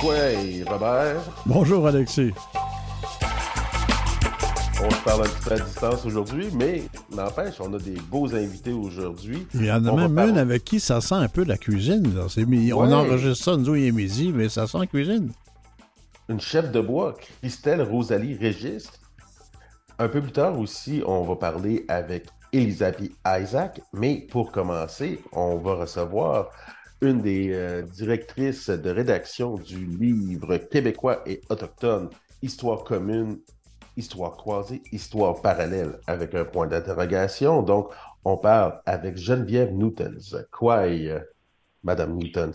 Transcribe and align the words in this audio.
Quay, 0.00 0.62
Robert. 0.68 1.22
Bonjour, 1.46 1.86
Alexis. 1.86 2.32
On 4.84 4.90
se 4.90 5.02
parle 5.04 5.22
un 5.22 5.24
petit 5.24 5.48
peu 5.48 5.52
à 5.54 5.58
distance 5.58 6.04
aujourd'hui, 6.04 6.48
mais 6.54 6.82
n'empêche, 7.14 7.54
on 7.60 7.72
a 7.72 7.78
des 7.78 7.94
beaux 8.10 8.34
invités 8.34 8.72
aujourd'hui. 8.72 9.46
Il 9.54 9.64
y 9.64 9.72
en 9.72 9.84
a 9.86 9.90
On 9.90 9.96
même 10.08 10.30
une 10.30 10.38
avec 10.38 10.64
qui 10.64 10.80
ça 10.80 11.00
sent 11.00 11.14
un 11.14 11.28
peu 11.28 11.44
la 11.44 11.56
cuisine. 11.56 12.14
là. 12.14 12.26
On 12.74 12.92
enregistre 12.92 13.44
ça, 13.44 13.56
nous, 13.56 13.74
il 13.74 13.86
est 13.86 13.92
midi, 13.92 14.32
mais 14.34 14.48
ça 14.50 14.66
sent 14.66 14.78
la 14.78 14.86
cuisine. 14.86 15.32
Une 16.28 16.40
chef 16.40 16.70
de 16.70 16.80
bois, 16.80 17.14
Christelle 17.40 17.80
Rosalie 17.82 18.36
Régis. 18.36 18.90
Un 19.98 20.08
peu 20.08 20.20
plus 20.20 20.32
tard 20.32 20.58
aussi, 20.58 21.02
on 21.06 21.22
va 21.22 21.36
parler 21.36 21.86
avec 21.88 22.26
Elisabeth 22.52 23.12
Isaac, 23.26 23.80
mais 23.94 24.26
pour 24.30 24.52
commencer, 24.52 25.20
on 25.32 25.56
va 25.56 25.74
recevoir 25.74 26.50
une 27.02 27.20
des 27.20 27.50
euh, 27.52 27.82
directrices 27.82 28.70
de 28.70 28.90
rédaction 28.90 29.56
du 29.56 29.84
livre 29.84 30.56
québécois 30.56 31.22
et 31.26 31.40
autochtone, 31.50 32.10
Histoire 32.42 32.84
commune, 32.84 33.38
Histoire 33.96 34.36
croisée, 34.36 34.82
Histoire 34.92 35.40
parallèle, 35.40 35.98
avec 36.06 36.34
un 36.34 36.44
point 36.44 36.66
d'interrogation. 36.66 37.62
Donc, 37.62 37.90
on 38.24 38.36
parle 38.36 38.80
avec 38.86 39.16
Geneviève 39.16 39.72
Newtons. 39.72 40.42
Quoi, 40.50 40.86
euh, 40.86 41.20
Madame 41.84 42.16
Newtons? 42.16 42.52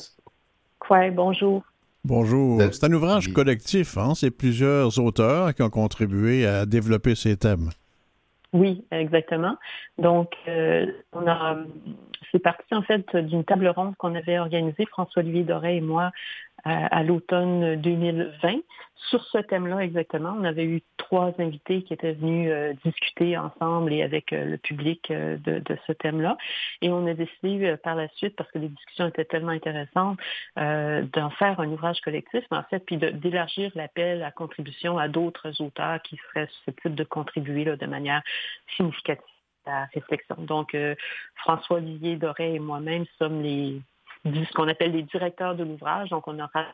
Ouais, 0.90 1.12
bonjour. 1.12 1.64
Bonjour. 2.04 2.62
C'est- 2.72 2.84
un 2.84 2.94
ouvrage 2.94 3.32
collectif. 3.32 3.98
Hein? 3.98 4.14
C'est 4.16 4.32
plusieurs 4.32 4.98
auteurs 5.00 5.54
qui 5.54 5.62
ont 5.62 5.70
contribué 5.70 6.46
à 6.48 6.66
développer 6.66 7.16
ces 7.16 7.38
thèmes. 7.38 7.70
Oui, 8.54 8.86
exactement. 8.92 9.58
Donc, 9.98 10.34
euh, 10.48 10.86
on 11.14 11.26
a, 11.26 11.58
c'est 12.32 12.40
parti 12.40 12.74
en 12.74 12.82
fait 12.82 13.16
d'une 13.16 13.46
table 13.46 13.68
ronde 13.70 13.96
qu'on 13.98 14.14
avait 14.16 14.40
organisée, 14.40 14.86
François-Olivier 14.88 15.44
Doré 15.44 15.78
et 15.78 15.82
moi, 15.82 16.12
à 16.64 17.02
l'automne 17.02 17.76
2020. 17.82 18.60
Sur 19.10 19.24
ce 19.26 19.40
thème-là 19.40 19.80
exactement, 19.80 20.36
on 20.38 20.44
avait 20.44 20.66
eu 20.66 20.82
trois 20.98 21.34
invités 21.40 21.84
qui 21.84 21.94
étaient 21.94 22.14
venus 22.14 22.50
euh, 22.52 22.74
discuter 22.86 23.38
ensemble 23.38 23.92
et 23.92 24.04
avec 24.04 24.32
euh, 24.32 24.46
le 24.46 24.58
public 24.58 25.10
euh, 25.10 25.38
de, 25.38 25.78
ce 25.88 25.92
thème-là. 25.92 26.38
Et 26.82 26.90
on 26.90 27.08
a 27.08 27.14
décidé 27.14 27.76
par 27.84 27.96
la 27.96 28.08
suite, 28.10 28.36
parce 28.36 28.50
que 28.52 28.60
les 28.60 28.70
discussions 28.70 29.08
étaient 29.08 29.26
tellement 29.26 29.52
intéressantes, 29.52 30.20
d'en 30.56 31.30
faire 31.32 31.60
un 31.60 31.68
ouvrage 31.70 32.00
collectif, 32.02 32.44
mais 32.52 32.58
en 32.58 32.64
fait, 32.64 32.80
puis 32.80 32.98
d'élargir 32.98 33.72
l'appel 33.76 34.24
à 34.24 34.32
contribution 34.32 34.98
à 34.98 35.08
d'autres 35.08 35.62
auteurs 35.62 36.02
qui 36.02 36.18
seraient 36.18 36.48
susceptibles 36.48 36.96
de 36.96 37.04
contribuer 37.04 37.66
de 37.66 37.86
manière 37.86 38.22
significative 38.76 39.24
à 39.66 39.72
la 39.72 39.86
réflexion. 39.94 40.36
Donc, 40.40 40.76
François-Olivier 41.36 42.16
Doré 42.16 42.56
et 42.56 42.60
moi-même 42.60 43.06
sommes 43.18 43.42
les 43.42 43.82
ce 44.26 44.54
qu'on 44.54 44.68
appelle 44.68 44.92
les 44.92 45.04
directeurs 45.04 45.56
de 45.56 45.64
l'ouvrage. 45.64 46.10
Donc, 46.10 46.28
on 46.28 46.40
aura 46.40 46.66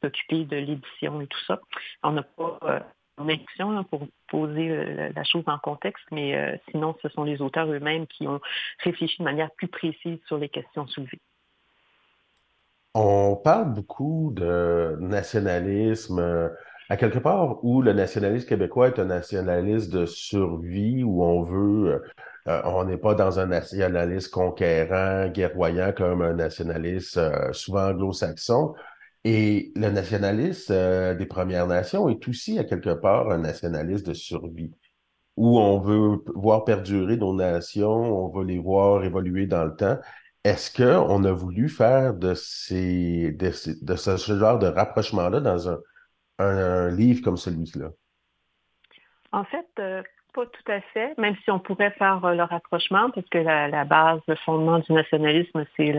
s'occuper 0.00 0.44
de 0.44 0.56
l'édition 0.56 1.20
et 1.20 1.26
tout 1.26 1.44
ça. 1.46 1.60
On 2.02 2.12
n'a 2.12 2.22
pas 2.22 2.58
euh, 2.62 2.80
une 3.20 3.30
édition 3.30 3.84
pour 3.84 4.06
poser 4.28 4.70
euh, 4.70 5.10
la 5.14 5.24
chose 5.24 5.44
en 5.46 5.58
contexte, 5.58 6.04
mais 6.10 6.36
euh, 6.36 6.56
sinon, 6.70 6.96
ce 7.02 7.08
sont 7.10 7.24
les 7.24 7.40
auteurs 7.40 7.70
eux-mêmes 7.70 8.06
qui 8.06 8.26
ont 8.26 8.40
réfléchi 8.82 9.18
de 9.18 9.24
manière 9.24 9.50
plus 9.52 9.68
précise 9.68 10.18
sur 10.26 10.38
les 10.38 10.48
questions 10.48 10.86
soulevées. 10.86 11.20
On 12.94 13.36
parle 13.36 13.72
beaucoup 13.74 14.32
de 14.34 14.96
nationalisme, 15.00 16.50
à 16.88 16.96
quelque 16.96 17.20
part 17.20 17.64
où 17.64 17.82
le 17.82 17.92
nationalisme 17.92 18.48
québécois 18.48 18.88
est 18.88 18.98
un 18.98 19.04
nationalisme 19.04 19.92
de 19.92 20.06
survie, 20.06 21.04
où 21.04 21.22
on 21.22 21.42
veut, 21.42 22.02
euh, 22.48 22.62
on 22.64 22.84
n'est 22.84 22.96
pas 22.96 23.14
dans 23.14 23.38
un 23.38 23.46
nationalisme 23.46 24.32
conquérant, 24.32 25.28
guerroyant 25.28 25.92
comme 25.96 26.22
un 26.22 26.32
nationaliste 26.32 27.20
souvent 27.52 27.90
anglo-saxon. 27.90 28.74
Et 29.24 29.72
le 29.76 29.90
nationalisme 29.90 30.72
euh, 30.72 31.14
des 31.14 31.26
Premières 31.26 31.66
Nations 31.66 32.08
est 32.08 32.26
aussi 32.28 32.58
à 32.58 32.64
quelque 32.64 32.94
part 32.94 33.30
un 33.30 33.38
nationalisme 33.38 34.06
de 34.06 34.14
survie, 34.14 34.72
où 35.36 35.58
on 35.60 35.80
veut 35.80 36.22
voir 36.34 36.64
perdurer 36.64 37.16
nos 37.16 37.34
nations, 37.34 37.90
on 37.92 38.30
veut 38.30 38.44
les 38.44 38.58
voir 38.58 39.04
évoluer 39.04 39.46
dans 39.46 39.64
le 39.64 39.76
temps. 39.76 39.98
Est-ce 40.44 40.70
qu'on 40.76 41.24
a 41.24 41.32
voulu 41.32 41.68
faire 41.68 42.14
de, 42.14 42.34
ces, 42.34 43.32
de, 43.32 43.50
ces- 43.52 43.82
de 43.84 43.96
ce, 43.96 44.16
genre 44.18 44.58
de 44.58 44.66
rapprochement-là 44.68 45.40
dans 45.40 45.68
un, 45.70 45.78
un, 46.40 46.46
un 46.88 46.90
livre 46.96 47.22
comme 47.22 47.36
celui-là? 47.38 47.90
En 49.32 49.44
fait, 49.44 49.66
euh, 49.80 50.02
pas 50.32 50.46
tout 50.46 50.72
à 50.72 50.80
fait, 50.92 51.16
même 51.18 51.34
si 51.44 51.50
on 51.50 51.58
pourrait 51.58 51.90
faire 51.92 52.24
euh, 52.24 52.34
le 52.34 52.42
rapprochement, 52.42 53.10
parce 53.10 53.28
que 53.28 53.38
la, 53.38 53.68
la 53.68 53.84
base, 53.84 54.20
le 54.28 54.34
fondement 54.36 54.78
du 54.78 54.92
nationalisme, 54.92 55.64
c'est 55.76 55.92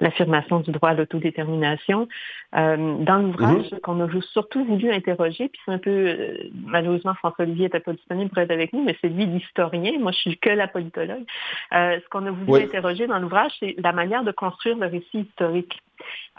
l'affirmation 0.00 0.60
du 0.60 0.70
droit 0.72 0.90
à 0.90 0.94
l'autodétermination. 0.94 2.08
Euh, 2.54 2.96
dans 3.00 3.18
l'ouvrage 3.18 3.74
qu'on 3.82 4.00
a 4.00 4.08
surtout 4.32 4.64
voulu 4.64 4.90
interroger, 4.92 5.48
puis 5.48 5.60
c'est 5.64 5.72
un 5.72 5.78
peu, 5.78 5.90
euh, 5.90 6.36
malheureusement, 6.64 7.14
François-Olivier 7.14 7.64
n'était 7.64 7.80
pas 7.80 7.92
disponible 7.92 8.30
pour 8.30 8.38
être 8.38 8.50
avec 8.50 8.72
nous, 8.72 8.84
mais 8.84 8.96
c'est 9.00 9.08
lui 9.08 9.26
l'historien, 9.26 9.98
moi 9.98 10.12
je 10.12 10.18
suis 10.18 10.38
que 10.38 10.50
la 10.50 10.68
politologue. 10.68 11.24
Euh, 11.72 11.98
ce 12.02 12.08
qu'on 12.08 12.24
a 12.26 12.30
voulu 12.30 12.52
Oui. 12.52 12.62
interroger 12.62 13.06
dans 13.06 13.18
l'ouvrage, 13.18 13.52
c'est 13.60 13.74
la 13.78 13.92
manière 13.92 14.22
de 14.24 14.32
construire 14.32 14.76
le 14.76 14.86
récit 14.86 15.20
historique. 15.20 15.80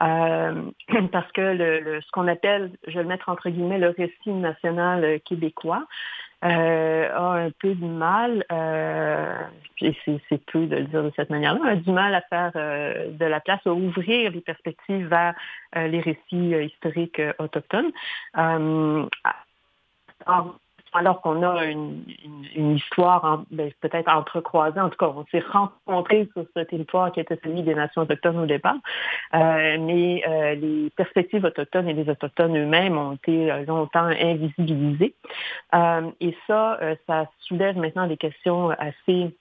Euh, 0.01 0.61
parce 1.11 1.31
que 1.31 1.41
le, 1.41 1.79
le- 1.79 2.01
ce 2.01 2.11
qu'on 2.11 2.27
appelle, 2.27 2.71
je 2.87 2.93
vais 2.93 3.03
le 3.03 3.09
mettre 3.09 3.29
entre 3.29 3.49
guillemets, 3.49 3.79
le 3.79 3.89
récit 3.89 4.29
national 4.31 5.03
euh, 5.03 5.17
québécois, 5.23 5.85
euh, 6.43 7.09
a 7.13 7.45
un 7.45 7.51
peu 7.51 7.73
de 7.73 7.85
mal, 7.85 8.45
euh, 8.51 9.41
et 9.81 9.95
c'est 10.05 10.45
peu 10.45 10.67
de 10.67 10.75
le 10.75 10.83
dire 10.83 11.03
de 11.03 11.11
cette 11.15 11.29
manière-là, 11.29 11.71
a 11.71 11.75
du 11.75 11.91
mal 11.91 12.13
à 12.13 12.21
faire 12.21 12.51
euh, 12.55 13.11
de 13.11 13.25
la 13.25 13.39
place, 13.39 13.59
à 13.65 13.73
ouvrir 13.73 14.31
les 14.31 14.41
perspectives 14.41 15.07
vers 15.07 15.33
euh, 15.75 15.87
les 15.87 15.99
récits 15.99 16.53
euh, 16.53 16.63
historiques 16.63 17.19
euh, 17.19 17.33
autochtones. 17.39 17.91
Alors 20.97 21.21
qu'on 21.21 21.43
a 21.43 21.65
une, 21.65 22.03
une- 22.25 22.45
une 22.55 22.71
histoire 22.75 23.23
en- 23.23 23.43
ben, 23.51 23.71
peut-être 23.81 24.09
entrecroisée, 24.09 24.79
en 24.79 24.89
tout 24.89 24.97
cas, 24.97 25.07
on 25.15 25.25
s'est 25.31 25.43
rencontrés 25.51 26.27
sur 26.33 26.45
ce 26.55 26.61
territoire 26.63 27.11
qui 27.11 27.19
était 27.19 27.39
celui 27.43 27.61
des 27.63 27.75
nations 27.75 28.01
autochtones 28.03 28.39
au 28.39 28.45
départ, 28.45 28.77
Euh, 29.33 29.77
mais 29.79 30.23
euh, 30.27 30.55
les 30.55 30.89
perspectives 30.95 31.43
autochtones 31.45 31.87
et 31.89 31.93
les 31.93 32.09
autochtones 32.09 32.57
eux-mêmes 32.57 32.97
ont 32.97 33.13
été 33.13 33.51
euh, 33.51 33.65
longtemps 33.65 34.05
invisibilisées. 34.05 35.13
Euh, 35.75 36.09
et 36.21 36.35
ça, 36.47 36.79
euh, 36.81 36.95
ça 37.07 37.27
soulève 37.39 37.77
maintenant 37.77 38.07
des 38.07 38.17
questions 38.17 38.69
assez 38.71 39.35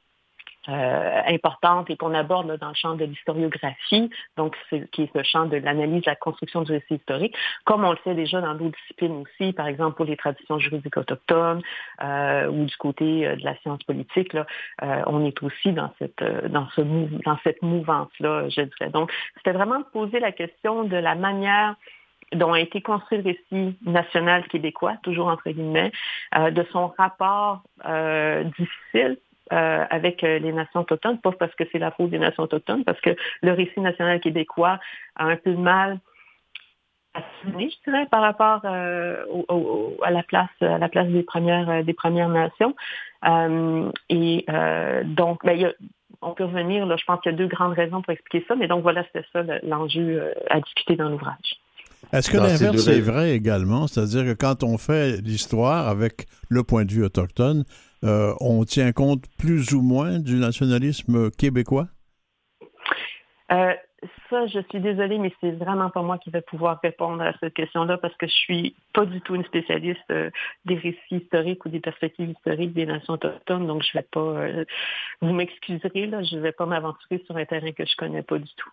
euh, 0.69 1.23
importantes 1.27 1.91
et 1.91 1.97
qu'on 1.97 2.15
aborde 2.15 2.57
dans 2.59 2.69
le 2.69 2.75
champ 2.75 2.95
de 2.95 3.05
l'historiographie, 3.05 4.11
donc 4.37 4.57
qui 4.93 5.03
est 5.03 5.15
le 5.15 5.23
champ 5.23 5.47
de 5.47 5.57
l'analyse, 5.57 6.03
de 6.03 6.11
la 6.11 6.17
construction 6.17 6.63
du 6.63 6.73
récit 6.73 6.95
historique, 6.95 7.35
comme 7.65 7.85
on 7.85 7.91
le 7.91 7.99
fait 7.99 8.15
déjà 8.15 8.41
dans 8.41 8.55
d'autres 8.55 8.77
disciplines 8.83 9.23
aussi, 9.23 9.53
par 9.53 9.67
exemple 9.67 9.97
pour 9.97 10.07
les 10.07 10.17
traditions 10.17 10.59
juridiques 10.59 10.97
autochtones 10.97 11.63
euh, 12.03 12.49
ou 12.49 12.65
du 12.65 12.77
côté 12.77 13.27
euh, 13.27 13.37
de 13.37 13.45
la 13.45 13.57
science 13.59 13.83
politique, 13.85 14.33
là, 14.33 14.47
euh, 14.83 15.03
on 15.07 15.25
est 15.25 15.43
aussi 15.43 15.73
dans 15.73 15.93
cette 15.99 16.23
euh, 16.23 16.49
dans 16.49 16.69
ce 16.71 16.83
dans 17.25 17.39
cette 17.45 17.63
mouvance-là, 17.63 18.49
je 18.49 18.63
dirais. 18.63 18.91
Donc, 18.91 19.13
c'était 19.37 19.53
vraiment 19.53 19.79
de 19.79 19.85
poser 19.85 20.21
la 20.21 20.33
question 20.33 20.85
de 20.85 20.97
la 20.97 21.15
manière 21.15 21.77
dont 22.33 22.53
a 22.53 22.61
été 22.61 22.81
construit 22.81 23.19
le 23.19 23.25
récit 23.25 23.79
national 23.85 24.47
québécois, 24.49 24.97
toujours 25.03 25.29
entre 25.29 25.51
guillemets, 25.51 25.93
euh, 26.37 26.51
de 26.51 26.67
son 26.73 26.89
rapport 26.89 27.63
euh, 27.87 28.45
difficile 28.59 29.19
euh, 29.53 29.85
avec 29.91 30.25
euh, 30.25 30.39
les 30.39 30.53
nations 30.53 30.81
autochtones, 30.81 31.19
pas 31.21 31.33
parce 31.33 31.55
que 31.55 31.65
c'est 31.71 31.79
la 31.79 31.91
faute 31.91 32.11
des 32.11 32.19
nations 32.19 32.43
autochtones, 32.45 32.85
parce 32.85 33.01
que 33.01 33.11
le 33.43 33.53
récit 33.53 33.81
national 33.81 34.21
québécois 34.21 34.79
a 35.17 35.25
un 35.27 35.37
peu 35.37 35.53
de 35.53 35.57
mal 35.57 35.99
à 37.15 37.21
s'assumer, 37.21 37.71
je 37.71 37.91
dirais, 37.91 38.07
par 38.11 38.23
rapport 38.23 38.61
euh, 38.65 39.25
au- 39.31 39.47
au- 39.49 39.97
à 40.05 40.11
la 40.11 40.23
place 40.23 40.51
à 40.61 40.79
la 40.79 40.89
place 40.89 41.09
des 41.09 41.23
premières 41.23 41.83
des 41.85 41.95
premières 41.95 42.29
nations. 42.29 42.75
Euh, 43.27 43.91
et 44.11 44.45
euh, 44.51 45.03
donc, 45.05 45.45
ben, 45.45 45.53
il 45.53 45.61
y 45.63 45.65
a- 45.65 45.73
on 46.23 46.33
peut 46.33 46.45
revenir, 46.45 46.87
là, 46.87 46.97
je 46.97 47.05
pense 47.05 47.21
qu'il 47.21 47.33
y 47.33 47.35
a 47.35 47.39
deux 47.39 47.47
grandes 47.47 47.75
raisons 47.75 48.03
pour 48.03 48.13
expliquer 48.13 48.45
ça, 48.49 48.55
mais 48.57 48.69
donc 48.69 48.83
voilà, 48.83 49.05
c'était 49.05 49.27
ça 49.33 49.43
le- 49.43 49.61
l'enjeu 49.63 50.35
à 50.51 50.61
discuter 50.61 50.97
dans 50.97 51.09
l'ouvrage. 51.09 51.57
Est-ce 52.13 52.31
que 52.31 52.37
l'inverse 52.37 52.87
est 52.89 53.01
vrai 53.01 53.33
également? 53.33 53.87
C'est-à-dire 53.87 54.25
que 54.25 54.33
quand 54.39 54.63
on 54.63 54.79
fait 54.79 55.21
l'histoire 55.23 55.89
avec 55.89 56.27
le 56.49 56.63
point 56.63 56.85
de 56.85 56.93
vue 56.93 57.05
autochtone, 57.05 57.65
euh, 58.05 58.35
on 58.41 58.65
tient 58.65 58.93
compte 58.93 59.25
plus 59.39 59.73
ou 59.73 59.83
moins 59.83 60.19
du 60.19 60.37
nationalisme 60.37 61.31
québécois? 61.31 61.89
Euh, 63.53 63.73
ça, 64.29 64.47
je 64.47 64.61
suis 64.71 64.81
désolée, 64.81 65.19
mais 65.19 65.33
c'est 65.41 65.53
vraiment 65.53 65.91
pas 65.91 66.03
moi 66.03 66.19
qui 66.19 66.31
vais 66.31 66.43
pouvoir 66.43 66.81
répondre 66.83 67.23
à 67.23 67.33
cette 67.39 67.55
question-là 67.55 67.99
parce 67.99 68.15
que 68.17 68.27
je 68.27 68.33
suis 68.33 68.77
pas 68.93 69.07
du 69.07 69.21
tout 69.21 69.35
une 69.35 69.45
spécialiste 69.45 70.01
euh, 70.11 70.31
des 70.65 70.75
récits 70.75 70.99
historiques 71.17 71.65
ou 71.65 71.69
des 71.69 71.81
perspectives 71.81 72.31
historiques 72.31 72.75
des 72.75 72.87
nations 72.87 73.15
autochtones, 73.15 73.67
donc 73.67 73.83
je 73.83 73.99
vais 73.99 74.07
pas. 74.11 74.21
euh, 74.21 74.65
vous 75.21 75.33
m'excuserez 75.33 76.07
là, 76.07 76.23
je 76.23 76.37
vais 76.39 76.53
pas 76.53 76.67
m'aventurer 76.67 77.23
sur 77.25 77.37
un 77.37 77.45
terrain 77.45 77.73
que 77.73 77.85
je 77.85 77.97
connais 77.97 78.23
pas 78.23 78.39
du 78.39 78.53
tout. 78.57 78.71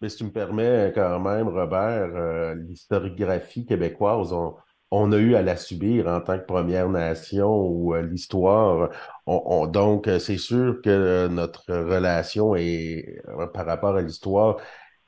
Mais 0.00 0.08
si 0.08 0.18
tu 0.18 0.24
me 0.24 0.30
permets 0.30 0.92
quand 0.94 1.20
même, 1.20 1.48
Robert, 1.48 2.10
euh, 2.14 2.54
l'historiographie 2.54 3.64
québécoise, 3.64 4.32
on, 4.32 4.56
on 4.92 5.10
a 5.12 5.16
eu 5.16 5.34
à 5.36 5.42
la 5.42 5.56
subir 5.56 6.06
en 6.06 6.20
tant 6.20 6.38
que 6.38 6.44
Première 6.44 6.88
Nation 6.90 7.48
ou 7.66 7.94
euh, 7.94 8.02
l'histoire. 8.02 8.90
On, 9.26 9.42
on- 9.46 9.66
donc, 9.66 10.06
euh, 10.06 10.18
c'est 10.18 10.36
sûr 10.36 10.82
que 10.82 11.28
notre 11.28 11.72
relation 11.74 12.54
est, 12.56 13.20
euh, 13.28 13.46
par 13.46 13.64
rapport 13.66 13.96
à 13.96 14.02
l'histoire 14.02 14.58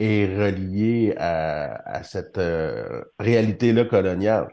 est 0.01 0.27
relié 0.27 1.15
à, 1.19 2.03
cette 2.03 2.41
réalité-là 3.19 3.85
coloniale. 3.85 4.49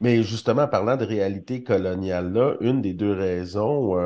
Mais 0.00 0.22
justement, 0.22 0.68
parlant 0.68 0.96
de 0.96 1.04
réalité 1.04 1.62
coloniale-là, 1.62 2.56
une 2.60 2.82
des 2.82 2.94
deux 2.94 3.12
raisons, 3.12 3.96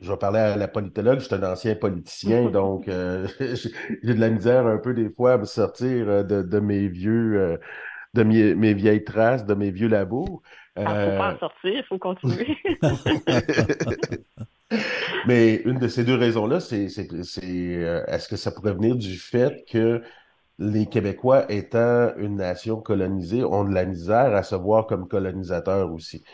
je 0.00 0.10
vais 0.10 0.16
parler 0.18 0.40
à 0.40 0.56
la 0.56 0.68
politologue, 0.68 1.20
je 1.20 1.26
suis 1.26 1.34
un 1.34 1.52
ancien 1.52 1.76
politicien, 1.76 2.50
donc 2.50 2.86
j'ai 3.40 4.14
de 4.14 4.20
la 4.20 4.30
misère 4.30 4.66
un 4.66 4.78
peu 4.78 4.94
des 4.94 5.10
fois 5.10 5.34
à 5.34 5.38
me 5.38 5.44
sortir 5.44 6.24
de, 6.24 6.60
mes 6.60 6.88
vieux, 6.88 7.58
de 8.14 8.22
mes, 8.22 8.74
vieilles 8.74 9.04
traces, 9.04 9.46
de 9.46 9.54
mes 9.54 9.70
vieux 9.70 9.88
labos. 9.88 10.42
Il 10.76 10.84
ah, 10.86 11.06
ne 11.06 11.10
faut 11.10 11.18
pas 11.18 11.34
en 11.34 11.38
sortir, 11.38 11.72
il 11.72 11.84
faut 11.84 11.98
continuer. 11.98 12.56
Mais 15.26 15.56
une 15.64 15.78
de 15.78 15.88
ces 15.88 16.04
deux 16.04 16.14
raisons-là, 16.14 16.60
c'est 16.60 16.86
euh, 17.42 18.04
est-ce 18.06 18.28
que 18.28 18.36
ça 18.36 18.52
pourrait 18.52 18.74
venir 18.74 18.96
du 18.96 19.16
fait 19.16 19.64
que 19.70 20.02
les 20.58 20.86
Québécois, 20.86 21.50
étant 21.50 22.10
une 22.16 22.36
nation 22.36 22.80
colonisée, 22.80 23.44
ont 23.44 23.64
de 23.64 23.74
la 23.74 23.84
misère 23.84 24.34
à 24.34 24.42
se 24.42 24.54
voir 24.54 24.86
comme 24.86 25.08
colonisateurs 25.08 25.92
aussi? 25.92 26.24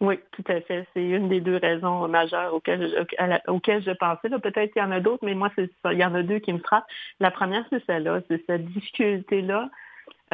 Oui, 0.00 0.20
tout 0.30 0.44
à 0.48 0.60
fait. 0.60 0.86
C'est 0.94 1.02
une 1.02 1.28
des 1.28 1.40
deux 1.40 1.56
raisons 1.56 2.06
majeures 2.06 2.54
auxquelles 2.54 2.88
je, 2.88 3.50
auxquelles 3.50 3.82
je 3.82 3.90
pensais. 3.90 4.28
Peut-être 4.28 4.72
qu'il 4.72 4.82
y 4.82 4.84
en 4.84 4.92
a 4.92 5.00
d'autres, 5.00 5.24
mais 5.24 5.34
moi, 5.34 5.50
il 5.56 5.98
y 5.98 6.04
en 6.04 6.14
a 6.14 6.22
deux 6.22 6.38
qui 6.38 6.52
me 6.52 6.58
frappent. 6.58 6.86
La 7.18 7.32
première, 7.32 7.64
c'est 7.70 7.84
celle-là, 7.84 8.20
c'est 8.28 8.44
cette 8.46 8.64
difficulté-là 8.66 9.70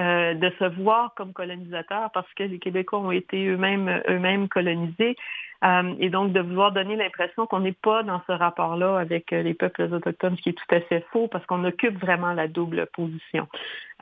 euh, 0.00 0.34
de 0.34 0.50
se 0.58 0.64
voir 0.80 1.14
comme 1.14 1.32
colonisateurs 1.32 2.10
parce 2.12 2.32
que 2.34 2.42
les 2.42 2.58
Québécois 2.58 2.98
ont 2.98 3.10
été 3.12 3.46
eux-mêmes 3.46 4.02
eux-mêmes 4.08 4.48
colonisés. 4.48 5.16
Euh, 5.64 5.94
et 5.98 6.10
donc 6.10 6.32
de 6.32 6.40
vouloir 6.40 6.72
donner 6.72 6.94
l'impression 6.94 7.46
qu'on 7.46 7.60
n'est 7.60 7.72
pas 7.72 8.02
dans 8.02 8.20
ce 8.26 8.32
rapport-là 8.32 8.98
avec 8.98 9.32
euh, 9.32 9.42
les 9.42 9.54
peuples 9.54 9.82
autochtones, 9.82 10.36
ce 10.36 10.42
qui 10.42 10.50
est 10.50 10.52
tout 10.52 10.74
à 10.74 10.80
fait 10.80 11.06
faux 11.10 11.26
parce 11.28 11.46
qu'on 11.46 11.64
occupe 11.64 11.98
vraiment 11.98 12.34
la 12.34 12.48
double 12.48 12.86
position. 12.92 13.48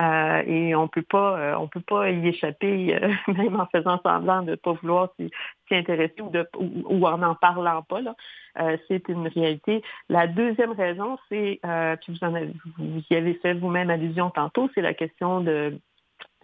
Euh, 0.01 0.43
et 0.47 0.75
on 0.75 0.89
peut 0.89 1.03
pas, 1.03 1.57
on 1.61 1.69
peut 1.69 1.83
pas 1.83 2.11
y 2.11 2.27
échapper, 2.27 2.99
même 3.29 3.61
en 3.61 3.67
faisant 3.67 4.01
semblant 4.03 4.43
de 4.43 4.53
ne 4.53 4.57
pas 4.57 4.73
vouloir 4.73 5.11
s'y 5.17 5.31
intéresser 5.71 6.21
ou, 6.21 7.07
en 7.07 7.19
n'en 7.19 7.35
parlant 7.35 7.83
pas. 7.83 8.01
c'est 8.89 9.09
une 9.09 9.29
réalité. 9.29 9.83
La 10.11 10.27
deuxième 10.27 10.73
raison, 10.73 11.17
c'est, 11.29 11.61
puis 12.03 12.13
vous, 12.13 12.27
en 12.27 12.35
avez, 12.35 12.51
vous 12.77 13.03
y 13.11 13.15
avez 13.15 13.35
fait 13.35 13.55
vous-même 13.55 13.89
allusion 13.89 14.31
tantôt, 14.31 14.69
c'est 14.75 14.83
la 14.83 14.93
question 14.93 15.41
de 15.41 15.79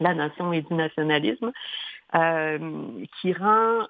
la 0.01 0.15
nation 0.15 0.53
et 0.53 0.63
du 0.63 0.75
nationalisme. 0.75 1.53
qui 3.21 3.33
rend 3.35 3.87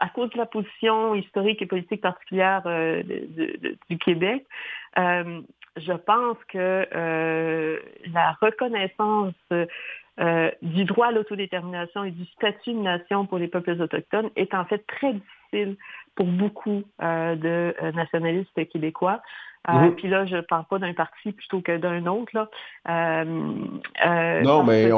à 0.00 0.08
cause 0.08 0.30
de 0.30 0.38
la 0.38 0.46
position 0.46 1.14
historique 1.14 1.62
et 1.62 1.66
politique 1.66 2.00
particulière 2.00 2.62
euh, 2.66 3.02
du 3.88 3.98
Québec, 3.98 4.44
euh, 4.98 5.40
je 5.76 5.92
pense 5.92 6.38
que 6.48 6.86
euh, 6.94 7.78
la 8.12 8.36
reconnaissance 8.40 9.34
du 10.62 10.84
droit 10.84 11.08
à 11.08 11.12
l'autodétermination 11.12 12.04
et 12.04 12.10
du 12.10 12.24
statut 12.26 12.72
de 12.72 12.78
nation 12.78 13.26
pour 13.26 13.38
les 13.38 13.48
peuples 13.48 13.78
autochtones 13.80 14.30
est 14.36 14.54
en 14.54 14.64
fait 14.64 14.86
très 14.86 15.12
difficile 15.12 15.76
pour 16.16 16.26
beaucoup 16.26 16.82
de 17.00 17.92
nationalistes 17.92 18.68
québécois. 18.70 19.22
Mm-hmm. 19.68 19.94
Puis 19.96 20.08
là, 20.08 20.26
je 20.26 20.36
ne 20.36 20.40
parle 20.42 20.64
pas 20.68 20.78
d'un 20.78 20.94
parti 20.94 21.32
plutôt 21.32 21.60
que 21.60 21.76
d'un 21.76 22.06
autre. 22.06 22.32
Là. 22.34 23.24
non, 23.24 24.64
mais 24.64 24.90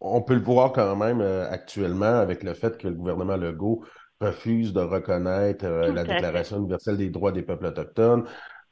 on, 0.00 0.22
peut 0.22 0.34
le 0.34 0.40
voir 0.40 0.72
quand 0.72 0.96
même 0.96 1.20
euh, 1.20 1.48
actuellement 1.50 2.20
avec 2.20 2.42
le 2.42 2.54
fait 2.54 2.78
que 2.78 2.88
le 2.88 2.94
gouvernement 2.94 3.36
Legault 3.36 3.84
refuse 4.20 4.72
de 4.72 4.80
reconnaître 4.80 5.64
euh, 5.64 5.92
la 5.92 6.04
Déclaration 6.04 6.58
universelle 6.58 6.96
des 6.96 7.10
droits 7.10 7.32
des 7.32 7.42
peuples 7.42 7.66
autochtones, 7.66 8.24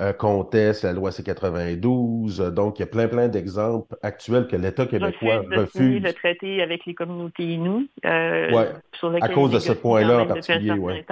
euh, 0.02 0.12
conteste 0.12 0.82
la 0.84 0.92
loi 0.92 1.12
C-92. 1.12 2.50
donc, 2.50 2.78
il 2.78 2.82
y 2.82 2.84
a 2.84 2.86
plein, 2.86 3.08
plein 3.08 3.28
d'exemples 3.28 3.96
actuels 4.02 4.46
que 4.46 4.56
l'État 4.56 4.86
québécois 4.86 5.42
refuse. 5.50 6.02
le 6.02 6.12
traité 6.12 6.62
avec 6.62 6.84
les 6.86 6.94
communautés 6.94 7.44
Inuit. 7.44 7.90
à 8.02 9.28
cause 9.32 9.50
de 9.50 9.58
ce 9.58 9.72
point-là 9.72 10.22
en 10.22 10.26
particulier. 10.26 11.04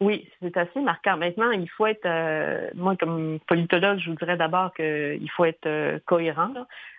Oui, 0.00 0.28
c'est 0.40 0.56
assez 0.56 0.80
marquant. 0.80 1.16
Maintenant, 1.16 1.50
il 1.50 1.68
faut 1.70 1.84
être, 1.86 2.06
euh, 2.06 2.70
moi 2.76 2.94
comme 2.96 3.40
politologue, 3.48 3.98
je 3.98 4.10
vous 4.10 4.16
dirais 4.16 4.36
d'abord 4.36 4.72
qu'il 4.74 5.28
faut 5.36 5.44
être 5.44 5.66
euh, 5.66 5.98
cohérent. 6.06 6.52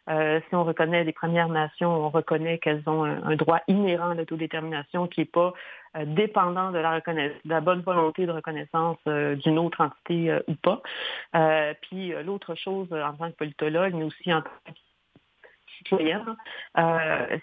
Euh, 0.10 0.42
si 0.50 0.56
on 0.56 0.66
reconnaît 0.66 1.06
les 1.06 1.14
Premières 1.14 1.48
Nations, 1.48 1.90
on 1.90 2.10
reconnaît 2.10 2.58
qu'elles 2.58 2.84
ont 2.88 3.06
un, 3.06 3.36
droit 3.38 3.62
inhérent 3.70 4.10
à 4.10 4.16
l'autodétermination 4.16 5.08
qui 5.08 5.22
n'est 5.22 5.26
pas 5.26 5.54
dépendant 6.06 6.72
de 6.72 6.78
la, 6.78 7.00
de 7.00 7.32
la 7.46 7.62
bonne 7.62 7.82
volonté 7.82 8.26
de 8.26 8.32
reconnaissance 8.32 8.98
d'une 9.06 9.58
autre 9.58 9.82
entité 9.82 10.38
ou 10.48 10.54
pas. 10.56 10.82
puis 11.82 12.14
l'autre 12.24 12.56
chose 12.56 12.92
en 12.92 13.14
tant 13.14 13.32
que 13.32 13.38
politologue, 13.38 13.94
mais 13.94 14.04
aussi 14.04 14.34
en 14.34 14.42
tant 14.42 14.50
que 14.66 14.72
citoyenne, 15.80 16.36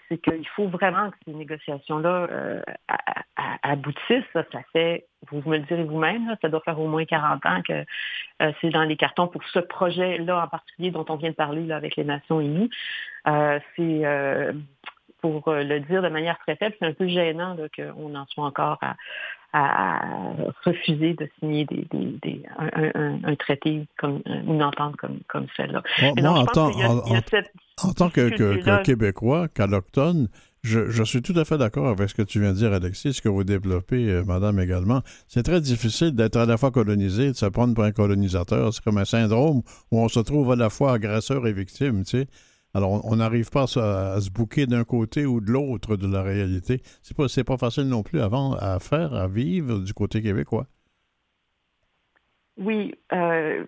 c'est 0.07 0.17
qu'il 0.17 0.47
faut 0.55 0.67
vraiment 0.67 1.11
que 1.11 1.17
ces 1.25 1.33
négociations-là 1.33 2.63
aboutissent. 3.63 4.23
Ça, 4.33 4.43
fait, 4.73 5.05
vous 5.29 5.41
me 5.49 5.57
le 5.57 5.63
direz 5.63 5.83
vous-même, 5.83 6.35
ça 6.41 6.49
doit 6.49 6.61
faire 6.61 6.79
au 6.79 6.87
moins 6.87 7.05
40 7.05 7.45
ans 7.45 7.61
que 7.61 7.85
euh, 8.41 8.51
c'est 8.61 8.69
dans 8.69 8.83
les 8.83 8.95
cartons 8.95 9.27
pour 9.27 9.43
ce 9.45 9.59
projet-là 9.59 10.43
en 10.43 10.47
particulier 10.47 10.91
dont 10.91 11.05
on 11.09 11.15
vient 11.15 11.29
de 11.29 11.35
parler 11.35 11.65
là, 11.65 11.75
avec 11.75 11.95
les 11.95 12.03
Nations 12.03 12.39
Unies. 12.39 12.69
Euh, 13.27 13.59
c'est 13.75 14.05
euh, 14.05 14.53
pour 15.21 15.51
le 15.51 15.79
dire 15.79 16.01
de 16.01 16.09
manière 16.09 16.37
très 16.39 16.55
faible, 16.55 16.75
c'est 16.79 16.85
un 16.85 16.93
peu 16.93 17.07
gênant 17.07 17.57
qu'on 17.75 18.15
en 18.15 18.25
soit 18.27 18.45
encore 18.45 18.77
à, 18.81 18.95
refuser 19.53 21.13
de 21.13 21.29
signer 21.39 21.65
des, 21.65 22.43
un, 22.57 23.35
traité 23.35 23.87
comme 23.97 24.21
une 24.25 24.61
entente 24.61 24.95
comme, 24.97 25.19
comme 25.27 25.47
celle-là. 25.55 25.81
moi, 26.17 26.39
en, 26.39 26.45
tant 27.93 28.09
que, 28.09 28.83
Québécois, 28.83 29.47
qu'allochtone, 29.49 30.27
je, 30.63 31.03
suis 31.03 31.21
tout 31.21 31.37
à 31.37 31.45
fait 31.45 31.57
d'accord 31.57 31.87
avec 31.87 32.09
ce 32.09 32.15
que 32.15 32.21
tu 32.21 32.39
viens 32.39 32.51
de 32.51 32.57
dire, 32.57 32.73
Alexis, 32.73 33.13
ce 33.13 33.21
que 33.21 33.29
vous 33.29 33.43
développez, 33.43 34.09
euh, 34.09 34.23
madame 34.25 34.59
également. 34.59 35.01
C'est 35.27 35.43
très 35.43 35.61
difficile 35.61 36.11
d'être 36.11 36.37
à 36.37 36.45
la 36.45 36.57
fois 36.57 36.71
colonisé, 36.71 37.31
de 37.31 37.35
se 37.35 37.45
prendre 37.45 37.73
pour 37.73 37.83
un 37.83 37.91
colonisateur. 37.91 38.73
C'est 38.73 38.83
comme 38.83 38.97
un 38.97 39.05
syndrome 39.05 39.61
où 39.91 39.99
on 39.99 40.09
se 40.09 40.19
trouve 40.19 40.51
à 40.51 40.55
la 40.55 40.69
fois 40.69 40.93
agresseur 40.93 41.47
et 41.47 41.53
victime, 41.53 42.03
tu 42.03 42.19
sais. 42.19 42.27
Alors, 42.77 43.03
on 43.05 43.15
n'arrive 43.15 43.49
pas 43.49 43.63
à, 43.63 44.21
se 44.21 44.29
bouquer 44.29 44.67
d'un 44.67 44.83
côté 44.83 45.25
ou 45.25 45.41
de 45.41 45.51
l'autre 45.51 45.95
de 45.95 46.05
la 46.05 46.21
réalité. 46.21 46.83
C'est 47.01 47.17
pas, 47.17 47.25
pas 47.43 47.57
facile 47.57 47.85
non 47.85 48.03
plus 48.03 48.21
avant 48.21 48.53
à 48.53 48.77
faire, 48.77 49.15
à 49.15 49.27
vivre 49.27 49.79
du 49.79 49.95
côté 49.95 50.21
québécois. 50.21 50.67
Oui, 52.59 52.95
euh, 53.13 53.65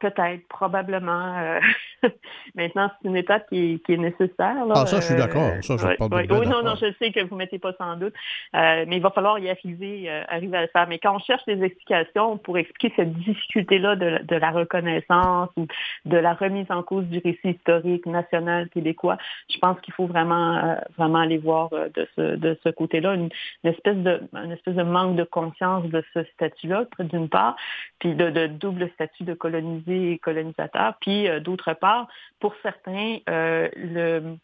peut-être, 0.00 0.46
probablement. 0.48 1.38
Euh, 1.38 1.60
maintenant, 2.54 2.88
c'est 3.02 3.08
une 3.08 3.16
étape 3.16 3.48
qui 3.48 3.82
est, 3.88 3.96
nécessaire. 3.96 4.54
ah, 4.70 4.86
ça, 4.86 5.00
je 5.00 5.06
suis 5.06 5.16
d'accord. 5.16 5.50
Ça, 5.62 5.76
je 5.76 5.96
pas 5.96 6.06
Oui, 6.06 6.46
non, 6.46 6.62
non, 6.62 6.76
je 6.76 6.92
sais 7.00 7.10
que 7.10 7.20
vous 7.24 7.34
ne 7.34 7.38
mettez 7.38 7.58
pas 7.58 7.72
sans 7.72 7.96
doute, 7.96 8.14
euh, 8.54 8.84
mais 8.86 8.96
il 8.96 9.02
va 9.02 9.10
falloir 9.10 9.40
y 9.40 9.50
arriver, 9.50 10.08
arriver 10.28 10.56
à 10.56 10.62
le 10.62 10.68
faire. 10.68 10.86
Mais 10.88 11.00
quand 11.00 11.16
on 11.16 11.18
cherche 11.18 11.44
des 11.46 11.60
explications 11.64 12.38
pour 12.38 12.58
expliquer 12.58 12.94
cette 12.94 13.12
difficulté-là 13.14 13.96
de, 13.96 14.20
de, 14.22 14.36
la 14.36 14.52
reconnaissance 14.52 15.50
ou 15.56 15.66
de 16.04 16.16
la 16.16 16.34
remise 16.34 16.66
en 16.70 16.84
cause 16.84 17.06
du 17.06 17.18
récit 17.18 17.50
historique 17.50 18.06
national 18.06 18.68
québécois, 18.68 19.18
je 19.52 19.58
pense 19.58 19.80
qu'il 19.80 19.94
faut 19.94 20.06
vraiment, 20.06 20.76
vraiment 20.96 21.18
aller 21.18 21.38
voir 21.38 21.70
de 21.70 22.08
ce, 22.14 22.36
de 22.36 22.56
ce 22.62 22.68
côté-là 22.68 23.14
une, 23.14 23.30
espèce 23.64 23.96
de, 23.96 24.20
une 24.32 24.52
espèce 24.52 24.76
de 24.76 24.82
manque 24.84 25.16
de 25.16 25.24
conscience 25.24 25.84
de 25.86 26.04
ce 26.14 26.22
statut-là, 26.34 26.84
d'une 27.00 27.28
part, 27.28 27.56
puis 27.98 28.14
de 28.14 28.27
de 28.30 28.46
double 28.46 28.90
statut 28.94 29.24
de 29.24 29.34
colonisé 29.34 30.12
et 30.12 30.18
colonisateur. 30.18 30.94
Puis, 31.00 31.28
euh, 31.28 31.40
d'autre 31.40 31.72
part, 31.74 32.08
pour 32.40 32.54
certains, 32.62 33.18
euh, 33.28 33.68
le, 33.76 34.36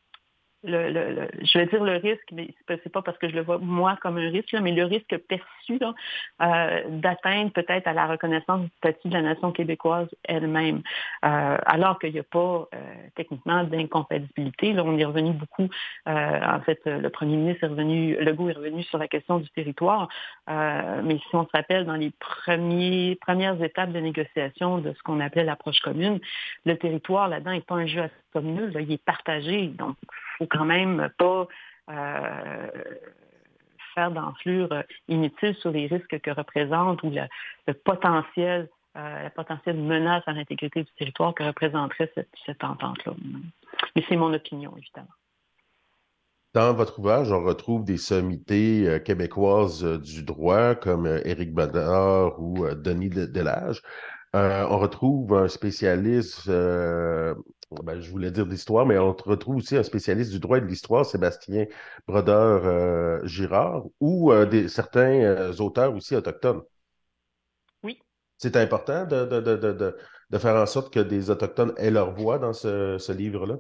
le, 0.65 1.29
je 1.43 1.59
vais 1.59 1.67
dire 1.67 1.85
le 1.85 1.97
risque, 1.97 2.29
mais 2.33 2.55
c'est 2.67 2.93
pas 2.93 3.03
parce 3.03 3.19
que 3.19 3.29
je 3.29 3.35
le 3.35 3.43
vois 3.43 3.59
moi 3.59 3.99
comme 4.01 4.19
un 4.19 4.31
risque, 4.31 4.55
mais 4.55 4.73
le 4.73 4.85
risque 4.85 5.17
perçu 5.29 5.79
euh, 6.43 6.83
d'atteindre 6.89 7.53
peut-être 7.53 7.87
à 7.87 7.93
la 7.93 8.07
reconnaissance 8.07 8.63
du 8.63 8.71
statut 8.79 9.09
de 9.09 9.15
la 9.15 9.23
nation 9.23 9.53
québécoise 9.53 10.09
elle-même, 10.25 10.83
euh, 11.25 11.57
alors 11.67 11.99
qu'il 11.99 12.13
n'y 12.13 12.19
a 12.19 12.25
pas 12.25 12.69
euh, 12.75 12.79
techniquement 13.15 13.65
d'incompatibilité. 13.65 14.73
Là, 14.73 14.83
on 14.85 14.99
est 14.99 15.05
revenu 15.05 15.33
beaucoup. 15.33 15.69
en 16.07 16.61
fait, 16.61 16.81
le 16.87 17.09
premier 17.09 17.37
ministre 17.37 17.65
est 17.65 17.69
revenu, 17.69 18.17
Legault 18.17 18.49
est 18.49 18.55
revenu 18.55 18.83
sur 18.85 18.99
la 18.99 19.09
question 19.09 19.39
du 19.39 19.49
territoire, 19.51 20.09
mais 20.49 21.19
si 21.19 21.35
on 21.35 21.45
se 21.45 21.51
rappelle 21.53 21.85
dans 21.85 21.95
les 21.95 22.11
premiers, 22.19 23.17
premières 23.21 23.63
étapes 23.63 23.93
de 23.93 24.01
négociation 24.01 24.79
de 24.79 24.93
ce 24.93 25.03
qu'on 25.03 25.21
appelait 25.21 25.45
l'approche 25.45 25.81
commune, 25.81 26.21
le 26.65 26.77
territoire 26.77 27.29
là-dedans 27.29 27.53
n'est 27.53 27.61
pas 27.61 27.77
un 27.77 27.87
jeu 27.87 28.03
à 28.03 28.09
commune, 28.35 28.73
il 28.79 28.93
est 28.93 29.05
partagé. 29.05 29.69
Donc, 29.69 29.97
faut 30.39 30.47
quand 30.47 30.65
même 30.65 31.09
pas 31.17 31.47
euh, 31.91 32.69
faire 33.95 34.11
d'enflure 34.11 34.69
inutile 35.09 35.55
sur 35.57 35.71
les 35.71 35.87
risques 35.87 36.21
que 36.21 36.31
représente 36.31 37.03
ou 37.03 37.11
le, 37.11 37.73
potentiel 37.73 38.69
euh, 38.97 39.23
la 39.25 39.31
potentielle 39.31 39.77
menace 39.77 40.23
à 40.27 40.33
l'intégrité 40.33 40.83
du 40.83 40.91
territoire 40.99 41.35
que 41.35 41.43
représenterait 41.43 42.13
cette, 42.47 42.65
entente-là. 42.65 43.13
Mais 43.97 44.05
c'est 44.09 44.17
mon 44.17 44.33
opinion, 44.33 44.73
évidemment. 44.77 45.09
Dans 46.55 46.73
votre 46.73 47.01
ouvrage, 47.01 47.33
on 47.33 47.43
retrouve 47.43 47.85
des 47.85 47.97
sommités 47.97 48.89
euh, 48.89 48.99
québécoises 49.01 49.83
du 50.01 50.23
droit 50.23 50.75
comme 50.77 51.07
Éric 51.25 51.53
Bonnard 51.53 52.41
ou 52.41 52.67
Denis 52.75 53.11
Delage. 53.11 53.83
On 54.35 54.79
retrouve 54.79 55.35
un 55.35 55.49
spécialiste, 55.49 56.49
ben, 56.49 58.01
je 58.01 58.11
voulais 58.11 58.31
dire 58.31 58.47
d'histoire, 58.47 58.87
mais 58.87 58.99
on 58.99 59.13
retrouve 59.13 59.57
aussi 59.57 59.77
un 59.77 59.83
spécialiste 59.83 60.33
du 60.33 60.41
droit 60.41 60.59
et 60.59 60.61
de 60.61 60.67
l'histoire, 60.67 61.07
Sébastien 61.07 61.67
Brodeur-Girard, 62.07 63.85
ou 64.01 64.33
des, 64.47 64.69
certains 64.69 65.51
auteurs 65.61 65.95
aussi 65.95 66.17
autochtones. 66.17 66.63
Oui. 67.83 68.01
C'est 68.39 68.57
important 68.57 69.07
de, 69.07 69.25
de, 69.25 70.39
faire 70.39 70.57
en 70.57 70.67
sorte 70.67 70.93
que 70.93 71.01
des 71.01 71.31
Autochtones 71.31 71.73
aient 71.77 71.91
leur 71.91 72.13
voix 72.13 72.39
dans 72.39 72.53
ce, 72.53 73.13
livre-là? 73.13 73.57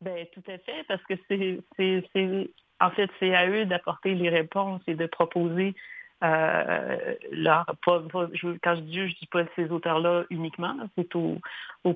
Ben, 0.00 0.26
tout 0.32 0.42
à 0.48 0.58
fait, 0.58 0.84
parce 0.88 1.02
que 1.04 1.14
c'est, 1.28 2.50
en 2.80 2.90
fait, 2.90 3.10
c'est 3.20 3.34
à 3.34 3.48
eux 3.48 3.66
d'apporter 3.66 4.14
les 4.14 4.30
réponses 4.30 4.82
et 4.86 4.94
de 4.94 5.06
proposer 5.06 5.74
euh, 6.22 7.14
leur, 7.30 7.66
quand 7.84 8.28
je 8.74 8.80
dis 8.80 9.08
je 9.08 9.18
dis 9.18 9.26
pas 9.26 9.44
ces 9.56 9.70
auteurs-là 9.70 10.24
uniquement, 10.30 10.76
c'est 10.96 11.14
aux, 11.14 11.38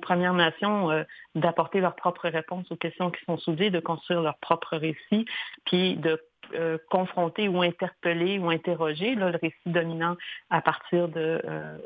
Premières 0.01 0.33
Nations 0.33 0.91
euh, 0.91 1.03
d'apporter 1.35 1.79
leurs 1.79 1.95
propres 1.95 2.29
réponses 2.29 2.69
aux 2.71 2.75
questions 2.75 3.11
qui 3.11 3.23
sont 3.25 3.37
soulevées, 3.37 3.69
de 3.69 3.79
construire 3.79 4.21
leur 4.21 4.37
propre 4.37 4.77
récit, 4.77 5.25
puis 5.65 5.95
de 5.95 6.21
euh, 6.53 6.77
confronter 6.89 7.47
ou 7.47 7.61
interpeller 7.61 8.39
ou 8.39 8.49
interroger 8.49 9.15
le 9.15 9.27
récit 9.27 9.55
dominant 9.65 10.15
à 10.49 10.61
partir 10.61 11.07
de, 11.07 11.41
euh, 11.43 11.77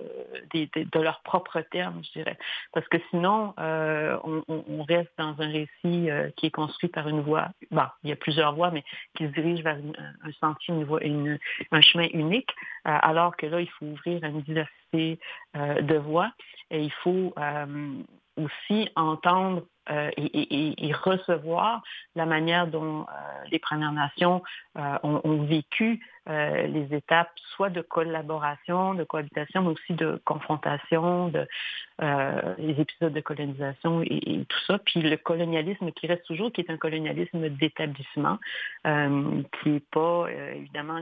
de, 0.53 0.99
leurs 0.99 1.21
propres 1.21 1.61
termes, 1.61 2.01
je 2.03 2.19
dirais. 2.19 2.37
Parce 2.73 2.87
que 2.87 2.97
sinon, 3.09 3.53
euh, 3.59 4.17
on, 4.23 4.83
reste 4.83 5.11
dans 5.17 5.35
un 5.39 5.51
récit 5.51 6.09
qui 6.37 6.45
est 6.47 6.51
construit 6.51 6.89
par 6.89 7.07
une 7.07 7.21
voie, 7.21 7.49
bon, 7.69 7.83
il 8.03 8.09
y 8.09 8.13
a 8.13 8.15
plusieurs 8.15 8.55
voies, 8.55 8.71
mais 8.71 8.83
qui 9.15 9.25
se 9.27 9.31
dirige 9.31 9.61
vers 9.61 9.77
un 9.77 10.31
sentier, 10.39 10.73
une 10.73 10.85
voie, 10.85 10.99
un 11.03 11.81
chemin 11.81 12.07
unique, 12.13 12.49
alors 12.85 13.35
que 13.35 13.45
là, 13.45 13.61
il 13.61 13.69
faut 13.69 13.85
ouvrir 13.85 14.23
une 14.23 14.41
diversité 14.41 15.19
de 15.53 15.95
voies 15.97 16.31
et 16.71 16.81
il 16.81 16.91
faut 17.03 17.33
aussi 18.37 18.89
entendre 18.95 19.63
euh, 19.89 20.11
et, 20.17 20.91
recevoir 20.93 21.81
la 22.15 22.25
manière 22.25 22.67
dont 22.67 23.01
euh, 23.01 23.03
les 23.51 23.59
Premières 23.59 23.91
Nations 23.91 24.43
euh, 24.77 24.97
ont, 25.03 25.43
vécu 25.43 25.99
les 26.27 26.87
étapes 26.91 27.31
soit 27.55 27.71
de 27.71 27.81
collaboration, 27.81 28.93
de 28.93 29.03
cohabitation, 29.03 29.63
mais 29.63 29.69
aussi 29.69 29.93
de 29.93 30.21
confrontation, 30.25 31.29
de, 31.29 31.47
les 32.59 32.79
épisodes 32.79 33.13
de 33.13 33.19
colonisation 33.19 34.03
et, 34.03 34.45
tout 34.47 34.59
ça. 34.67 34.77
Puis 34.77 35.01
le 35.01 35.17
colonialisme 35.17 35.91
qui 35.91 36.05
reste 36.05 36.25
toujours, 36.25 36.51
qui 36.51 36.61
est 36.61 36.69
un 36.69 36.77
colonialisme 36.77 37.49
d'établissement, 37.49 38.37
qui 38.83 39.69
n'est 39.69 39.79
pas, 39.91 40.27
évidemment, 40.53 41.01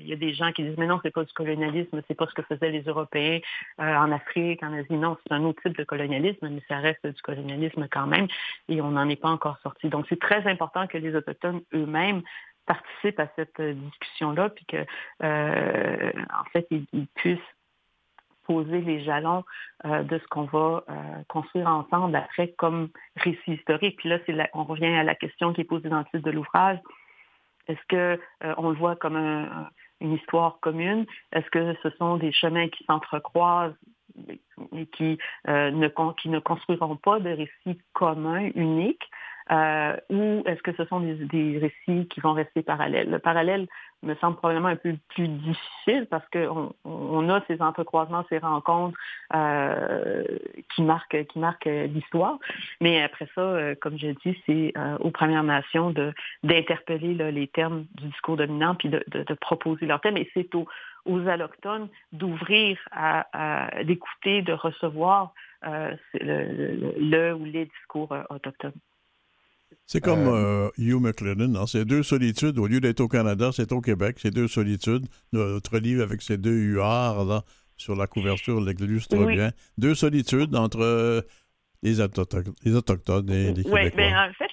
il 0.00 0.08
y 0.08 0.12
a 0.12 0.16
des 0.16 0.34
gens 0.34 0.50
qui 0.50 0.64
disent, 0.64 0.76
mais 0.76 0.88
non, 0.88 0.98
c'est 1.04 1.14
pas 1.14 1.22
du 1.22 1.32
colonialisme, 1.32 2.02
c'est 2.08 2.16
pas 2.16 2.26
ce 2.26 2.34
que 2.34 2.42
faisaient 2.42 2.70
les 2.70 2.82
Européens 2.82 3.38
en 3.78 4.10
Afrique, 4.10 4.60
en 4.64 4.72
Asie. 4.72 4.94
Non, 4.94 5.16
c'est 5.22 5.34
un 5.34 5.44
autre 5.44 5.62
type 5.62 5.78
de 5.78 5.84
colonialisme, 5.84 6.48
mais 6.48 6.62
ça 6.66 6.78
reste 6.78 7.06
du 7.06 7.22
colonialisme 7.22 7.86
quand 7.92 8.08
même 8.08 8.23
et 8.68 8.80
on 8.80 8.92
n'en 8.92 9.08
est 9.08 9.20
pas 9.20 9.28
encore 9.28 9.58
sorti. 9.62 9.88
Donc, 9.88 10.06
c'est 10.08 10.20
très 10.20 10.46
important 10.50 10.86
que 10.86 10.98
les 10.98 11.14
Autochtones 11.14 11.60
eux-mêmes 11.74 12.22
participent 12.66 13.20
à 13.20 13.28
cette 13.36 13.58
euh, 13.60 13.74
discussion-là, 13.74 14.48
puis 14.50 14.64
que, 14.66 14.84
euh, 15.22 16.12
en 16.32 16.44
fait, 16.52 16.66
ils, 16.70 17.06
puissent 17.14 17.38
poser 18.44 18.82
les 18.82 19.02
jalons 19.02 19.42
euh, 19.86 20.02
de 20.02 20.18
ce 20.18 20.26
qu'on 20.26 20.44
va 20.44 20.84
construire 21.28 21.66
ensemble 21.66 22.14
après 22.14 22.48
comme 22.58 22.90
récit 23.16 23.52
historique. 23.52 23.96
Puis 23.96 24.10
là, 24.10 24.18
on 24.52 24.64
revient 24.64 24.94
à 24.94 25.02
la 25.02 25.14
question 25.14 25.54
qui 25.54 25.62
est 25.62 25.64
posée 25.64 25.88
dans 25.88 26.00
le 26.00 26.04
titre 26.04 26.18
de 26.18 26.30
l'ouvrage. 26.30 26.78
Est-ce 27.68 27.80
que 27.88 28.20
on 28.58 28.68
le 28.68 28.76
voit 28.76 28.96
comme 28.96 29.16
une 30.00 30.12
histoire 30.12 30.58
commune? 30.60 31.06
Est-ce 31.32 31.48
que 31.48 31.74
ce 31.82 31.88
sont 31.96 32.18
des 32.18 32.32
chemins 32.32 32.68
qui 32.68 32.84
s'entrecroisent 32.84 33.74
qui, 34.92 35.18
euh, 35.48 35.70
ne, 35.70 35.88
qui 36.12 36.28
ne 36.28 36.38
construiront 36.38 36.96
pas 36.96 37.20
de 37.20 37.30
récits 37.30 37.80
communs, 37.92 38.50
uniques, 38.54 39.10
euh, 39.50 39.96
ou 40.10 40.42
est-ce 40.46 40.62
que 40.62 40.72
ce 40.74 40.84
sont 40.86 41.00
des, 41.00 41.58
récits 41.58 42.08
qui 42.08 42.20
vont 42.20 42.32
rester 42.32 42.62
parallèles? 42.62 43.10
Le 43.10 43.18
parallèle 43.18 43.66
me 44.02 44.14
semble 44.16 44.36
probablement 44.36 44.68
un 44.68 44.76
peu 44.76 44.94
plus 45.10 45.28
difficile 45.28 46.06
parce 46.10 46.24
qu'on 46.30 46.74
on 46.84 47.28
a 47.28 47.42
ces 47.46 47.60
entrecroisements, 47.62 48.24
ces 48.28 48.38
rencontres 48.38 48.98
euh, 49.34 50.24
qui 50.74 50.82
marquent, 50.82 51.26
qui 51.26 51.38
marquent 51.38 51.64
l'histoire. 51.64 52.38
Mais 52.80 53.02
après 53.02 53.28
ça, 53.34 53.74
comme 53.80 53.98
je 53.98 54.08
dis, 54.24 54.38
c'est 54.46 54.72
aux 55.00 55.10
Premières 55.10 55.44
Nations 55.44 55.94
d'interpeller 56.42 57.14
les 57.30 57.48
termes 57.48 57.86
du 57.94 58.08
discours 58.08 58.36
dominant 58.36 58.74
puis 58.74 58.88
de, 58.88 59.02
de, 59.08 59.22
de 59.22 59.34
proposer 59.34 59.86
leurs 59.86 60.00
thèmes. 60.00 60.16
Et 60.16 60.30
c'est 60.34 60.54
aux, 60.54 60.66
aux 61.06 61.26
allochtones 61.28 61.88
d'ouvrir, 62.12 62.78
à, 62.92 63.82
d'écouter, 63.84 64.42
de 64.42 64.52
recevoir 64.52 65.32
euh, 65.66 65.96
le, 66.14 67.32
ou 67.32 67.44
les 67.44 67.66
discours 67.66 68.12
euh, 68.12 68.22
autochtones. 68.30 68.72
C'est 69.86 70.00
comme 70.00 70.26
euh, 70.28 70.70
Hugh 70.78 71.00
McLennan, 71.00 71.56
hein? 71.56 71.66
c'est 71.66 71.84
deux 71.84 72.02
solitudes. 72.02 72.58
Au 72.58 72.66
lieu 72.66 72.80
d'être 72.80 73.00
au 73.00 73.08
Canada, 73.08 73.50
c'est 73.52 73.70
au 73.72 73.80
Québec. 73.80 74.16
C'est 74.18 74.32
deux 74.32 74.48
solitudes. 74.48 75.06
Notre 75.32 75.78
livre 75.78 76.02
avec 76.02 76.22
ces 76.22 76.38
deux 76.38 76.56
UR 76.56 77.24
là, 77.24 77.42
sur 77.76 77.94
la 77.94 78.06
couverture 78.06 78.60
l'illustre 78.60 79.16
bien. 79.26 79.50
Deux 79.76 79.94
solitudes 79.94 80.56
entre 80.56 81.24
les, 81.82 82.00
Autochtones 82.00 83.30
et 83.30 83.52
les 83.52 83.62
Oui, 83.68 83.90
mais 83.94 84.12
en 84.16 84.32
fait, 84.32 84.50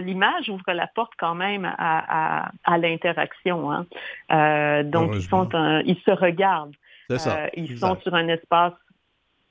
l'image 0.00 0.48
ouvre 0.48 0.72
la 0.72 0.86
porte 0.86 1.12
quand 1.18 1.34
même 1.34 1.66
à, 1.66 2.50
l'interaction. 2.78 3.70
Hein. 3.70 3.86
Euh, 4.32 4.82
donc, 4.82 5.12
ils, 5.14 5.22
sont 5.22 5.48
ils 5.84 6.00
se 6.04 6.10
regardent. 6.10 6.74
Euh, 7.10 7.46
ils 7.54 7.78
sont 7.78 7.98
sur 8.02 8.14
un 8.14 8.28
espace 8.28 8.72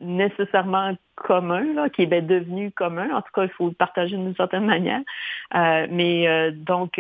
nécessairement 0.02 0.96
commun, 1.16 1.74
là, 1.74 1.90
qui 1.90 2.04
est 2.04 2.08
ben, 2.08 2.26
devenu 2.26 2.72
commun. 2.72 3.10
En 3.16 3.22
tout 3.22 3.32
cas, 3.34 3.44
il 3.44 3.50
faut 3.50 3.68
le 3.68 3.74
partager 3.74 4.18
d'une 4.18 4.36
certaine 4.36 4.66
manière. 4.66 5.02
Euh, 5.56 5.88
mais 5.90 6.52
donc, 6.52 7.00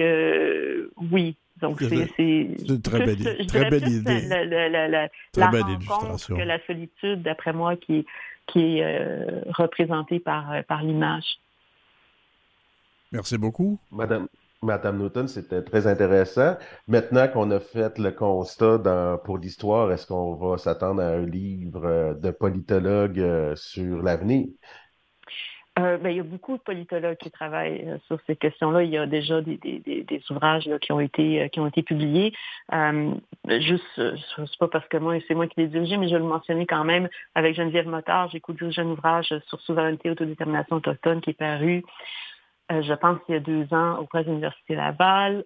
oui, 1.12 1.36
donc, 1.62 1.80
c'est 1.80 2.48
une 2.68 2.82
très 2.82 3.06
belle, 3.06 3.46
très 3.48 3.70
belle 3.70 3.88
idée. 3.88 4.22
La, 4.28 5.10
très 5.32 5.52
belle 5.52 5.70
illustration. 5.70 6.36
que 6.36 6.42
la 6.42 6.60
solitude, 6.66 7.22
d'après 7.22 7.54
moi, 7.54 7.76
qui, 7.76 8.06
qui 8.48 8.78
est 8.78 8.84
euh, 8.84 9.42
représenté 9.50 10.20
par, 10.20 10.52
euh, 10.52 10.62
par 10.64 10.84
l'image. 10.84 11.40
Merci 13.12 13.38
beaucoup. 13.38 13.80
Madame, 13.92 14.28
Madame 14.64 15.00
Newton, 15.00 15.28
c'était 15.28 15.64
très 15.64 15.88
intéressant. 15.88 16.56
Maintenant 16.88 17.28
qu'on 17.28 17.50
a 17.52 17.60
fait 17.60 17.98
le 17.98 18.12
constat 18.12 19.20
pour 19.24 19.38
l'histoire, 19.38 19.92
est-ce 19.92 20.06
qu'on 20.08 20.36
va 20.36 20.58
s'attendre 20.58 21.02
à 21.02 21.08
un 21.08 21.26
livre 21.26 21.86
euh, 21.86 22.14
de 22.14 22.32
politologue 22.32 23.56
sur 23.56 24.02
l'avenir? 24.04 24.48
Euh, 25.80 25.98
ben, 25.98 26.10
il 26.10 26.18
y 26.18 26.20
a 26.20 26.24
beaucoup 26.24 26.58
de 26.58 26.62
politologues 26.62 27.18
qui 27.18 27.32
travaillent 27.32 27.86
euh, 27.88 27.98
sur 28.08 28.20
ces 28.28 28.36
questions-là. 28.36 28.84
Il 28.84 28.90
y 28.90 28.98
a 28.98 29.06
déjà 29.06 29.40
des, 29.42 29.58
ouvrages 30.30 30.70
qui 30.82 30.92
ont 30.92 31.00
été 31.00 31.44
euh, 31.44 31.82
publiés. 31.82 32.34
juste, 33.48 33.84
c'est 33.96 34.60
pas 34.60 34.68
parce 34.68 34.86
que 34.90 34.98
c'est 35.28 35.34
moi 35.34 35.48
qui 35.48 35.62
l'ai 35.62 35.68
dirigé, 35.68 35.96
mais 35.96 36.10
je 36.10 36.14
vais 36.14 36.20
le 36.20 36.26
mentionner 36.26 36.66
quand 36.66 36.84
même 36.84 37.08
avec 37.36 37.56
Geneviève 37.56 37.88
Motard. 37.88 38.30
J'ai 38.32 38.42
co-dirigé 38.42 38.82
un 38.82 38.88
ouvrage 38.88 39.34
sur 39.48 39.62
souveraineté 39.62 40.10
et 40.10 40.12
autodétermination 40.12 40.76
autochtone 40.76 41.22
qui 41.22 41.30
est 41.30 41.34
paru. 41.34 41.84
Je 42.82 42.94
pense 42.94 43.20
qu'il 43.26 43.36
y 43.36 43.38
a 43.38 43.42
deux 43.42 43.74
ans 43.74 43.98
auprès 43.98 44.24
de 44.24 44.30
l'Université 44.30 44.76
Laval. 44.76 45.44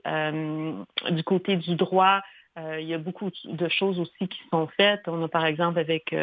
du 1.11 1.23
côté 1.23 1.57
du 1.57 1.75
droit, 1.75 2.21
il 2.57 2.85
y 2.85 2.93
a 2.93 2.97
beaucoup 2.97 3.31
de 3.45 3.69
choses 3.69 3.99
aussi 3.99 4.27
qui 4.27 4.39
sont 4.51 4.67
faites. 4.77 5.07
On 5.07 5.23
a 5.23 5.27
par 5.27 5.45
exemple 5.45 5.79
avec, 5.79 6.15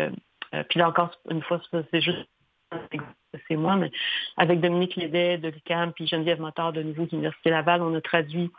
puis 0.68 0.78
là 0.78 0.88
encore 0.88 1.10
une 1.30 1.42
fois, 1.42 1.60
c'est 1.90 2.00
juste 2.00 2.28
c'est 3.48 3.56
moi, 3.56 3.76
mais 3.76 3.90
avec 4.36 4.60
Dominique 4.60 4.96
Lédet 4.96 5.38
de 5.38 5.48
l'UQAM 5.48 5.92
puis 5.92 6.06
Geneviève 6.06 6.40
Motard 6.40 6.72
de 6.72 6.82
nouveau 6.82 7.04
de 7.04 7.10
l'Université 7.10 7.50
Laval, 7.50 7.82
on 7.82 7.94
a 7.94 8.00
traduit 8.00 8.50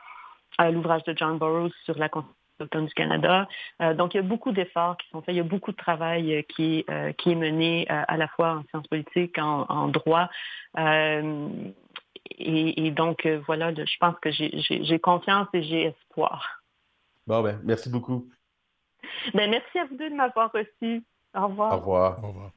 euh, 0.62 0.72
l'ouvrage 0.72 1.04
de 1.04 1.16
John 1.18 1.38
Burroughs 1.38 1.74
sur 1.86 1.98
la 1.98 2.10
Constitution 2.10 2.84
du 2.84 2.94
Canada. 2.94 3.48
Euh, 3.82 3.94
donc, 3.94 4.14
il 4.14 4.18
y 4.18 4.20
a 4.20 4.24
beaucoup 4.24 4.52
d'efforts 4.52 4.98
qui 4.98 5.10
sont 5.10 5.22
faits, 5.22 5.34
il 5.34 5.38
y 5.38 5.42
a 5.42 5.44
beaucoup 5.44 5.72
de 5.72 5.78
travail 5.78 6.36
euh, 6.36 6.42
qui 6.44 6.86
est 7.32 7.36
mené 7.36 7.88
à 7.90 8.16
la 8.18 8.28
fois 8.28 8.58
en 8.58 8.64
sciences 8.70 8.88
politiques, 8.88 9.38
en, 9.40 9.88
droit. 9.88 10.30
Et, 12.30 12.92
donc, 12.92 13.28
voilà, 13.46 13.74
je 13.74 13.98
pense 14.00 14.16
que 14.22 14.32
j'ai 14.32 15.00
confiance 15.00 15.48
et 15.54 15.64
j'ai 15.64 15.84
espoir. 15.84 16.64
Bon, 17.28 17.42
ben, 17.42 17.60
merci 17.64 17.90
beaucoup. 17.90 18.30
Ben, 19.34 19.50
merci 19.50 19.80
à 19.80 19.86
vous 19.86 19.96
deux 19.96 20.10
de 20.10 20.16
m'avoir 20.16 20.52
reçu. 20.52 21.04
Au 21.36 21.48
revoir. 21.48 21.74
Au 21.74 21.78
revoir. 21.78 22.24
Au 22.24 22.28
revoir. 22.28 22.52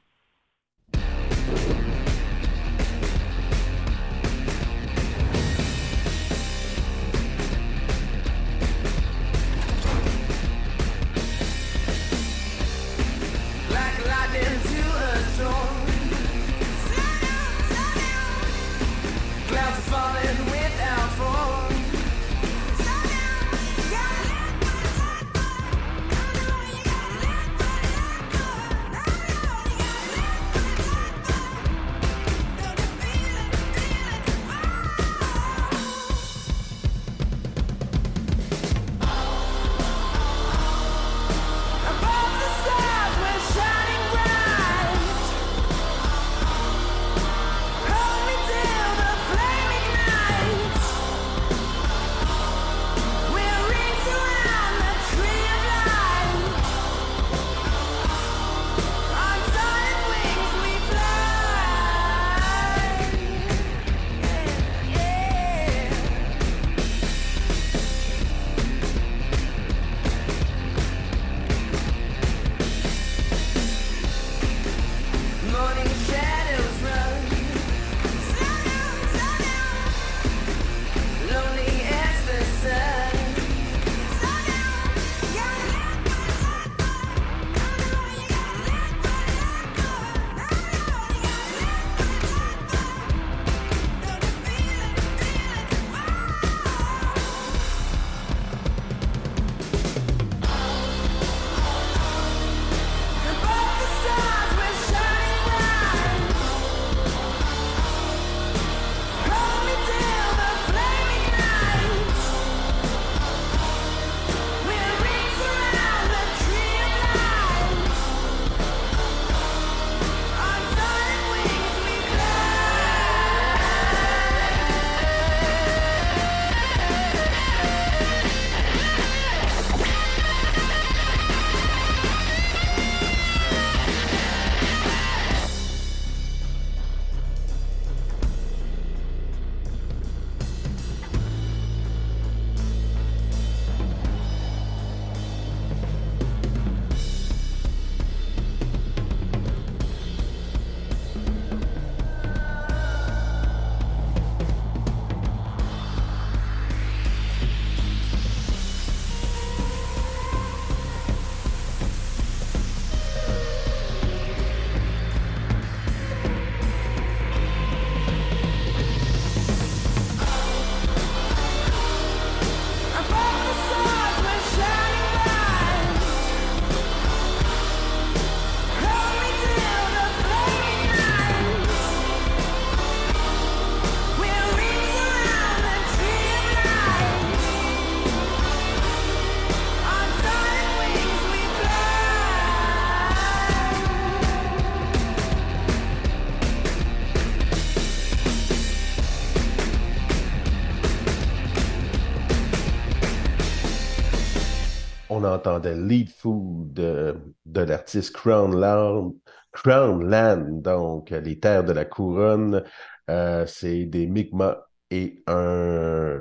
Entendait 205.37 205.75
Lead 205.75 206.09
Food 206.09 206.73
de, 206.73 207.15
de 207.45 207.61
l'artiste 207.61 208.13
Crown 208.15 208.55
Land, 208.59 209.15
Crown 209.51 210.07
Land, 210.07 210.61
donc 210.61 211.09
les 211.09 211.39
terres 211.39 211.63
de 211.63 211.73
la 211.73 211.85
couronne. 211.85 212.63
Euh, 213.09 213.45
c'est 213.45 213.85
des 213.85 214.05
Mi'kmaq 214.05 214.59
et 214.91 215.23
un, 215.27 216.19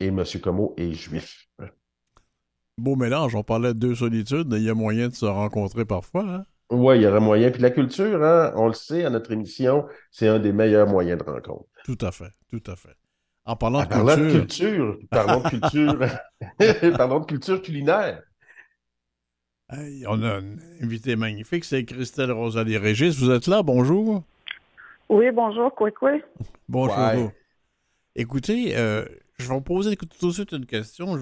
et 0.00 0.06
M. 0.08 0.24
Como 0.42 0.74
est 0.76 0.92
juif. 0.92 1.48
Beau 2.78 2.96
mélange, 2.96 3.34
on 3.34 3.42
parlait 3.42 3.72
de 3.72 3.78
deux 3.78 3.94
solitudes, 3.94 4.52
il 4.52 4.62
y 4.62 4.70
a 4.70 4.74
moyen 4.74 5.08
de 5.08 5.14
se 5.14 5.24
rencontrer 5.24 5.84
parfois. 5.84 6.24
Hein? 6.28 6.46
Oui, 6.70 6.96
il 6.96 7.02
y 7.02 7.06
aurait 7.06 7.20
moyen. 7.20 7.50
Puis 7.50 7.62
la 7.62 7.70
culture, 7.70 8.22
hein, 8.22 8.52
on 8.56 8.66
le 8.66 8.74
sait, 8.74 9.04
à 9.04 9.10
notre 9.10 9.30
émission, 9.32 9.86
c'est 10.10 10.28
un 10.28 10.38
des 10.38 10.52
meilleurs 10.52 10.86
moyens 10.86 11.18
de 11.18 11.24
rencontre. 11.24 11.66
Tout 11.84 11.98
à 12.00 12.10
fait, 12.10 12.32
tout 12.50 12.62
à 12.66 12.76
fait. 12.76 12.96
En 13.48 13.54
parlant, 13.54 13.84
de, 13.84 14.30
culture... 14.32 14.98
parlons 15.08 15.40
de 15.40 15.48
culture, 15.48 15.98
parlons 16.96 17.20
de 17.20 17.26
culture 17.26 17.62
culinaire. 17.62 18.20
on 19.70 20.22
a 20.24 20.38
un 20.38 20.56
invité 20.82 21.14
magnifique, 21.14 21.64
c'est 21.64 21.84
Christelle 21.84 22.32
Rosalie 22.32 22.76
Régis. 22.76 23.16
Vous 23.16 23.30
êtes 23.30 23.46
là, 23.46 23.62
bonjour. 23.62 24.24
Oui, 25.08 25.30
bonjour, 25.30 25.72
quoi, 25.72 25.92
quoi? 25.92 26.14
Bonjour. 26.68 27.30
Écoutez, 28.16 28.76
euh, 28.76 29.04
je 29.38 29.46
vais 29.46 29.54
vous 29.54 29.60
poser 29.60 29.96
tout 29.96 30.26
de 30.26 30.32
suite 30.32 30.50
une 30.50 30.66
question, 30.66 31.16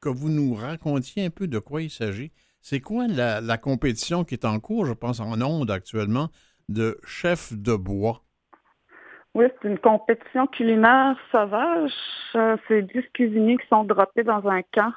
que 0.00 0.08
vous 0.08 0.28
nous 0.28 0.54
racontiez 0.54 1.26
un 1.26 1.30
peu 1.30 1.46
de 1.46 1.60
quoi 1.60 1.80
il 1.82 1.90
s'agit. 1.90 2.32
C'est 2.60 2.80
quoi 2.80 3.06
la, 3.06 3.58
compétition 3.58 4.24
qui 4.24 4.34
est 4.34 4.44
en 4.44 4.58
cours, 4.58 4.84
je 4.84 4.94
pense, 4.94 5.20
en 5.20 5.40
onde 5.40 5.70
actuellement, 5.70 6.30
de 6.68 6.98
chef 7.04 7.52
de 7.52 7.76
bois? 7.76 8.25
Oui, 9.36 9.44
c'est 9.60 9.68
une 9.68 9.78
compétition 9.78 10.46
culinaire 10.46 11.14
sauvage. 11.30 11.92
Euh, 12.36 12.56
c'est 12.66 12.80
10 12.80 13.02
cuisiniers 13.12 13.58
qui 13.58 13.66
sont 13.66 13.84
droppés 13.84 14.22
dans 14.22 14.48
un 14.48 14.62
camp 14.62 14.94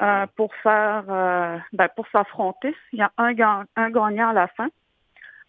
euh, 0.00 0.26
pour 0.36 0.54
faire, 0.62 1.02
euh, 1.08 1.58
ben, 1.72 1.88
pour 1.96 2.06
s'affronter. 2.12 2.72
Il 2.92 3.00
y 3.00 3.02
a 3.02 3.10
un, 3.18 3.32
gagnant 3.32 4.28
à 4.28 4.32
la 4.32 4.46
fin. 4.46 4.68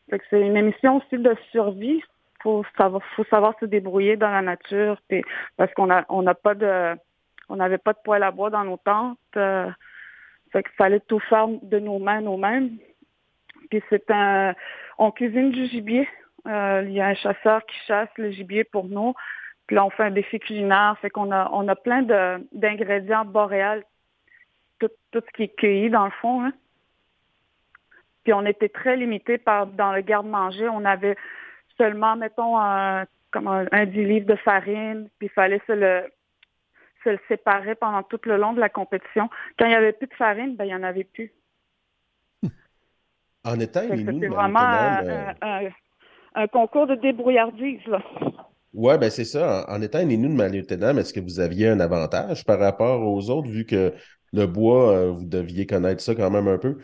c'est 0.10 0.42
une 0.42 0.58
émission 0.58 0.98
aussi 0.98 1.22
de 1.22 1.36
survie. 1.52 2.02
Faut 2.42 2.66
savoir, 2.80 3.04
faut 3.16 3.26
savoir 3.26 3.54
se 3.60 3.66
débrouiller 3.66 4.18
dans 4.18 4.32
la 4.32 4.42
nature, 4.42 5.00
parce 5.56 5.72
qu'on 5.76 5.92
a, 5.92 6.04
on 6.10 6.24
n'a 6.24 6.34
pas 6.34 6.56
de, 6.56 6.96
on 7.48 7.58
n'avait 7.58 7.78
pas 7.78 7.94
de 7.94 8.00
poêle 8.04 8.24
à 8.24 8.32
bois 8.32 8.50
dans 8.50 8.64
nos 8.64 8.78
tentes. 8.78 9.20
fait 9.36 10.64
qu'il 10.64 10.76
fallait 10.78 11.00
tout 11.02 11.20
faire 11.20 11.48
de 11.48 11.78
nos 11.78 12.00
mains, 12.00 12.22
nous-mêmes. 12.22 12.72
Puis 13.70 13.84
c'est 13.92 14.10
un, 14.10 14.56
on 14.98 15.12
cuisine 15.12 15.52
du 15.52 15.68
gibier 15.68 16.08
euh, 16.08 16.23
il 16.46 16.92
y 16.92 17.02
a 17.02 17.08
un 17.08 17.16
chasseur 17.16 17.66
qui 17.66 17.76
chasse 17.88 18.10
le 18.18 18.32
gibier 18.32 18.64
pour 18.64 18.86
nous. 18.86 19.14
Puis 19.68 19.76
là, 19.76 19.86
on 19.86 19.90
fait 19.90 20.04
un 20.04 20.12
défi 20.12 20.40
culinaire. 20.40 20.98
Fait 21.02 21.10
qu'on 21.10 21.32
a, 21.32 21.50
on 21.54 21.68
a 21.68 21.76
plein 21.76 22.02
d'ingrédients 22.52 23.26
boréals, 23.26 23.84
tout, 24.80 24.90
ce 25.14 25.20
qui 25.36 25.44
est 25.44 25.56
cueilli 25.56 25.90
dans 25.90 26.06
le 26.06 26.12
fond. 26.22 26.44
Hein. 26.44 26.54
Puis 28.24 28.34
on 28.34 28.46
était 28.46 28.70
très 28.70 28.96
limité 28.96 29.38
par 29.38 29.68
dans 29.68 29.94
le 29.94 30.02
garde-manger. 30.02 30.68
On 30.70 30.86
avait 30.86 31.16
seulement, 31.78 32.16
mettons, 32.16 32.58
un, 32.58 33.06
comme 33.32 33.48
un, 33.48 33.86
10 33.86 34.06
livres 34.06 34.28
de 34.28 34.36
farine, 34.36 35.10
puis 35.18 35.28
il 35.28 35.34
fallait 35.34 35.62
se 35.68 35.74
le, 35.74 36.04
se 37.04 37.10
le 37.10 37.20
séparer 37.28 37.76
pendant 37.76 38.04
tout 38.04 38.20
le 38.26 38.38
long 38.38 38.54
de 38.54 38.60
la 38.60 38.70
compétition. 38.70 39.30
Quand 39.58 39.66
il 39.66 39.70
n'y 39.70 39.76
avait 39.76 39.94
plus 39.94 40.08
de 40.08 40.14
farine, 40.14 40.56
ben, 40.56 40.66
il 40.66 40.68
n'y 40.68 40.76
en 40.76 40.84
avait 40.84 41.04
plus. 41.04 41.32
En 43.46 43.60
étant 43.60 43.82
C'était 43.82 44.28
vraiment 44.28 44.60
un 46.36 46.48
concours 46.48 46.88
de 46.88 46.96
débrouillardise. 46.96 47.80
Oui, 48.74 48.98
ben 48.98 49.10
c'est 49.10 49.26
ça. 49.26 49.66
En, 49.70 49.82
étant 49.82 50.00
un 50.00 50.10
Inuit 50.10 50.30
de 50.30 50.36
Maliotenam, 50.36 50.98
est-ce 50.98 51.14
que 51.14 51.20
vous 51.20 51.40
aviez 51.40 51.70
un 51.70 51.80
avantage 51.80 52.44
par 52.44 52.60
rapport 52.60 53.02
aux 53.02 53.30
autres, 53.30 53.50
vu 53.50 53.66
que 53.66 53.94
le 54.32 54.48
bois, 54.48 54.92
euh, 54.92 55.12
vous 55.12 55.26
deviez 55.26 55.68
connaître 55.68 56.02
ça 56.02 56.16
quand 56.16 56.32
même 56.32 56.48
un 56.48 56.58
peu? 56.58 56.78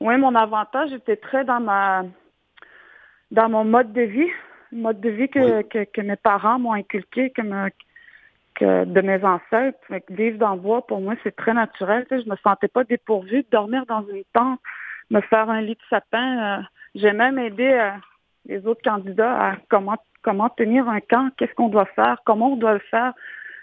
Oui, 0.00 0.16
mon 0.16 0.34
avantage 0.34 0.92
était 0.92 1.16
très 1.16 1.44
dans 1.44 1.60
ma 1.60 2.04
dans 3.32 3.48
mon 3.48 3.64
mode 3.64 3.92
de 3.92 4.02
vie, 4.02 4.30
mode 4.72 5.00
de 5.00 5.10
vie 5.10 5.28
que, 5.28 5.62
que, 5.62 6.00
mes 6.00 6.16
parents 6.16 6.58
m'ont 6.58 6.72
inculqué, 6.72 7.30
que, 7.30 7.42
que 8.54 8.84
de 8.84 9.00
mes 9.00 9.22
ancêtres. 9.24 9.78
vivre 10.08 10.38
dans 10.38 10.54
le 10.54 10.60
bois, 10.60 10.86
pour 10.86 11.00
moi, 11.00 11.14
c'est 11.22 11.34
très 11.36 11.54
naturel. 11.54 12.06
Je 12.10 12.16
ne 12.16 12.30
me 12.30 12.36
sentais 12.42 12.68
pas 12.68 12.84
dépourvue 12.84 13.42
de 13.42 13.48
dormir 13.50 13.86
dans 13.86 14.04
une 14.08 14.24
tente, 14.32 14.58
me 15.10 15.20
faire 15.20 15.48
un 15.48 15.60
lit 15.60 15.74
de 15.74 15.80
sapin. 15.88 16.58
Euh, 16.58 16.62
j'ai 16.94 17.12
même 17.12 17.38
aidé 17.38 17.66
euh, 17.66 17.90
les 18.46 18.66
autres 18.66 18.82
candidats 18.82 19.50
à 19.50 19.56
comment 19.68 19.96
comment 20.22 20.50
tenir 20.50 20.88
un 20.88 21.00
camp, 21.00 21.30
qu'est-ce 21.36 21.54
qu'on 21.54 21.68
doit 21.68 21.86
faire, 21.86 22.18
comment 22.24 22.52
on 22.52 22.56
doit 22.56 22.74
le 22.74 22.82
faire. 22.90 23.14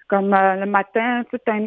Comme 0.07 0.33
euh, 0.33 0.55
le 0.55 0.65
matin, 0.65 1.23
tu 1.29 1.37
as, 1.47 1.57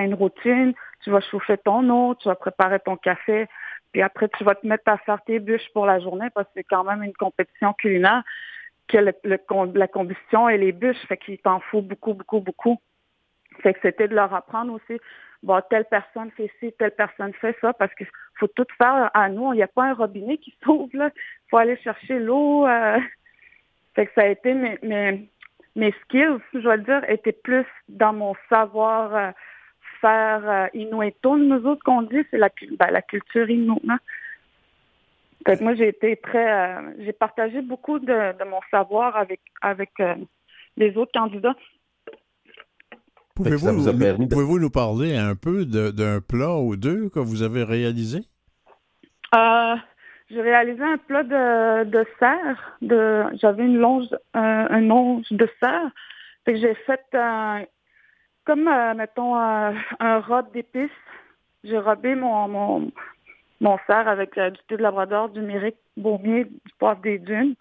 une 0.00 0.14
routine, 0.14 0.74
tu 1.02 1.10
vas 1.10 1.20
chauffer 1.20 1.56
ton 1.58 1.88
eau, 1.88 2.14
tu 2.16 2.28
vas 2.28 2.34
préparer 2.34 2.80
ton 2.80 2.96
café, 2.96 3.46
puis 3.92 4.02
après 4.02 4.28
tu 4.36 4.42
vas 4.42 4.56
te 4.56 4.66
mettre 4.66 4.88
à 4.90 4.98
faire 4.98 5.22
tes 5.24 5.38
bûches 5.38 5.68
pour 5.72 5.86
la 5.86 6.00
journée 6.00 6.28
parce 6.34 6.46
que 6.48 6.52
c'est 6.56 6.64
quand 6.64 6.82
même 6.84 7.02
une 7.02 7.14
compétition 7.14 7.72
culinaire 7.74 8.24
que 8.88 8.98
le, 8.98 9.12
la 9.74 9.88
combustion 9.88 10.48
et 10.48 10.58
les 10.58 10.72
bûches, 10.72 11.00
fait 11.06 11.16
qu'il 11.16 11.38
t'en 11.38 11.60
faut 11.60 11.82
beaucoup, 11.82 12.14
beaucoup, 12.14 12.40
beaucoup. 12.40 12.80
Fait 13.62 13.72
que 13.72 13.80
c'était 13.82 14.08
de 14.08 14.14
leur 14.14 14.34
apprendre 14.34 14.72
aussi 14.72 15.00
bon, 15.46 15.62
telle 15.70 15.86
personne 15.86 16.30
fait 16.32 16.50
ci, 16.60 16.72
telle 16.78 16.90
personne 16.90 17.32
fait 17.34 17.56
ça, 17.60 17.72
parce 17.72 17.94
qu'il 17.94 18.08
faut 18.34 18.48
tout 18.48 18.66
faire 18.76 19.10
à 19.14 19.28
nous. 19.28 19.52
Il 19.52 19.56
n'y 19.56 19.62
a 19.62 19.68
pas 19.68 19.84
un 19.84 19.94
robinet 19.94 20.36
qui 20.38 20.54
s'ouvre. 20.64 20.90
Il 20.92 21.10
faut 21.48 21.56
aller 21.56 21.78
chercher 21.78 22.18
l'eau. 22.18 22.66
Euh. 22.66 22.98
Que 23.96 24.02
ça 24.14 24.22
a 24.22 24.26
été 24.26 24.52
mes, 24.52 24.78
mes, 24.82 25.26
mes, 25.74 25.94
skills, 26.02 26.38
je 26.52 26.58
dois 26.58 26.76
dire, 26.76 27.02
étaient 27.08 27.32
plus 27.32 27.64
dans 27.88 28.12
mon 28.12 28.34
savoir 28.50 29.14
euh, 29.14 29.30
faire 30.02 30.42
euh, 30.46 30.66
nous 30.74 31.66
autres 31.66 31.82
qu'on 31.82 32.02
dit, 32.02 32.22
c'est 32.30 32.36
la, 32.36 32.50
ben, 32.78 32.90
la 32.90 33.00
culture 33.00 33.48
inuit. 33.48 33.80
Hein. 33.88 33.98
Moi, 35.62 35.74
j'ai 35.76 35.88
été 35.88 36.16
très, 36.16 36.52
euh, 36.52 36.92
j'ai 36.98 37.14
partagé 37.14 37.62
beaucoup 37.62 37.98
de, 37.98 38.38
de, 38.38 38.44
mon 38.44 38.60
savoir 38.70 39.16
avec, 39.16 39.40
avec 39.62 39.92
les 40.76 40.94
autres 40.98 41.12
candidats. 41.12 41.56
Pouvez-vous 43.36 44.58
nous 44.58 44.70
parler 44.70 45.16
un 45.16 45.34
peu 45.34 45.64
d'un 45.64 46.20
plat 46.20 46.56
ou 46.56 46.76
deux 46.76 47.08
que 47.10 47.20
vous 47.20 47.42
avez 47.42 47.62
réalisé? 47.64 48.20
Euh, 49.34 49.76
j'ai 50.30 50.40
réalisé 50.40 50.82
un 50.82 50.98
plat 50.98 51.22
de, 51.22 51.84
de 51.84 52.06
serre. 52.18 52.76
De, 52.80 53.24
j'avais 53.40 53.64
une 53.64 53.78
longe, 53.78 54.08
un 54.34 54.80
longe 54.80 55.26
de 55.30 55.48
serre. 55.60 55.90
j'ai 56.46 56.74
fait 56.86 57.04
un, 57.14 57.62
comme, 58.46 58.68
euh, 58.68 58.94
mettons, 58.94 59.34
un, 59.36 59.74
un 60.00 60.42
d'épices. 60.54 60.90
J'ai 61.64 61.78
robé 61.78 62.14
mon, 62.14 62.48
mon, 62.48 62.92
mon 63.60 63.78
cerf 63.86 64.06
avec 64.06 64.38
euh, 64.38 64.50
du 64.50 64.60
thé 64.68 64.76
de 64.76 64.82
labrador, 64.82 65.28
du 65.30 65.40
méric 65.40 65.74
baumier, 65.96 66.44
du 66.44 66.72
poivre 66.78 67.00
des 67.02 67.18
dunes. 67.18 67.56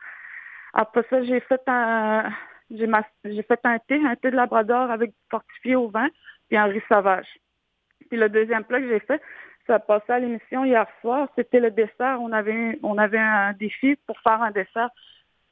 Après 0.74 1.04
ça, 1.10 1.24
j'ai 1.24 1.40
fait 1.40 1.62
un, 1.68 2.30
j'ai 2.71 3.43
fait 3.43 3.60
un 3.63 3.80
thé, 3.80 4.01
un 4.06 4.15
thé 4.15 4.32
de 4.32 4.36
labrador 4.36 4.89
avec 4.91 5.12
fortifié 5.30 5.75
au 5.75 5.89
vin, 5.89 6.08
puis 6.47 6.58
un 6.58 6.65
riz 6.65 6.82
sauvage. 6.89 7.28
Puis 8.10 8.19
le 8.19 8.30
deuxième 8.30 8.63
plat 8.63 8.80
que 8.80 8.88
j'ai 8.88 8.99
fait, 8.99 9.21
ça 9.67 9.80
passé 9.80 10.12
à 10.12 10.19
l'émission 10.19 10.63
hier 10.63 10.86
soir, 11.01 11.28
c'était 11.36 11.60
le 11.60 11.71
dessert. 11.71 12.19
On 12.21 12.32
avait, 12.32 12.80
on 12.84 12.97
avait 12.97 13.19
un 13.19 13.54
défi 13.54 13.95
pour 14.08 14.19
faire 14.21 14.41
un 14.41 14.51
dessert. 14.51 14.89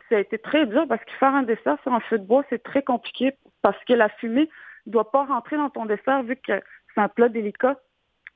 Ça 0.10 0.17
a 0.17 0.19
été 0.19 0.38
très 0.38 0.65
dur 0.67 0.86
parce 0.88 1.04
que 1.04 1.12
faire 1.13 1.34
un 1.34 1.43
dessert 1.43 1.78
sur 1.82 1.93
un 1.93 1.99
feu 2.02 2.19
de 2.19 2.26
bois, 2.26 2.43
c'est 2.49 2.62
très 2.62 2.84
compliqué 2.84 3.36
parce 3.62 3.82
que 3.86 3.93
la 3.93 4.10
fumée 4.10 4.49
ne 4.86 4.91
doit 4.91 5.12
pas 5.12 5.26
rentrer 5.26 5.58
dans 5.58 5.69
ton 5.69 5.86
dessert 5.86 6.23
vu 6.23 6.36
que 6.36 6.62
c'est 6.93 7.02
un 7.02 7.08
plat 7.08 7.30
délicat. 7.30 7.80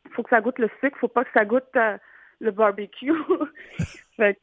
Il 0.06 0.12
faut 0.14 0.24
que 0.24 0.30
ça 0.30 0.42
goûte 0.42 0.60
le 0.60 0.70
sucre, 0.80 0.98
faut 1.00 1.08
pas 1.08 1.26
que 1.26 1.32
ça 1.34 1.46
goûte 1.46 1.66
euh, 1.76 1.98
le 2.40 2.52
barbecue. 2.52 3.14
fait, 4.16 4.40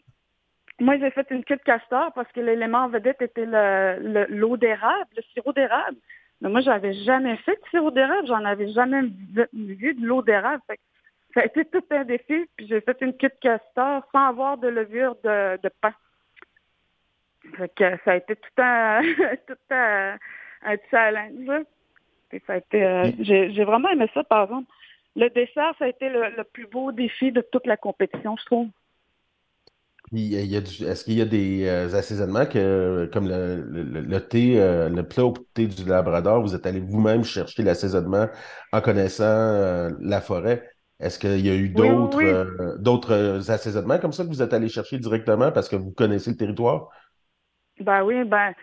moi, 0.80 0.98
j'ai 0.98 1.10
fait 1.10 1.26
une 1.30 1.44
queue 1.44 1.56
de 1.56 1.62
castor 1.62 2.12
parce 2.14 2.30
que 2.32 2.40
l'élément 2.40 2.88
vedette 2.88 3.22
était 3.22 3.46
le, 3.46 4.26
l'eau 4.28 4.56
d'érable, 4.56 5.08
le 5.16 5.22
sirop 5.32 5.52
d'érable. 5.52 5.96
Mais 6.40 6.48
moi, 6.48 6.60
j'avais 6.62 6.92
jamais 6.92 7.37
fait 7.38 7.54
de 7.54 7.68
sirop 7.70 7.92
d'érable. 7.92 8.26
J'en 8.26 8.44
avais 8.44 8.68
jamais 8.72 9.02
vu 9.52 9.94
de 9.94 10.04
l'eau 10.04 10.22
d'érable. 10.22 10.62
ça 11.32 11.40
a 11.40 11.44
été 11.44 11.64
tout 11.66 11.84
un 11.90 12.04
défi. 12.04 12.46
Puis 12.56 12.66
j'ai 12.66 12.80
fait 12.80 12.96
une 13.02 13.16
queue 13.16 13.28
de 13.28 13.40
castor 13.40 14.02
sans 14.10 14.26
avoir 14.26 14.58
de 14.58 14.66
levure 14.66 15.14
de, 15.22 15.68
pain. 15.80 15.94
Fait 17.56 17.72
que 17.74 17.96
ça 18.04 18.12
a 18.12 18.16
été 18.16 18.34
tout 18.34 18.62
un, 18.62 19.02
tout 19.46 19.54
un, 19.70 20.16
challenge. 20.90 21.64
ça 22.46 22.54
a 22.54 22.56
été, 22.56 22.84
euh, 22.84 23.10
j'ai, 23.20 23.64
vraiment 23.64 23.90
aimé 23.90 24.10
ça, 24.12 24.24
par 24.24 24.44
exemple. 24.44 24.68
Le 25.14 25.28
dessert, 25.30 25.72
ça 25.78 25.84
a 25.84 25.88
été 25.88 26.08
le 26.08 26.42
plus 26.42 26.66
beau 26.66 26.90
défi 26.90 27.30
de 27.30 27.42
toute 27.42 27.66
la 27.66 27.76
compétition, 27.76 28.37
je 28.37 28.44
trouve. 28.46 28.68
Est-ce 30.12 31.04
qu'il 31.04 31.14
y 31.14 31.22
a 31.22 31.24
des 31.24 31.66
euh, 31.66 31.96
assaisonnements 31.96 32.46
que, 32.46 33.08
comme 33.12 33.26
le, 33.28 34.18
thé, 34.18 34.60
euh, 34.60 34.88
le 34.88 35.02
plat 35.02 35.24
au 35.24 35.34
thé 35.54 35.66
du 35.66 35.84
Labrador, 35.84 36.42
vous 36.42 36.54
êtes 36.54 36.66
allé 36.66 36.80
vous-même 36.80 37.24
chercher 37.24 37.62
l'assaisonnement 37.62 38.28
en 38.72 38.80
connaissant 38.80 39.24
euh, 39.24 39.90
la 40.00 40.20
forêt? 40.20 40.68
Est-ce 41.00 41.18
qu'il 41.18 41.44
y 41.44 41.50
a 41.50 41.54
eu 41.54 41.70
d'autres 41.70 42.76
d'autres 42.78 43.50
assaisonnements 43.50 43.98
comme 43.98 44.12
ça 44.12 44.22
que 44.22 44.28
vous 44.28 44.42
êtes 44.42 44.52
allé 44.52 44.68
chercher 44.68 44.98
directement 44.98 45.50
parce 45.50 45.68
que 45.68 45.76
vous 45.76 45.90
connaissez 45.90 46.30
le 46.30 46.36
territoire? 46.36 46.88
Ben 47.80 48.04
oui, 48.04 48.24
ben 48.24 48.54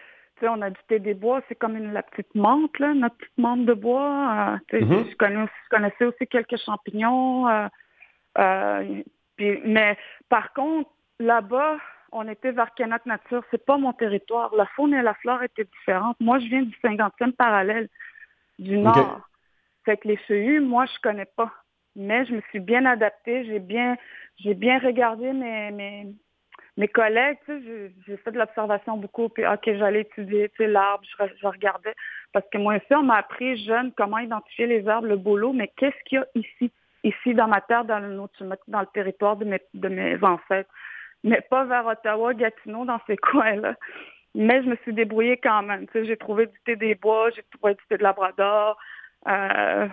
on 0.44 0.62
a 0.62 0.70
du 0.70 0.80
thé 0.88 1.00
des 1.00 1.14
bois, 1.14 1.42
c'est 1.50 1.56
comme 1.56 1.76
une, 1.76 1.92
la 1.94 2.02
petite 2.02 2.34
menthe, 2.34 2.80
là, 2.80 2.94
notre 2.94 3.16
petite 3.18 3.38
menthe 3.38 3.66
de 3.66 3.74
bois. 3.74 4.58
Euh, 4.74 4.80
mm-hmm. 4.80 5.12
je, 5.12 5.16
connais, 5.18 5.46
connaissais 5.70 6.06
aussi 6.06 6.26
quelques 6.28 6.58
champignons. 6.58 7.48
Mais 9.38 9.98
par 10.30 10.54
contre, 10.54 10.90
là-bas, 11.22 11.78
on 12.12 12.28
était 12.28 12.52
vers 12.52 12.74
Canat 12.74 13.02
Nature. 13.06 13.44
C'est 13.52 13.66
pas 13.66 13.78
mon 13.78 13.94
territoire. 13.94 14.54
La 14.56 14.66
faune 14.66 14.94
et 14.94 15.02
la 15.02 15.14
flore 15.16 15.44
étaient 15.44 15.68
différentes. 15.80 16.18
Moi, 16.20 16.40
je 16.40 16.46
viens 16.48 16.64
du 16.64 16.76
50e 16.84 17.34
parallèle 17.34 17.88
du 18.60 18.78
nord. 18.78 19.22
Fait 19.86 19.98
que 19.98 20.08
les 20.08 20.18
feuillus, 20.18 20.60
moi, 20.60 20.86
je 20.86 21.00
connais 21.02 21.26
pas. 21.26 21.52
Mais 21.96 22.26
je 22.26 22.34
me 22.34 22.42
suis 22.50 22.60
bien 22.60 22.86
adaptée. 22.86 23.46
J'ai 23.46 23.60
bien, 23.60 23.98
j'ai 24.38 24.54
bien 24.54 24.80
regardé 24.80 25.32
mes, 25.34 25.72
mes, 25.72 26.08
mes 26.78 26.88
collègues, 26.88 27.38
tu 27.46 27.62
sais, 27.64 27.94
j'ai 28.08 28.18
fait 28.18 28.32
de 28.32 28.40
l'observation 28.40 28.98
beaucoup, 28.98 29.30
puis 29.30 29.46
OK, 29.46 29.62
j'allais 29.66 30.02
étudier, 30.02 30.50
tu 30.50 30.58
sais, 30.58 30.68
l'arbre, 30.68 31.04
je, 31.04 31.48
regardais. 31.48 31.94
Parce 32.32 32.46
que 32.52 32.58
moi 32.58 32.76
aussi, 32.76 32.96
on 32.96 33.04
m'a 33.04 33.18
appris 33.18 33.64
jeune 33.66 33.92
comment 33.92 34.20
identifier 34.20 34.68
les 34.68 34.88
arbres, 34.88 35.08
le 35.08 35.18
boulot, 35.18 35.54
mais 35.54 35.70
qu'est-ce 35.76 36.04
qu'il 36.06 36.18
y 36.18 36.22
a 36.22 36.26
ici? 36.36 36.72
Ici, 37.04 37.34
dans 37.34 37.48
ma 37.48 37.62
terre, 37.62 37.84
dans 37.84 38.00
le, 38.00 38.16
dans 38.68 38.80
le 38.80 38.86
territoire 38.94 39.36
de 39.36 39.46
mes, 39.46 39.62
de 39.74 39.90
mes 39.90 40.24
ancêtres. 40.24 40.70
Mais 41.24 41.42
pas 41.50 41.66
vers 41.66 41.86
Ottawa, 41.86 42.34
Gatineau, 42.34 42.86
dans 42.86 43.00
ces 43.08 43.18
coins-là. 43.32 43.76
Mais 44.34 44.64
je 44.64 44.70
me 44.70 44.76
suis 44.78 44.94
débrouillée 44.94 45.38
quand 45.38 45.62
même. 45.64 45.88
Tu 45.88 45.94
sais, 45.94 46.06
j'ai 46.06 46.18
trouvé 46.18 46.48
du 46.48 46.58
thé 46.66 46.76
des 46.76 46.96
bois, 46.96 47.30
j'ai 47.36 47.44
trouvé 47.58 47.74
du 47.74 47.82
thé 47.90 47.98
de 47.98 48.04
labrador, 48.04 48.78
euh, 49.28 49.88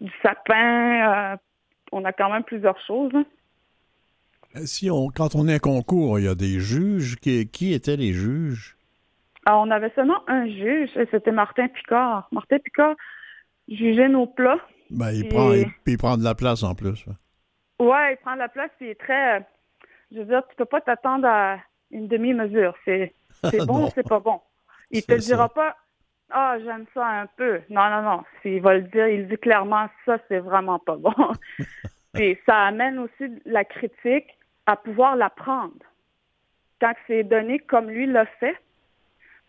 du 0.00 0.10
sapin. 0.22 1.32
Euh, 1.32 1.36
on 1.92 2.04
a 2.04 2.12
quand 2.12 2.30
même 2.30 2.44
plusieurs 2.44 2.80
choses. 2.86 3.12
Hein. 3.14 3.26
Euh, 4.56 4.60
si 4.64 4.90
on, 4.90 5.08
quand 5.08 5.34
on 5.34 5.46
est 5.46 5.54
à 5.54 5.58
concours, 5.58 6.18
il 6.18 6.24
y 6.24 6.28
a 6.28 6.34
des 6.34 6.58
juges. 6.58 7.16
Qui, 7.16 7.48
qui 7.48 7.74
étaient 7.74 7.96
les 7.96 8.12
juges? 8.12 8.76
Alors, 9.44 9.60
ah, 9.60 9.64
on 9.66 9.70
avait 9.70 9.90
seulement 9.94 10.22
un 10.28 10.46
juge, 10.46 10.90
et 10.96 11.06
c'était 11.10 11.32
Martin 11.32 11.66
Picard. 11.68 12.28
Martin 12.30 12.58
Picard 12.58 12.94
jugeait 13.68 14.08
nos 14.08 14.26
plats. 14.26 14.60
Ben, 14.90 15.10
il, 15.10 15.28
prend, 15.28 15.52
il, 15.52 15.98
prend 15.98 16.16
de 16.16 16.22
la 16.22 16.34
place 16.34 16.62
en 16.62 16.74
plus. 16.74 17.06
Oui, 17.80 17.96
il 18.10 18.16
prend 18.22 18.34
de 18.34 18.38
la 18.38 18.48
place, 18.48 18.70
il 18.80 18.88
est 18.88 19.00
très... 19.00 19.44
Je 20.12 20.18
veux 20.18 20.26
dire, 20.26 20.42
tu 20.48 20.56
peux 20.56 20.64
pas 20.64 20.80
t'attendre 20.80 21.26
à 21.26 21.58
une 21.90 22.08
demi-mesure. 22.08 22.74
C'est 22.84 23.14
bon 23.66 23.86
ou 23.86 23.90
c'est 23.94 24.06
pas 24.06 24.20
bon? 24.20 24.40
Il 24.90 25.04
te 25.04 25.14
dira 25.14 25.48
pas, 25.48 25.76
ah, 26.30 26.56
j'aime 26.62 26.86
ça 26.94 27.06
un 27.06 27.26
peu. 27.26 27.60
Non, 27.70 27.88
non, 27.88 28.02
non. 28.02 28.24
Il 28.44 28.60
va 28.60 28.74
le 28.74 28.82
dire, 28.82 29.08
il 29.08 29.28
dit 29.28 29.38
clairement, 29.38 29.88
ça, 30.04 30.18
c'est 30.28 30.38
vraiment 30.38 30.78
pas 30.78 30.96
bon. 30.96 31.14
Puis 32.14 32.38
ça 32.46 32.66
amène 32.66 32.98
aussi 32.98 33.40
la 33.46 33.64
critique 33.64 34.26
à 34.66 34.76
pouvoir 34.76 35.16
l'apprendre 35.16 35.72
quand 36.80 36.92
c'est 37.06 37.24
donné 37.24 37.58
comme 37.58 37.88
lui 37.88 38.06
l'a 38.06 38.26
fait. 38.26 38.56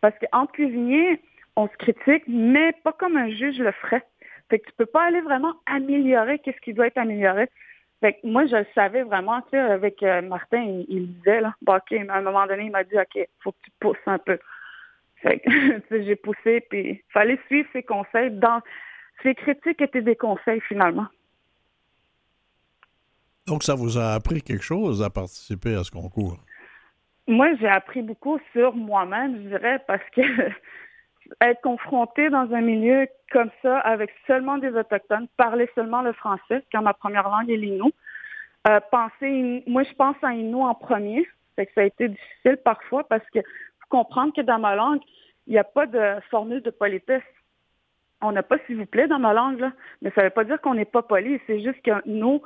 Parce 0.01 0.15
qu'en 0.19 0.45
cuisinier, 0.47 1.21
on 1.55 1.67
se 1.67 1.75
critique, 1.77 2.23
mais 2.27 2.73
pas 2.83 2.93
comme 2.93 3.17
un 3.17 3.29
juge 3.29 3.59
le 3.59 3.71
ferait. 3.71 4.05
Fait 4.49 4.59
que 4.59 4.69
tu 4.69 4.75
peux 4.77 4.85
pas 4.85 5.03
aller 5.03 5.21
vraiment 5.21 5.53
améliorer 5.65 6.39
qu'est-ce 6.39 6.59
qui 6.61 6.73
doit 6.73 6.87
être 6.87 6.97
amélioré. 6.97 7.49
Fait 8.03 8.15
que 8.15 8.27
moi, 8.27 8.45
je 8.47 8.57
le 8.57 8.65
savais 8.75 9.03
vraiment, 9.03 9.39
tu 9.43 9.51
sais, 9.51 9.59
avec 9.59 10.03
euh, 10.03 10.21
Martin, 10.21 10.61
il, 10.89 11.13
disait, 11.13 11.39
là, 11.39 11.55
bah, 11.61 11.77
OK, 11.77 11.97
à 11.97 12.17
un 12.17 12.21
moment 12.21 12.45
donné, 12.45 12.65
il 12.65 12.71
m'a 12.71 12.83
dit, 12.83 12.97
OK, 12.97 13.29
faut 13.41 13.53
que 13.53 13.57
tu 13.63 13.71
pousses 13.79 13.95
un 14.07 14.17
peu. 14.17 14.37
Fait 15.21 15.39
que, 15.39 15.49
j'ai 16.03 16.17
poussé, 16.17 16.67
puis 16.69 16.89
il 16.89 17.01
fallait 17.13 17.39
suivre 17.47 17.69
ses 17.71 17.81
conseils. 17.81 18.29
Dans, 18.31 18.59
ses 19.21 19.33
critiques 19.35 19.79
étaient 19.79 20.01
des 20.01 20.17
conseils, 20.17 20.59
finalement. 20.67 21.07
Donc, 23.47 23.63
ça 23.63 23.73
vous 23.73 23.97
a 23.97 24.15
appris 24.15 24.41
quelque 24.41 24.65
chose 24.65 25.01
à 25.01 25.09
participer 25.09 25.73
à 25.73 25.85
ce 25.85 25.91
concours? 25.91 26.37
Moi, 27.25 27.55
j'ai 27.61 27.69
appris 27.69 28.01
beaucoup 28.01 28.37
sur 28.51 28.75
moi-même, 28.75 29.43
je 29.43 29.47
dirais, 29.47 29.81
parce 29.87 30.03
que 30.13 30.21
être 31.41 31.61
confronté 31.61 32.29
dans 32.29 32.53
un 32.53 32.61
milieu 32.61 33.07
comme 33.31 33.49
ça, 33.61 33.79
avec 33.79 34.11
seulement 34.27 34.57
des 34.57 34.69
Autochtones, 34.69 35.27
parler 35.37 35.69
seulement 35.75 36.01
le 36.01 36.13
français, 36.13 36.63
quand 36.71 36.81
ma 36.81 36.93
première 36.93 37.29
langue 37.29 37.49
est 37.49 37.57
l'inou, 37.57 37.91
euh, 38.67 38.79
penser, 38.91 39.63
moi, 39.67 39.83
je 39.83 39.93
pense 39.93 40.15
à 40.21 40.33
Innu 40.33 40.55
en 40.55 40.73
premier, 40.73 41.27
fait 41.55 41.65
que 41.65 41.73
ça 41.73 41.81
a 41.81 41.85
été 41.85 42.09
difficile 42.09 42.57
parfois 42.63 43.03
parce 43.07 43.27
que 43.31 43.39
faut 43.39 43.89
comprendre 43.89 44.33
que 44.33 44.41
dans 44.41 44.59
ma 44.59 44.75
langue, 44.75 45.01
il 45.47 45.53
n'y 45.53 45.59
a 45.59 45.63
pas 45.63 45.85
de 45.85 46.19
formule 46.29 46.61
de 46.61 46.69
politesse. 46.69 47.23
On 48.21 48.31
n'a 48.31 48.43
pas 48.43 48.57
s'il 48.65 48.77
vous 48.77 48.85
plaît 48.85 49.07
dans 49.07 49.19
ma 49.19 49.33
langue, 49.33 49.59
là. 49.59 49.73
mais 50.01 50.11
ça 50.11 50.21
ne 50.21 50.27
veut 50.27 50.31
pas 50.31 50.45
dire 50.45 50.61
qu'on 50.61 50.75
n'est 50.75 50.85
pas 50.85 51.01
poli, 51.01 51.41
c'est 51.45 51.61
juste 51.61 51.81
que 51.81 51.91
nous, 52.05 52.41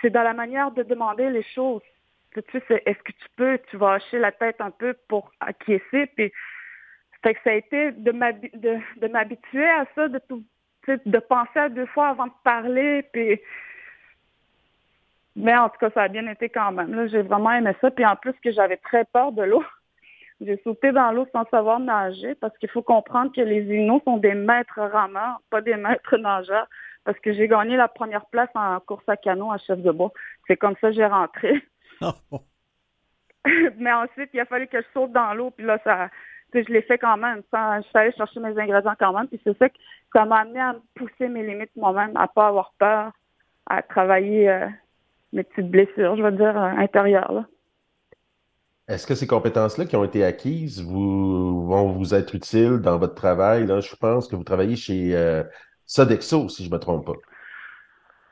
c'est 0.00 0.10
dans 0.10 0.22
la 0.22 0.34
manière 0.34 0.70
de 0.72 0.82
demander 0.82 1.30
les 1.30 1.42
choses. 1.42 1.82
Tu 2.34 2.42
sais, 2.68 2.82
est-ce 2.86 2.98
que 2.98 3.12
tu 3.12 3.28
peux, 3.36 3.58
tu 3.70 3.76
vas 3.76 3.94
hacher 3.94 4.18
la 4.18 4.32
tête 4.32 4.60
un 4.60 4.70
peu 4.70 4.94
pour 5.08 5.32
acquiescer, 5.40 6.06
puis 6.16 6.32
fait 7.22 7.34
que 7.34 7.40
ça 7.44 7.50
a 7.50 7.54
été 7.54 7.92
de 7.92 9.08
m'habituer 9.08 9.68
à 9.68 9.86
ça, 9.94 10.08
de 10.08 10.18
tout, 10.28 10.44
de 10.88 11.18
penser 11.18 11.58
à 11.58 11.68
deux 11.68 11.86
fois 11.86 12.08
avant 12.08 12.26
de 12.26 12.32
parler, 12.44 13.02
puis 13.12 13.40
mais 15.36 15.56
en 15.56 15.68
tout 15.68 15.78
cas, 15.78 15.90
ça 15.90 16.02
a 16.02 16.08
bien 16.08 16.26
été 16.26 16.48
quand 16.48 16.72
même. 16.72 17.08
J'ai 17.08 17.22
vraiment 17.22 17.52
aimé 17.52 17.72
ça. 17.80 17.90
Puis 17.90 18.04
en 18.04 18.16
plus 18.16 18.34
que 18.42 18.52
j'avais 18.52 18.76
très 18.76 19.04
peur 19.06 19.32
de 19.32 19.42
l'eau. 19.42 19.64
J'ai 20.40 20.60
sauté 20.64 20.90
dans 20.90 21.12
l'eau 21.12 21.26
sans 21.32 21.44
savoir 21.50 21.78
nager 21.78 22.34
parce 22.34 22.56
qu'il 22.58 22.68
faut 22.68 22.82
comprendre 22.82 23.32
que 23.32 23.40
les 23.40 23.62
Inuits 23.62 24.02
sont 24.04 24.16
des 24.16 24.34
maîtres 24.34 24.80
rameurs, 24.80 25.40
pas 25.50 25.60
des 25.60 25.76
maîtres 25.76 26.16
nageurs 26.16 26.66
parce 27.04 27.18
que 27.20 27.32
j'ai 27.32 27.46
gagné 27.46 27.76
la 27.76 27.86
première 27.86 28.26
place 28.26 28.48
en 28.54 28.80
course 28.80 29.08
à 29.08 29.16
canot 29.16 29.52
à 29.52 29.58
chef 29.58 29.80
de 29.80 29.90
bois. 29.92 30.12
C'est 30.48 30.56
comme 30.56 30.74
ça 30.80 30.88
que 30.88 30.96
j'ai 30.96 31.06
rentré. 31.06 31.62
Ah, 32.00 32.14
Mais 33.76 33.92
ensuite, 33.92 34.30
il 34.32 34.40
a 34.40 34.44
fallu 34.44 34.66
que 34.66 34.80
je 34.80 34.86
saute 34.92 35.12
dans 35.12 35.34
l'eau, 35.34 35.52
puis 35.52 35.64
là, 35.64 35.78
ça, 35.84 36.08
je 36.54 36.72
l'ai 36.72 36.82
fait 36.82 36.98
quand 36.98 37.16
même. 37.16 37.42
je 37.52 37.82
suis 37.82 37.98
allée 37.98 38.12
chercher 38.12 38.40
mes 38.40 38.58
ingrédients 38.58 38.94
quand 38.98 39.12
même, 39.12 39.28
puis 39.28 39.40
c'est 39.44 39.56
ça 39.58 39.68
que 39.68 39.76
ça 40.12 40.24
m'a 40.24 40.40
amené 40.40 40.60
à 40.60 40.76
pousser 40.94 41.28
mes 41.28 41.46
limites 41.46 41.74
moi-même, 41.76 42.16
à 42.16 42.28
pas 42.28 42.48
avoir 42.48 42.72
peur, 42.78 43.12
à 43.66 43.82
travailler 43.82 44.48
euh, 44.50 44.66
mes 45.32 45.44
petites 45.44 45.70
blessures, 45.70 46.16
je 46.16 46.22
veux 46.22 46.32
dire, 46.32 46.56
euh, 46.56 46.70
intérieures. 46.78 47.44
Est-ce 48.88 49.06
que 49.06 49.14
ces 49.14 49.26
compétences-là 49.26 49.86
qui 49.86 49.96
ont 49.96 50.04
été 50.04 50.24
acquises 50.24 50.82
vous, 50.82 51.66
vont 51.66 51.92
vous 51.92 52.14
être 52.14 52.34
utiles 52.34 52.78
dans 52.78 52.98
votre 52.98 53.14
travail? 53.14 53.66
Là, 53.66 53.80
je 53.80 53.94
pense 53.94 54.28
que 54.28 54.36
vous 54.36 54.44
travaillez 54.44 54.76
chez 54.76 55.16
euh, 55.16 55.42
Sodexo, 55.86 56.48
si 56.48 56.64
je 56.64 56.68
ne 56.68 56.74
me 56.74 56.80
trompe 56.80 57.06
pas. 57.06 57.12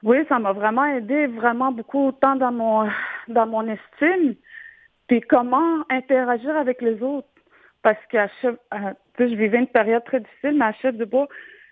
Oui, 0.02 0.18
ça 0.28 0.38
m'a 0.38 0.52
vraiment 0.52 0.86
aidé 0.86 1.26
vraiment 1.26 1.72
beaucoup, 1.72 2.12
tant 2.12 2.36
dans 2.36 2.52
mon 2.52 2.88
dans 3.28 3.46
mon 3.46 3.66
estime, 3.68 4.34
puis 5.06 5.20
comment 5.20 5.84
interagir 5.90 6.56
avec 6.56 6.80
les 6.80 7.02
autres. 7.02 7.28
Parce 7.82 8.04
que 8.06 8.18
euh, 8.18 8.92
je 9.18 9.24
vivais 9.24 9.58
une 9.58 9.66
période 9.66 10.04
très 10.04 10.20
difficile, 10.20 10.56
mais 10.58 10.66
à 10.66 10.72
Chef 10.74 10.96
de 10.96 11.04
Bois, 11.04 11.28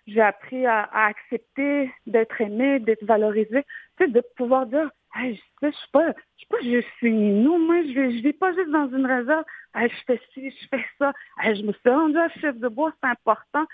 j'ai 0.06 0.20
appris 0.20 0.64
à, 0.64 0.88
accepter 0.92 1.92
d'être 2.06 2.40
aimé, 2.40 2.78
d'être 2.80 3.04
valorisé, 3.04 3.64
tu 3.98 4.04
sais, 4.04 4.10
de 4.10 4.22
pouvoir 4.36 4.66
dire 4.66 4.90
hey, 5.16 5.40
je 5.62 5.70
sais 5.70 5.76
pas, 5.92 6.08
je 6.08 6.42
sais 6.42 6.46
pas, 6.48 6.56
je 6.62 6.80
suis 6.96 7.12
nous, 7.12 7.58
moi, 7.58 7.82
je 7.82 8.00
ne 8.00 8.22
vis 8.22 8.32
pas 8.32 8.54
juste 8.54 8.70
dans 8.70 8.88
une 8.88 9.06
réserve, 9.06 9.44
je 9.74 9.88
fais 10.06 10.20
ci, 10.32 10.50
je 10.50 10.66
fais 10.68 10.84
ça, 10.98 11.12
je 11.42 11.62
me 11.62 11.72
suis 11.72 11.90
rendue 11.90 12.18
à 12.18 12.28
Chef 12.40 12.56
de 12.56 12.68
Bois, 12.68 12.92
c'est 13.02 13.10
important. 13.10 13.66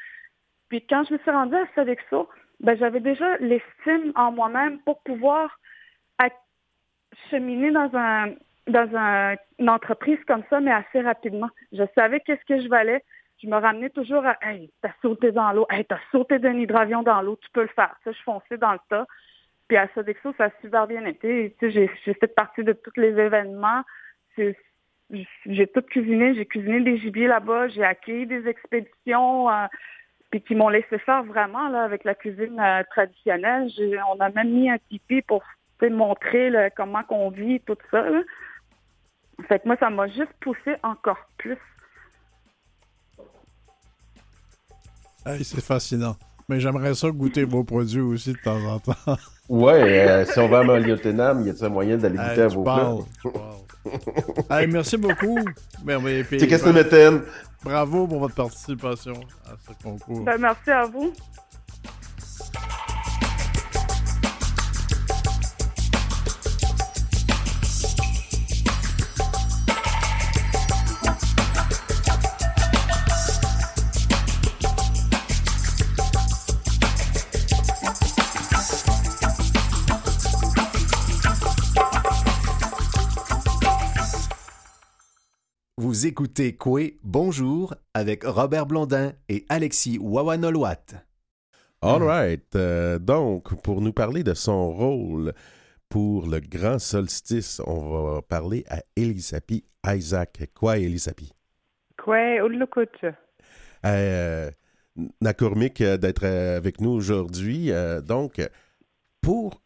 Puis 0.68 0.84
quand 0.86 1.04
je 1.04 1.14
me 1.14 1.18
suis 1.18 1.30
rendue 1.30 1.56
à 1.56 1.66
Sodexo, 1.74 2.28
ben, 2.60 2.76
j'avais 2.78 3.00
déjà 3.00 3.36
l'estime 3.38 4.12
en 4.16 4.32
moi-même 4.32 4.80
pour 4.80 5.02
pouvoir 5.02 5.56
cheminer 7.30 7.70
dans 7.70 7.90
un 7.94 8.32
dans 8.66 8.88
un, 8.96 9.36
une 9.58 9.70
entreprise 9.70 10.18
comme 10.26 10.42
ça, 10.48 10.60
mais 10.60 10.72
assez 10.72 11.00
rapidement. 11.00 11.50
Je 11.72 11.82
savais 11.94 12.20
qu'est-ce 12.20 12.44
que 12.46 12.60
je 12.60 12.68
valais. 12.68 13.02
Je 13.42 13.48
me 13.48 13.56
ramenais 13.56 13.90
toujours 13.90 14.24
à 14.24 14.36
Hey, 14.42 14.70
t'as 14.80 14.92
sauté 15.02 15.32
dans 15.32 15.52
l'eau, 15.52 15.66
hey, 15.70 15.84
t'as 15.84 15.98
sauté 16.12 16.38
d'un 16.38 16.56
hydravion 16.56 17.02
dans 17.02 17.20
l'eau, 17.20 17.36
tu 17.42 17.48
peux 17.52 17.62
le 17.62 17.68
faire. 17.68 17.94
Ça, 18.04 18.12
je 18.12 18.22
fonçais 18.22 18.56
dans 18.56 18.72
le 18.72 18.78
tas. 18.88 19.06
Puis 19.68 19.76
à 19.76 19.88
Sodexo, 19.94 20.32
ça 20.38 20.44
a 20.44 20.50
super 20.60 20.86
bien 20.86 21.04
été. 21.04 21.54
Tu 21.58 21.72
sais, 21.72 21.88
j'ai 22.04 22.14
fait 22.14 22.34
partie 22.34 22.64
de 22.64 22.72
tous 22.72 22.92
les 22.96 23.18
événements. 23.18 23.82
J'ai 24.36 25.66
tout 25.68 25.82
cuisiné. 25.82 26.34
J'ai 26.34 26.46
cuisiné 26.46 26.80
des 26.80 26.98
gibiers 26.98 27.28
là-bas. 27.28 27.68
J'ai 27.68 27.84
accueilli 27.84 28.26
des 28.26 28.46
expéditions. 28.46 29.50
Euh, 29.50 29.66
puis 30.30 30.42
qui 30.42 30.54
m'ont 30.54 30.68
laissé 30.68 30.98
faire 30.98 31.22
vraiment 31.22 31.68
là, 31.68 31.84
avec 31.84 32.04
la 32.04 32.14
cuisine 32.14 32.58
euh, 32.60 32.82
traditionnelle. 32.90 33.68
On 34.12 34.20
a 34.20 34.30
même 34.30 34.50
mis 34.50 34.68
un 34.68 34.78
tipi 34.90 35.22
pour 35.22 35.42
montrer 35.90 36.70
comment 36.76 37.02
qu'on 37.02 37.30
vit, 37.30 37.60
tout 37.60 37.76
ça. 37.90 38.04
Fait 39.48 39.58
que 39.58 39.66
moi, 39.66 39.76
ça 39.78 39.90
m'a 39.90 40.06
juste 40.08 40.32
poussé 40.40 40.76
encore 40.82 41.18
plus. 41.38 41.58
c'est 45.42 45.60
fascinant. 45.60 46.16
Mais 46.48 46.60
j'aimerais 46.60 46.94
ça 46.94 47.10
goûter 47.10 47.44
vos 47.44 47.64
produits 47.64 48.00
aussi 48.00 48.32
de 48.32 48.38
temps 48.38 48.62
en 48.66 48.78
temps. 48.78 48.94
Ouais, 49.46 50.08
euh, 50.08 50.24
si 50.24 50.38
on 50.38 50.48
va 50.48 50.60
à 50.60 50.64
Maliotenam, 50.64 51.46
y 51.46 51.50
a-t-il 51.50 51.68
moyen 51.68 51.98
d'aller 51.98 52.16
goûter 52.16 52.40
à 52.40 52.48
vos 52.48 52.62
plats? 52.62 52.96
merci 54.66 54.96
beaucoup. 54.96 55.38
C'est 56.30 56.46
qu'est-ce 56.46 56.64
que 56.64 57.24
Bravo 57.62 58.06
pour 58.06 58.20
votre 58.20 58.34
participation 58.34 59.12
à 59.44 59.52
ce 59.58 59.82
concours. 59.82 60.24
Ben, 60.24 60.38
merci 60.38 60.70
à 60.70 60.86
vous. 60.86 61.12
Vous 86.04 86.10
écoutez 86.10 86.54
Coué 86.54 86.98
Bonjour 87.02 87.74
avec 87.94 88.24
Robert 88.24 88.66
Blondin 88.66 89.14
et 89.30 89.46
Alexis 89.48 89.96
Wawanolwat. 89.98 90.84
All 91.80 92.02
right. 92.02 92.54
Euh, 92.56 92.98
donc, 92.98 93.58
pour 93.62 93.80
nous 93.80 93.94
parler 93.94 94.22
de 94.22 94.34
son 94.34 94.70
rôle 94.70 95.32
pour 95.88 96.26
le 96.26 96.40
grand 96.40 96.78
solstice, 96.78 97.58
on 97.66 98.16
va 98.16 98.20
parler 98.20 98.66
à 98.68 98.82
Elisapi 98.96 99.64
Isaac. 99.86 100.50
Quoi, 100.52 100.76
Elisapi? 100.76 101.32
Quoi, 101.96 102.34
Ulukut. 102.34 103.06
Euh, 103.86 104.50
Nakurmik 105.22 105.80
euh, 105.80 105.96
d'être 105.96 106.26
avec 106.26 106.82
nous 106.82 106.90
aujourd'hui. 106.90 107.70
donc, 108.06 108.46
pour 109.22 109.62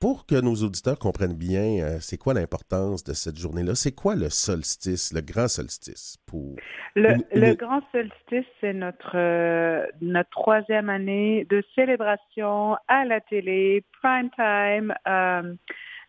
pour 0.00 0.24
que 0.26 0.40
nos 0.40 0.54
auditeurs 0.54 0.98
comprennent 0.98 1.36
bien, 1.36 1.84
euh, 1.84 1.98
c'est 2.00 2.16
quoi 2.16 2.32
l'importance 2.32 3.04
de 3.04 3.12
cette 3.12 3.38
journée-là? 3.38 3.74
C'est 3.74 3.94
quoi 3.94 4.16
le 4.16 4.30
solstice, 4.30 5.12
le 5.12 5.20
grand 5.20 5.46
solstice? 5.46 6.16
Pour... 6.26 6.56
Le, 6.96 7.54
grand 7.54 7.82
solstice, 7.92 8.50
c'est 8.60 8.72
notre, 8.72 9.12
euh, 9.14 9.86
notre 10.00 10.30
troisième 10.30 10.88
année 10.88 11.46
de 11.50 11.62
célébration 11.74 12.76
à 12.88 13.04
la 13.04 13.20
télé, 13.20 13.84
prime 14.00 14.30
time. 14.30 14.94
Euh, 15.06 15.54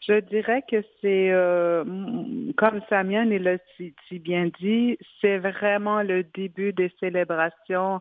je 0.07 0.19
dirais 0.21 0.63
que 0.71 0.81
c'est, 1.01 1.29
comme 2.57 2.81
Samien 2.89 3.25
l'a 3.25 3.57
si, 3.77 3.93
si 4.07 4.17
bien 4.17 4.49
dit, 4.59 4.97
c'est 5.19 5.37
vraiment 5.37 6.01
le 6.01 6.23
début 6.23 6.73
des 6.73 6.91
célébrations 6.99 7.99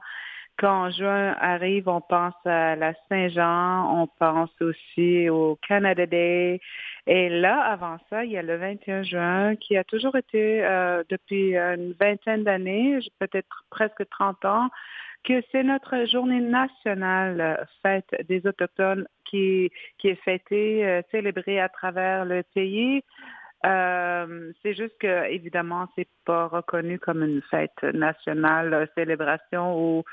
quand 0.61 0.90
juin 0.90 1.35
arrive, 1.40 1.88
on 1.88 2.03
pense 2.03 2.35
à 2.44 2.77
la 2.77 2.92
Saint-Jean, 3.09 4.03
on 4.03 4.07
pense 4.07 4.51
aussi 4.61 5.31
au 5.31 5.59
Canada 5.66 6.05
Day. 6.05 6.61
Et 7.07 7.31
là, 7.31 7.62
avant 7.62 7.96
ça, 8.11 8.27
il 8.27 8.33
y 8.33 8.37
a 8.37 8.42
le 8.42 8.57
21 8.57 9.03
juin 9.03 9.57
qui 9.57 9.79
a 9.79 9.85
toujours 9.85 10.16
été, 10.16 10.62
euh, 10.62 11.03
depuis 11.09 11.57
une 11.57 11.94
vingtaine 11.99 12.44
d'années, 12.44 12.99
peut-être 13.18 13.64
presque 13.70 14.07
30 14.11 14.44
ans, 14.44 14.68
que 15.25 15.42
c'est 15.51 15.62
notre 15.62 16.07
journée 16.07 16.40
nationale 16.40 17.40
euh, 17.40 17.64
fête 17.83 18.14
des 18.29 18.46
Autochtones 18.46 19.07
qui, 19.25 19.70
qui 19.99 20.09
est 20.09 20.23
fêtée, 20.23 20.87
euh, 20.87 21.01
célébrée 21.11 21.59
à 21.59 21.70
travers 21.70 22.27
le 22.27 22.42
pays. 22.55 23.03
c'est 23.64 24.75
juste 24.75 24.96
que, 24.99 25.31
évidemment, 25.31 25.88
c'est 25.96 26.09
pas 26.27 26.49
reconnu 26.49 26.99
comme 26.99 27.23
une 27.23 27.42
fête 27.51 27.83
nationale, 27.83 28.88
célébration 28.94 29.79
ou 29.79 30.05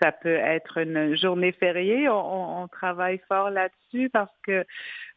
ça 0.00 0.12
peut 0.12 0.36
être 0.36 0.78
une 0.78 1.16
journée 1.16 1.52
fériée. 1.52 2.08
On, 2.08 2.68
travaille 2.68 3.20
fort 3.28 3.50
là-dessus 3.50 4.10
parce 4.10 4.32
que 4.42 4.64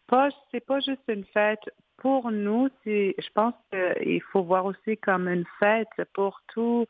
pas, 0.07 0.29
c'est 0.51 0.65
pas 0.65 0.79
juste 0.79 1.01
une 1.07 1.25
fête 1.25 1.69
pour 1.97 2.31
nous. 2.31 2.69
Je 2.85 3.29
pense 3.33 3.53
qu'il 3.71 4.21
faut 4.31 4.43
voir 4.43 4.65
aussi 4.65 4.97
comme 4.97 5.27
une 5.27 5.45
fête 5.59 5.87
pour 6.13 6.41
tous 6.53 6.85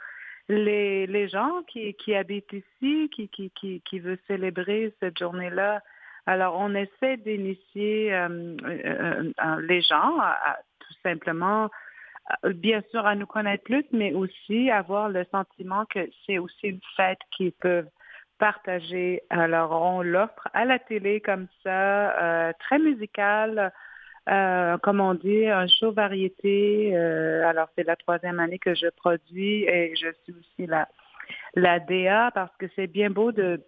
les, 0.48 1.08
les 1.08 1.28
gens 1.30 1.64
qui, 1.68 1.94
qui 1.96 2.16
habitent 2.16 2.54
ici, 2.54 3.10
qui, 3.14 3.30
qui, 3.30 3.52
qui, 3.52 3.82
qui 3.82 4.00
veulent 4.00 4.20
célébrer 4.28 4.94
cette 5.00 5.18
journée-là. 5.18 5.82
Alors, 6.26 6.56
on 6.60 6.76
essaie 6.76 7.18
d'initier 7.18 8.14
euh, 8.14 8.56
euh, 8.64 9.32
euh, 9.44 9.62
les 9.62 9.82
gens 9.82 10.20
à, 10.20 10.60
tout 10.80 10.94
simplement 11.02 11.70
bien 12.44 12.82
sûr 12.92 13.06
à 13.06 13.16
nous 13.16 13.26
connaître 13.26 13.64
plus, 13.64 13.86
mais 13.92 14.14
aussi 14.14 14.70
avoir 14.72 15.10
le 15.10 15.26
sentiment 15.32 15.86
que 15.86 16.10
c'est 16.26 16.38
aussi 16.38 16.68
une 16.68 16.80
fête 16.96 17.20
qu'ils 17.36 17.52
peuvent 17.54 17.90
partager. 18.38 19.22
Alors, 19.30 19.72
on 19.72 20.02
l'offre 20.02 20.48
à 20.54 20.66
la 20.66 20.80
télé 20.80 21.22
comme 21.22 21.48
ça, 21.64 22.22
euh, 22.22 22.54
très 22.60 22.80
musical, 22.80 23.74
euh, 24.30 24.78
comme 24.80 25.02
on 25.02 25.14
dit, 25.14 25.48
un 25.48 25.68
show 25.68 25.92
variété. 25.92 26.96
alors, 26.96 27.68
c'est 27.76 27.84
la 27.84 27.96
troisième 27.96 28.40
année 28.40 28.60
que 28.60 28.76
je 28.76 28.88
produis 28.98 29.66
et 29.66 29.96
je 29.96 30.08
suis 30.24 30.34
aussi 30.34 30.68
la, 30.68 30.88
la 31.56 31.80
DA 31.80 32.32
parce 32.34 32.56
que 32.58 32.66
c'est 32.76 32.88
bien 32.88 33.10
beau 33.10 33.32
de 33.32 33.64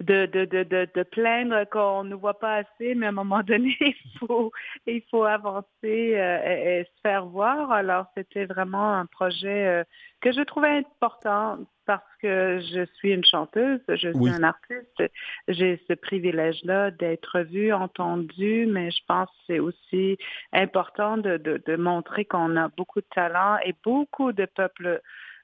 de, 0.00 0.26
de, 0.26 0.44
de, 0.44 0.88
de, 0.94 1.02
plaindre 1.02 1.64
qu'on 1.70 2.04
ne 2.04 2.14
voit 2.14 2.38
pas 2.38 2.56
assez, 2.56 2.94
mais 2.94 3.06
à 3.06 3.08
un 3.08 3.12
moment 3.12 3.42
donné, 3.42 3.74
il 3.80 3.94
faut, 4.18 4.52
il 4.86 5.02
faut 5.10 5.24
avancer 5.24 5.64
euh, 5.84 6.80
et, 6.80 6.84
se 6.84 7.00
faire 7.02 7.26
voir. 7.26 7.70
Alors, 7.70 8.06
c'était 8.16 8.44
vraiment 8.44 8.92
un 8.92 9.06
projet 9.06 9.66
euh, 9.66 9.84
que 10.20 10.32
je 10.32 10.42
trouvais 10.42 10.78
important 10.78 11.58
parce 11.86 12.02
que 12.20 12.60
je 12.60 12.84
suis 12.96 13.12
une 13.12 13.24
chanteuse, 13.24 13.80
je 13.88 14.12
suis 14.12 14.28
un 14.28 14.42
artiste. 14.42 15.02
J'ai 15.46 15.80
ce 15.88 15.94
privilège-là 15.94 16.90
d'être 16.90 17.40
vue, 17.40 17.72
entendue, 17.72 18.66
mais 18.66 18.90
je 18.90 19.00
pense 19.06 19.28
que 19.28 19.36
c'est 19.46 19.58
aussi 19.60 20.18
important 20.52 21.16
de, 21.16 21.36
de, 21.36 21.62
de 21.64 21.76
montrer 21.76 22.24
qu'on 22.24 22.56
a 22.56 22.68
beaucoup 22.68 23.00
de 23.00 23.06
talent 23.14 23.58
et 23.64 23.74
beaucoup 23.84 24.32
de 24.32 24.46
peuples 24.46 25.00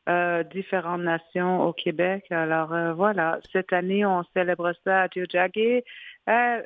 euh, 0.09 0.43
différentes 0.43 1.03
nations 1.03 1.63
au 1.65 1.73
Québec. 1.73 2.25
Alors 2.31 2.73
euh, 2.73 2.93
voilà, 2.93 3.39
cette 3.53 3.73
année, 3.73 4.05
on 4.05 4.25
célèbre 4.35 4.73
ça 4.85 5.03
à 5.03 5.09
Tiohtià:ke, 5.09 5.85
à, 6.27 6.59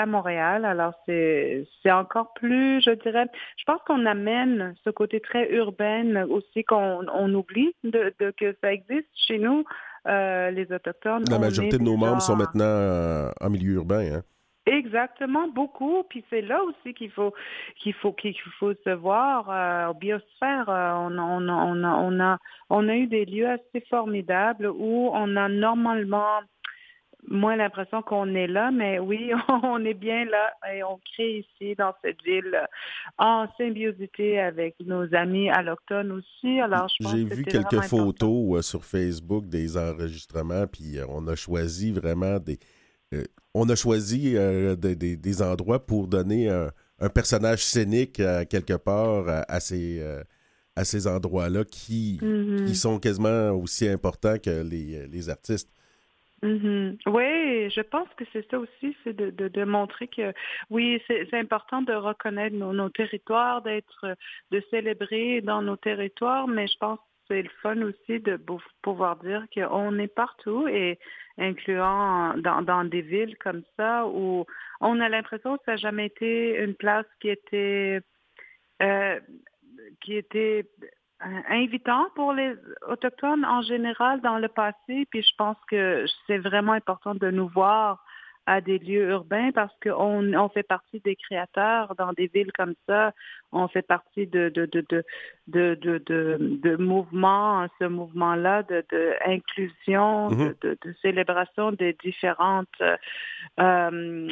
à, 0.00 0.06
Montréal. 0.06 0.64
Alors 0.64 0.94
c'est 1.04 1.66
c'est 1.82 1.90
encore 1.90 2.32
plus, 2.34 2.80
je 2.80 2.90
dirais, 2.90 3.26
je 3.56 3.64
pense 3.64 3.80
qu'on 3.86 4.06
amène 4.06 4.74
ce 4.84 4.90
côté 4.90 5.20
très 5.20 5.50
urbain 5.52 6.26
aussi 6.28 6.62
qu'on 6.64 7.04
on 7.12 7.34
oublie 7.34 7.74
de, 7.82 8.14
de, 8.20 8.32
que 8.38 8.56
ça 8.62 8.72
existe 8.72 9.08
chez 9.26 9.38
nous. 9.38 9.64
Euh, 10.06 10.52
les 10.52 10.70
Autochtones. 10.70 11.24
La 11.28 11.40
majorité 11.40 11.78
de 11.78 11.82
nos 11.82 11.96
membres 11.96 12.22
sont 12.22 12.36
maintenant 12.36 13.32
en 13.40 13.50
milieu 13.50 13.72
urbain. 13.74 14.18
Hein? 14.18 14.22
Exactement, 14.66 15.46
beaucoup. 15.46 16.02
Puis 16.10 16.24
c'est 16.28 16.42
là 16.42 16.60
aussi 16.64 16.92
qu'il 16.92 17.10
faut 17.12 17.32
qu'il 17.76 17.94
faut 17.94 18.12
qu'il 18.12 18.34
faut 18.58 18.74
se 18.74 18.90
voir 18.90 19.48
euh, 19.48 19.90
au 19.90 19.94
biosphère. 19.94 20.68
Euh, 20.68 20.92
on, 20.92 21.16
on, 21.18 21.48
on, 21.48 21.84
a, 21.84 21.94
on, 21.94 22.20
a, 22.20 22.38
on 22.68 22.88
a 22.88 22.96
eu 22.96 23.06
des 23.06 23.26
lieux 23.26 23.48
assez 23.48 23.86
formidables 23.88 24.66
où 24.66 25.10
on 25.12 25.36
a 25.36 25.48
normalement 25.48 26.40
moins 27.28 27.56
l'impression 27.56 28.02
qu'on 28.02 28.34
est 28.34 28.46
là, 28.46 28.70
mais 28.70 28.98
oui, 28.98 29.32
on 29.62 29.84
est 29.84 29.94
bien 29.94 30.24
là 30.24 30.52
et 30.72 30.82
on 30.82 30.98
crée 31.14 31.38
ici 31.38 31.74
dans 31.76 31.94
cette 32.02 32.22
ville 32.22 32.56
en 33.18 33.46
symbiosité 33.58 34.40
avec 34.40 34.74
nos 34.84 35.12
amis 35.14 35.48
allochtones 35.50 36.12
aussi. 36.12 36.60
Alors, 36.60 36.88
j'ai 37.00 37.24
vu 37.24 37.44
quelques 37.44 37.82
photos 37.82 38.58
euh, 38.58 38.62
sur 38.62 38.84
Facebook 38.84 39.46
des 39.46 39.76
enregistrements, 39.76 40.66
puis 40.66 40.98
on 41.08 41.26
a 41.28 41.36
choisi 41.36 41.92
vraiment 41.92 42.38
des 42.38 42.58
on 43.56 43.68
a 43.70 43.74
choisi 43.74 44.36
euh, 44.36 44.76
des, 44.76 45.42
endroits 45.42 45.84
pour 45.84 46.08
donner 46.08 46.48
un, 46.48 47.08
personnage 47.08 47.64
scénique 47.64 48.20
quelque 48.50 48.76
part 48.76 49.24
à, 49.48 49.60
ces, 49.60 50.00
euh, 50.00 50.22
à 50.76 50.84
ces 50.84 51.06
endroits-là 51.06 51.64
qui, 51.64 52.18
mm-hmm. 52.22 52.66
qui 52.66 52.74
sont 52.74 52.98
quasiment 52.98 53.50
aussi 53.52 53.88
importants 53.88 54.38
que 54.38 54.62
les, 54.62 55.28
artistes. 55.30 55.70
Mm-hmm. 56.42 56.98
Oui, 57.06 57.70
je 57.70 57.80
pense 57.80 58.08
que 58.18 58.24
c'est 58.32 58.46
ça 58.50 58.58
aussi, 58.58 58.94
c'est 59.04 59.16
de, 59.16 59.64
montrer 59.64 60.08
que 60.08 60.34
oui, 60.68 61.00
c'est 61.06 61.32
important 61.32 61.80
de 61.80 61.94
reconnaître 61.94 62.54
nos, 62.54 62.74
nos 62.74 62.90
territoires, 62.90 63.62
d'être, 63.62 64.16
de 64.50 64.62
célébrer 64.70 65.40
dans 65.40 65.62
nos 65.62 65.76
territoires, 65.76 66.46
mais 66.46 66.66
je 66.66 66.76
pense 66.78 66.98
c'est 67.28 67.42
le 67.42 67.50
fun 67.62 67.80
aussi 67.82 68.20
de 68.20 68.40
pouvoir 68.82 69.16
dire 69.16 69.44
qu'on 69.54 69.98
est 69.98 70.14
partout 70.14 70.68
et 70.68 70.98
incluant 71.38 72.34
dans, 72.38 72.84
des 72.84 73.02
villes 73.02 73.36
comme 73.38 73.62
ça 73.76 74.06
où 74.06 74.46
on 74.80 75.00
a 75.00 75.08
l'impression 75.08 75.56
que 75.56 75.64
ça 75.64 75.72
n'a 75.72 75.76
jamais 75.76 76.06
été 76.06 76.62
une 76.62 76.74
place 76.74 77.06
qui 77.20 77.28
était 77.28 78.00
euh, 78.82 79.20
qui 80.02 80.14
était 80.14 80.68
invitant 81.48 82.08
pour 82.14 82.32
les 82.32 82.54
autochtones 82.88 83.44
en 83.44 83.62
général 83.62 84.20
dans 84.20 84.38
le 84.38 84.48
passé. 84.48 85.06
Puis 85.10 85.22
je 85.22 85.34
pense 85.38 85.56
que 85.70 86.04
c'est 86.26 86.38
vraiment 86.38 86.72
important 86.72 87.14
de 87.14 87.30
nous 87.30 87.48
voir 87.48 88.04
à 88.46 88.60
des 88.60 88.78
lieux 88.78 89.10
urbains 89.10 89.50
parce 89.52 89.72
qu'on 89.82 90.32
on 90.34 90.48
fait 90.48 90.62
partie 90.62 91.00
des 91.00 91.16
créateurs 91.16 91.94
dans 91.96 92.12
des 92.12 92.28
villes 92.28 92.52
comme 92.56 92.74
ça. 92.88 93.12
On 93.50 93.66
fait 93.66 93.82
partie 93.82 94.26
de, 94.26 94.48
de, 94.48 94.66
de, 94.66 94.84
de, 94.88 95.04
de, 95.48 95.98
de, 96.06 96.38
de 96.62 96.76
mouvements, 96.76 97.66
ce 97.80 97.84
mouvement-là 97.84 98.62
de, 98.62 98.84
de 98.90 99.14
inclusion, 99.26 100.28
de, 100.28 100.34
mm-hmm. 100.34 100.76
de, 100.84 100.94
célébration 101.02 101.72
des 101.72 101.96
différentes 102.04 102.68
euh, 103.58 104.28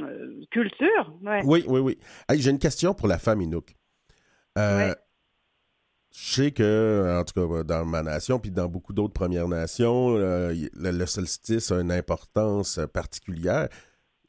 cultures. 0.50 1.12
Oui, 1.44 1.64
oui, 1.66 1.80
oui. 1.80 1.98
J'ai 2.36 2.50
une 2.50 2.58
question 2.58 2.94
pour 2.94 3.08
la 3.08 3.18
femme 3.18 3.42
Inuk. 3.42 3.74
Euh, 4.56 4.94
je 6.12 6.34
sais 6.34 6.50
que, 6.52 7.18
en 7.20 7.24
tout 7.24 7.34
cas, 7.34 7.64
dans 7.64 7.84
ma 7.84 8.04
nation, 8.04 8.38
puis 8.38 8.52
dans 8.52 8.68
beaucoup 8.68 8.92
d'autres 8.92 9.12
Premières 9.12 9.48
Nations, 9.48 10.14
euh, 10.16 10.54
le, 10.74 11.06
solstice 11.06 11.72
a 11.72 11.80
une 11.80 11.90
importance 11.90 12.78
particulière 12.92 13.68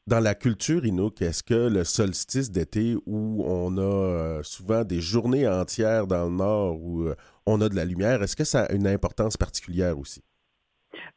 dans 0.06 0.20
la 0.20 0.34
culture 0.34 0.84
Inuk, 0.86 1.20
est-ce 1.20 1.42
que 1.42 1.68
le 1.68 1.82
solstice 1.82 2.50
d'été 2.50 2.94
où 3.06 3.44
on 3.44 3.76
a 3.76 3.80
euh, 3.80 4.42
souvent 4.42 4.84
des 4.84 5.00
journées 5.00 5.48
entières 5.48 6.06
dans 6.06 6.26
le 6.26 6.36
nord 6.36 6.80
où 6.80 7.02
euh, 7.02 7.14
on 7.44 7.60
a 7.60 7.68
de 7.68 7.74
la 7.74 7.84
lumière, 7.84 8.22
est-ce 8.22 8.36
que 8.36 8.44
ça 8.44 8.64
a 8.64 8.72
une 8.72 8.86
importance 8.86 9.36
particulière 9.36 9.98
aussi? 9.98 10.22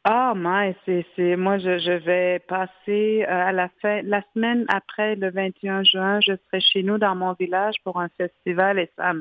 Ah, 0.04 0.34
mais 0.36 0.76
c'est, 0.86 1.36
moi, 1.36 1.58
je, 1.58 2.04
vais 2.04 2.40
passer 2.40 3.22
euh, 3.22 3.26
à 3.28 3.52
la 3.52 3.68
fin, 3.80 4.02
la 4.02 4.22
semaine 4.34 4.64
après 4.68 5.14
le 5.14 5.30
21 5.30 5.84
juin, 5.84 6.20
je 6.20 6.32
serai 6.46 6.60
chez 6.60 6.82
nous 6.82 6.98
dans 6.98 7.14
mon 7.14 7.34
village 7.34 7.76
pour 7.84 8.00
un 8.00 8.08
festival 8.16 8.78
et 8.78 8.90
ça 8.96 9.12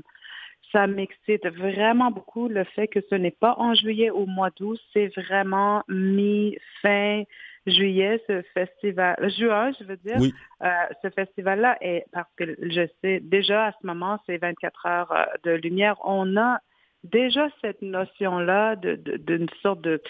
ça 0.71 0.86
m'excite 0.86 1.47
vraiment 1.47 2.12
beaucoup 2.12 2.47
le 2.47 2.63
fait 2.63 2.88
que 2.88 2.99
ce 3.10 3.15
n'est 3.15 3.32
pas 3.32 3.55
en 3.58 3.73
juillet 3.73 4.12
ou 4.12 4.19
au 4.19 4.25
mois 4.27 4.51
d'août, 4.51 4.79
c'est 4.93 5.08
vraiment 5.08 5.84
mi-fin 5.88 7.23
juillet, 7.65 8.22
ce 8.28 8.41
festival, 8.54 9.15
juin, 9.38 9.72
je 9.80 9.86
veux 9.86 9.98
dire, 9.98 10.19
euh, 10.63 10.67
ce 11.02 11.10
festival-là, 11.10 11.78
est 11.82 12.06
parce 12.12 12.30
que 12.38 12.56
je 12.62 12.88
sais 13.02 13.19
déjà 13.19 13.67
à 13.67 13.72
ce 13.74 13.86
moment, 13.86 14.19
c'est 14.26 14.38
24 14.38 14.86
heures 14.86 15.12
euh, 15.12 15.26
de 15.43 15.52
lumière, 15.52 15.95
on 16.04 16.38
a 16.38 16.60
déjà 17.04 17.48
cette 17.62 17.82
notion-là 17.82 18.76
d'une 18.76 19.48
sorte 19.62 19.82
de 19.82 20.02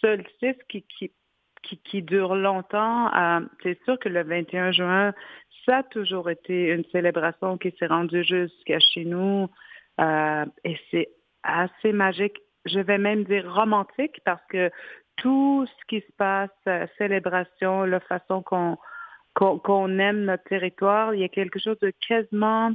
solstice 0.00 0.56
qui, 0.68 0.84
qui, 0.98 1.12
qui, 1.62 2.02
dure 2.02 2.34
longtemps. 2.34 3.14
Euh, 3.14 3.40
c'est 3.62 3.82
sûr 3.84 3.98
que 3.98 4.08
le 4.08 4.22
21 4.22 4.72
juin, 4.72 5.12
ça 5.66 5.78
a 5.78 5.82
toujours 5.82 6.30
été 6.30 6.70
une 6.72 6.84
célébration 6.92 7.58
qui 7.58 7.74
s'est 7.78 7.86
rendue 7.86 8.24
jusqu'à 8.24 8.78
chez 8.78 9.04
nous. 9.04 9.48
Euh, 10.00 10.44
et 10.64 10.78
c'est 10.90 11.08
assez 11.42 11.92
magique. 11.92 12.38
Je 12.64 12.80
vais 12.80 12.98
même 12.98 13.24
dire 13.24 13.52
romantique 13.52 14.20
parce 14.24 14.44
que 14.48 14.70
tout 15.18 15.66
ce 15.66 15.84
qui 15.86 16.00
se 16.00 16.12
passe, 16.16 16.50
euh, 16.66 16.86
célébration, 16.96 17.84
la 17.84 18.00
façon 18.00 18.42
qu'on 18.42 18.78
qu'on 19.34 19.98
aime 20.00 20.24
notre 20.24 20.42
territoire, 20.44 21.14
il 21.14 21.20
y 21.20 21.24
a 21.24 21.28
quelque 21.28 21.60
chose 21.60 21.78
de 21.78 21.92
quasiment 22.08 22.72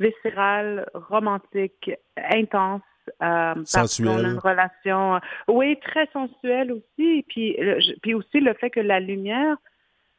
viscéral, 0.00 0.88
romantique, 0.94 1.90
intense. 2.16 2.82
Euh, 3.22 3.54
sensuel. 3.64 4.08
Parce 4.08 4.22
qu'on 4.22 4.24
a 4.24 4.30
une 4.32 4.38
relation, 4.38 5.20
oui, 5.46 5.78
très 5.80 6.08
sensuelle 6.12 6.72
aussi. 6.72 7.24
Puis, 7.28 7.56
puis 8.02 8.14
aussi 8.14 8.40
le 8.40 8.54
fait 8.54 8.70
que 8.70 8.80
la 8.80 8.98
lumière, 8.98 9.56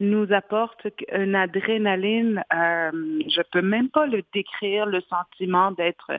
nous 0.01 0.33
apporte 0.33 0.87
une 1.13 1.35
adrénaline. 1.35 2.43
Euh, 2.53 2.91
je 3.27 3.41
peux 3.51 3.61
même 3.61 3.89
pas 3.89 4.07
le 4.07 4.23
décrire, 4.33 4.85
le 4.85 5.01
sentiment 5.01 5.71
d'être 5.71 6.11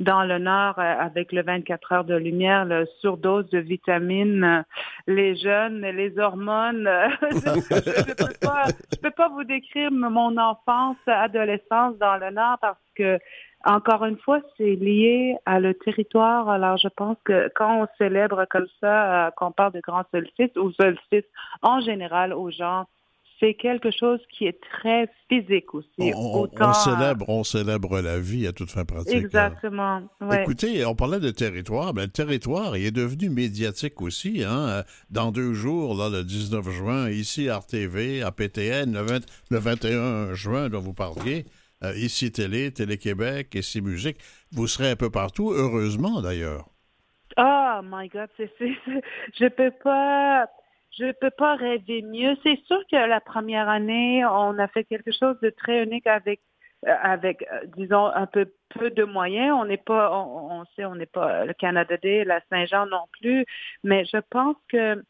dans 0.00 0.24
le 0.24 0.38
nord 0.38 0.78
euh, 0.78 0.94
avec 0.98 1.32
le 1.32 1.42
24 1.42 1.92
heures 1.92 2.04
de 2.04 2.16
lumière, 2.16 2.64
le 2.64 2.86
surdose 3.00 3.48
de 3.50 3.58
vitamines, 3.58 4.64
les 5.06 5.36
jeunes, 5.36 5.82
les 5.82 6.18
hormones. 6.18 6.88
je, 7.20 7.50
ne 7.50 8.14
peux 8.14 8.98
peux 9.02 9.10
pas 9.10 9.28
vous 9.28 9.44
décrire 9.44 9.90
mon 9.92 10.36
enfance, 10.36 10.96
adolescence 11.06 11.96
dans 11.98 12.16
le 12.16 12.30
nord 12.30 12.58
parce 12.60 12.78
que 12.96 13.18
encore 13.66 14.04
une 14.04 14.18
fois, 14.18 14.40
c'est 14.56 14.76
lié 14.76 15.36
à 15.44 15.58
le 15.58 15.74
territoire. 15.74 16.48
Alors, 16.48 16.76
je 16.76 16.86
pense 16.86 17.16
que 17.24 17.50
quand 17.56 17.82
on 17.82 17.88
célèbre 17.98 18.44
comme 18.48 18.68
ça, 18.80 19.26
euh, 19.26 19.30
qu'on 19.32 19.50
parle 19.50 19.72
de 19.72 19.80
grand 19.80 20.04
solstice 20.12 20.56
ou 20.56 20.70
solstice 20.72 21.24
en 21.62 21.80
général 21.80 22.32
aux 22.32 22.50
gens, 22.50 22.86
c'est 23.38 23.54
quelque 23.54 23.90
chose 23.90 24.20
qui 24.30 24.46
est 24.46 24.58
très 24.60 25.10
physique 25.28 25.74
aussi. 25.74 26.12
On, 26.14 26.48
célèbre, 26.72 27.28
on 27.28 27.44
célèbre 27.44 28.00
la 28.00 28.18
vie 28.18 28.46
à 28.46 28.52
toute 28.52 28.70
fin 28.70 28.84
pratique. 28.84 29.14
Exactement. 29.14 30.02
Écoutez, 30.32 30.84
on 30.84 30.94
parlait 30.94 31.20
de 31.20 31.30
territoire. 31.30 31.92
Ben, 31.92 32.02
le 32.02 32.08
territoire 32.08 32.76
il 32.76 32.86
est 32.86 32.96
devenu 32.96 33.28
médiatique 33.28 34.00
aussi. 34.00 34.42
Hein? 34.44 34.84
Dans 35.10 35.32
deux 35.32 35.52
jours, 35.52 35.96
là, 35.96 36.08
le 36.08 36.24
19 36.24 36.70
juin, 36.70 37.10
ici 37.10 37.50
RTV, 37.50 38.22
à 38.22 38.32
PTN, 38.32 38.92
le, 38.92 39.58
21 39.58 40.34
juin 40.34 40.68
dont 40.68 40.80
vous 40.80 40.94
parliez, 40.94 41.44
euh, 41.84 41.92
ici 41.96 42.32
Télé, 42.32 42.70
Télé-Québec, 42.72 43.54
ici 43.54 43.82
Musique. 43.82 44.18
Vous 44.52 44.66
serez 44.66 44.90
un 44.90 44.96
peu 44.96 45.10
partout, 45.10 45.52
heureusement 45.52 46.22
d'ailleurs. 46.22 46.68
Oh 47.36 47.80
my 47.82 48.08
God, 48.08 48.28
c'est, 48.38 48.50
je 49.38 49.48
peux 49.48 49.72
pas 49.84 50.46
je 50.98 51.04
ne 51.04 51.12
peux 51.12 51.30
pas 51.30 51.56
rêver 51.56 52.02
mieux. 52.02 52.36
C'est 52.42 52.60
sûr 52.66 52.80
que 52.90 52.96
la 52.96 53.20
première 53.20 53.68
année, 53.68 54.24
on 54.24 54.58
a 54.58 54.68
fait 54.68 54.84
quelque 54.84 55.12
chose 55.12 55.38
de 55.40 55.50
très 55.50 55.84
unique 55.84 56.06
avec 56.06 56.40
euh, 56.86 56.94
avec, 57.02 57.42
euh, 57.50 57.60
disons, 57.76 58.06
un 58.06 58.26
peu 58.26 58.52
peu 58.68 58.90
de 58.90 59.04
moyens. 59.04 59.56
On 59.58 59.64
n'est 59.64 59.76
pas, 59.78 60.12
on, 60.12 60.64
sait, 60.76 60.84
on 60.84 60.94
n'est 60.94 61.06
pas 61.06 61.44
le 61.44 61.54
Canada 61.54 61.96
Day, 61.96 62.24
la 62.24 62.40
Saint-Jean 62.50 62.86
non 62.86 63.04
plus, 63.18 63.44
mais 63.82 64.04
je 64.04 64.18
pense 64.30 64.56
que 64.68 65.02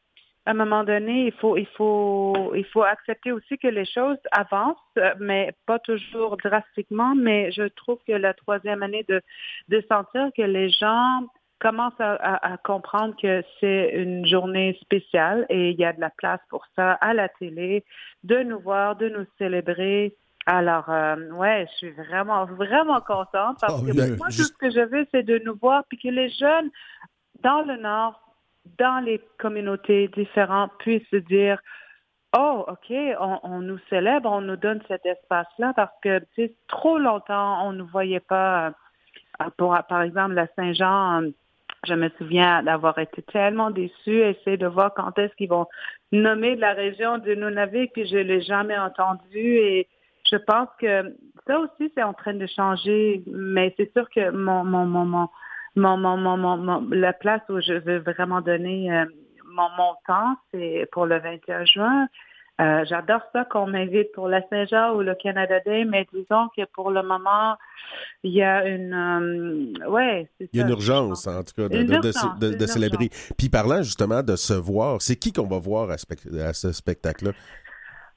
à 0.46 0.52
un 0.52 0.54
moment 0.54 0.84
donné, 0.84 1.26
il 1.26 1.32
faut, 1.32 1.56
il 1.56 1.66
faut, 1.66 2.52
il 2.54 2.64
faut 2.66 2.84
accepter 2.84 3.32
aussi 3.32 3.58
que 3.58 3.66
les 3.66 3.84
choses 3.84 4.18
avancent, 4.30 4.76
mais 5.18 5.52
pas 5.66 5.80
toujours 5.80 6.36
drastiquement. 6.36 7.16
Mais 7.16 7.50
je 7.50 7.64
trouve 7.64 7.98
que 8.06 8.12
la 8.12 8.32
troisième 8.32 8.84
année 8.84 9.04
de, 9.08 9.20
de 9.68 9.84
sentir 9.90 10.30
que 10.36 10.42
les 10.42 10.70
gens 10.70 11.26
commence 11.58 11.94
à, 11.98 12.56
comprendre 12.64 13.14
que 13.20 13.42
c'est 13.60 13.92
une 13.94 14.26
journée 14.26 14.78
spéciale 14.82 15.46
et 15.48 15.70
il 15.70 15.78
y 15.78 15.84
a 15.84 15.92
de 15.92 16.00
la 16.00 16.10
place 16.10 16.40
pour 16.50 16.64
ça 16.76 16.92
à 16.92 17.14
la 17.14 17.28
télé, 17.28 17.84
de 18.24 18.42
nous 18.42 18.60
voir, 18.60 18.96
de 18.96 19.08
nous 19.08 19.26
célébrer. 19.38 20.14
Alors, 20.44 20.88
euh, 20.90 21.30
ouais, 21.32 21.66
je 21.70 21.76
suis 21.76 21.90
vraiment, 21.90 22.44
vraiment 22.44 23.00
contente 23.00 23.58
parce 23.60 23.82
ah 23.82 23.86
que 23.86 24.16
moi, 24.16 24.28
tout 24.28 24.44
ce 24.44 24.52
que 24.52 24.70
je 24.70 24.80
veux, 24.80 25.06
c'est 25.10 25.22
de 25.22 25.40
nous 25.44 25.56
voir 25.56 25.84
puis 25.88 25.98
que 25.98 26.08
les 26.08 26.28
jeunes 26.28 26.70
dans 27.42 27.62
le 27.62 27.76
Nord, 27.76 28.20
dans 28.78 29.02
les 29.02 29.20
communautés 29.38 30.08
différentes 30.08 30.72
puissent 30.78 31.08
se 31.10 31.16
dire, 31.16 31.60
oh, 32.36 32.64
OK, 32.68 32.92
on, 33.18 33.40
on, 33.42 33.60
nous 33.60 33.78
célèbre, 33.90 34.30
on 34.30 34.40
nous 34.40 34.56
donne 34.56 34.82
cet 34.88 35.04
espace-là 35.06 35.72
parce 35.74 35.94
que, 36.02 36.18
tu 36.18 36.26
sais, 36.36 36.54
trop 36.68 36.98
longtemps, 36.98 37.66
on 37.66 37.72
ne 37.72 37.78
nous 37.78 37.86
voyait 37.86 38.20
pas, 38.20 38.68
euh, 39.40 39.50
pour, 39.56 39.76
par 39.88 40.02
exemple, 40.02 40.34
la 40.34 40.46
Saint-Jean, 40.54 41.22
je 41.86 41.94
me 41.94 42.08
souviens 42.18 42.62
d'avoir 42.62 42.98
été 42.98 43.22
tellement 43.22 43.70
déçue, 43.70 44.20
essayer 44.20 44.56
de 44.56 44.66
voir 44.66 44.92
quand 44.94 45.18
est-ce 45.18 45.34
qu'ils 45.36 45.48
vont 45.48 45.66
nommer 46.12 46.56
la 46.56 46.72
région 46.72 47.18
de 47.18 47.34
Nunavik, 47.34 47.92
puis 47.92 48.06
je 48.06 48.16
l'ai 48.16 48.42
jamais 48.42 48.78
entendu. 48.78 49.38
Et 49.38 49.88
je 50.30 50.36
pense 50.36 50.68
que 50.80 51.14
ça 51.46 51.58
aussi, 51.60 51.92
c'est 51.94 52.02
en 52.02 52.14
train 52.14 52.34
de 52.34 52.46
changer. 52.46 53.22
Mais 53.26 53.74
c'est 53.76 53.92
sûr 53.92 54.08
que 54.10 54.30
mon, 54.30 54.64
mon, 54.64 54.86
mon, 54.86 55.04
mon, 55.04 55.96
mon, 55.96 56.16
mon, 56.16 56.56
mon, 56.56 56.88
la 56.90 57.12
place 57.12 57.42
où 57.48 57.60
je 57.60 57.74
veux 57.74 57.98
vraiment 57.98 58.40
donner 58.40 58.92
euh, 58.92 59.04
mon, 59.46 59.68
mon 59.76 59.94
temps, 60.06 60.36
c'est 60.52 60.88
pour 60.92 61.06
le 61.06 61.18
21 61.18 61.64
juin. 61.64 62.08
Euh, 62.58 62.84
j'adore 62.88 63.20
ça 63.34 63.44
qu'on 63.44 63.66
m'invite 63.66 64.12
pour 64.12 64.28
la 64.28 64.40
Saint-Jean 64.48 64.94
ou 64.94 65.02
le 65.02 65.14
Canada 65.14 65.60
Day, 65.60 65.84
mais 65.84 66.06
disons 66.12 66.48
que 66.56 66.64
pour 66.72 66.90
le 66.90 67.02
moment, 67.02 67.56
il 68.22 68.32
y 68.32 68.42
a 68.42 68.66
une... 68.66 68.94
Euh, 68.94 69.88
ouais, 69.90 70.26
Il 70.40 70.58
y 70.58 70.60
a 70.60 70.64
une 70.64 70.70
urgence, 70.70 71.26
en 71.26 71.42
tout 71.42 71.52
cas, 71.54 71.68
de, 71.68 72.56
de, 72.56 72.66
célébrer. 72.66 73.10
Puis 73.36 73.50
parlant 73.50 73.82
justement 73.82 74.22
de 74.22 74.36
se 74.36 74.54
voir, 74.54 75.02
c'est 75.02 75.16
qui 75.16 75.32
qu'on 75.34 75.46
va 75.46 75.58
voir 75.58 75.90
à, 75.90 75.98
ce 75.98 76.72
spectacle-là? 76.72 77.32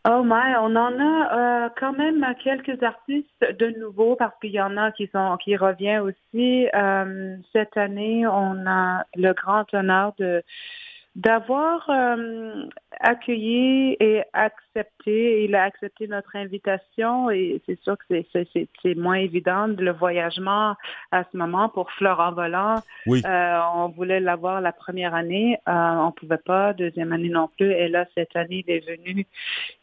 Oh 0.07 0.23
my, 0.23 0.55
on 0.61 0.73
en 0.77 0.97
a 0.97 1.65
euh, 1.65 1.69
quand 1.77 1.91
même 1.91 2.25
quelques 2.41 2.81
artistes 2.81 3.43
de 3.59 3.77
nouveau 3.77 4.15
parce 4.15 4.33
qu'il 4.39 4.51
y 4.51 4.61
en 4.61 4.77
a 4.77 4.93
qui 4.93 5.09
sont 5.11 5.35
qui 5.43 5.57
reviennent 5.57 5.99
aussi. 5.99 6.67
cette 7.51 7.75
année, 7.75 8.25
on 8.25 8.65
a 8.65 9.03
le 9.15 9.33
grand 9.33 9.65
honneur 9.73 10.13
de 10.17 10.41
d'avoir 11.15 11.89
euh, 11.89 12.65
accueilli 12.99 13.97
et 13.99 14.21
accepté, 14.33 15.43
il 15.43 15.55
a 15.55 15.63
accepté 15.63 16.07
notre 16.07 16.35
invitation 16.35 17.31
et 17.31 17.61
c'est 17.65 17.79
sûr 17.81 17.97
que 17.97 18.23
c'est 18.31 18.95
moins 18.95 19.15
évident 19.15 19.67
le 19.67 19.91
voyagement 19.91 20.75
à 21.11 21.23
ce 21.31 21.35
moment 21.35 21.67
pour 21.67 21.91
Florent 21.93 22.31
Volant. 22.33 22.75
Oui. 23.07 23.23
Euh, 23.25 23.59
on 23.75 23.89
voulait 23.89 24.19
l'avoir 24.19 24.61
la 24.61 24.71
première 24.71 25.15
année, 25.15 25.57
euh, 25.67 25.71
on 25.71 26.11
pouvait 26.11 26.37
pas, 26.37 26.73
deuxième 26.73 27.11
année 27.11 27.29
non 27.29 27.49
plus 27.57 27.71
et 27.71 27.87
là 27.89 28.05
cette 28.13 28.35
année 28.35 28.63
il 28.67 28.71
est 28.71 28.85
venu 28.85 29.25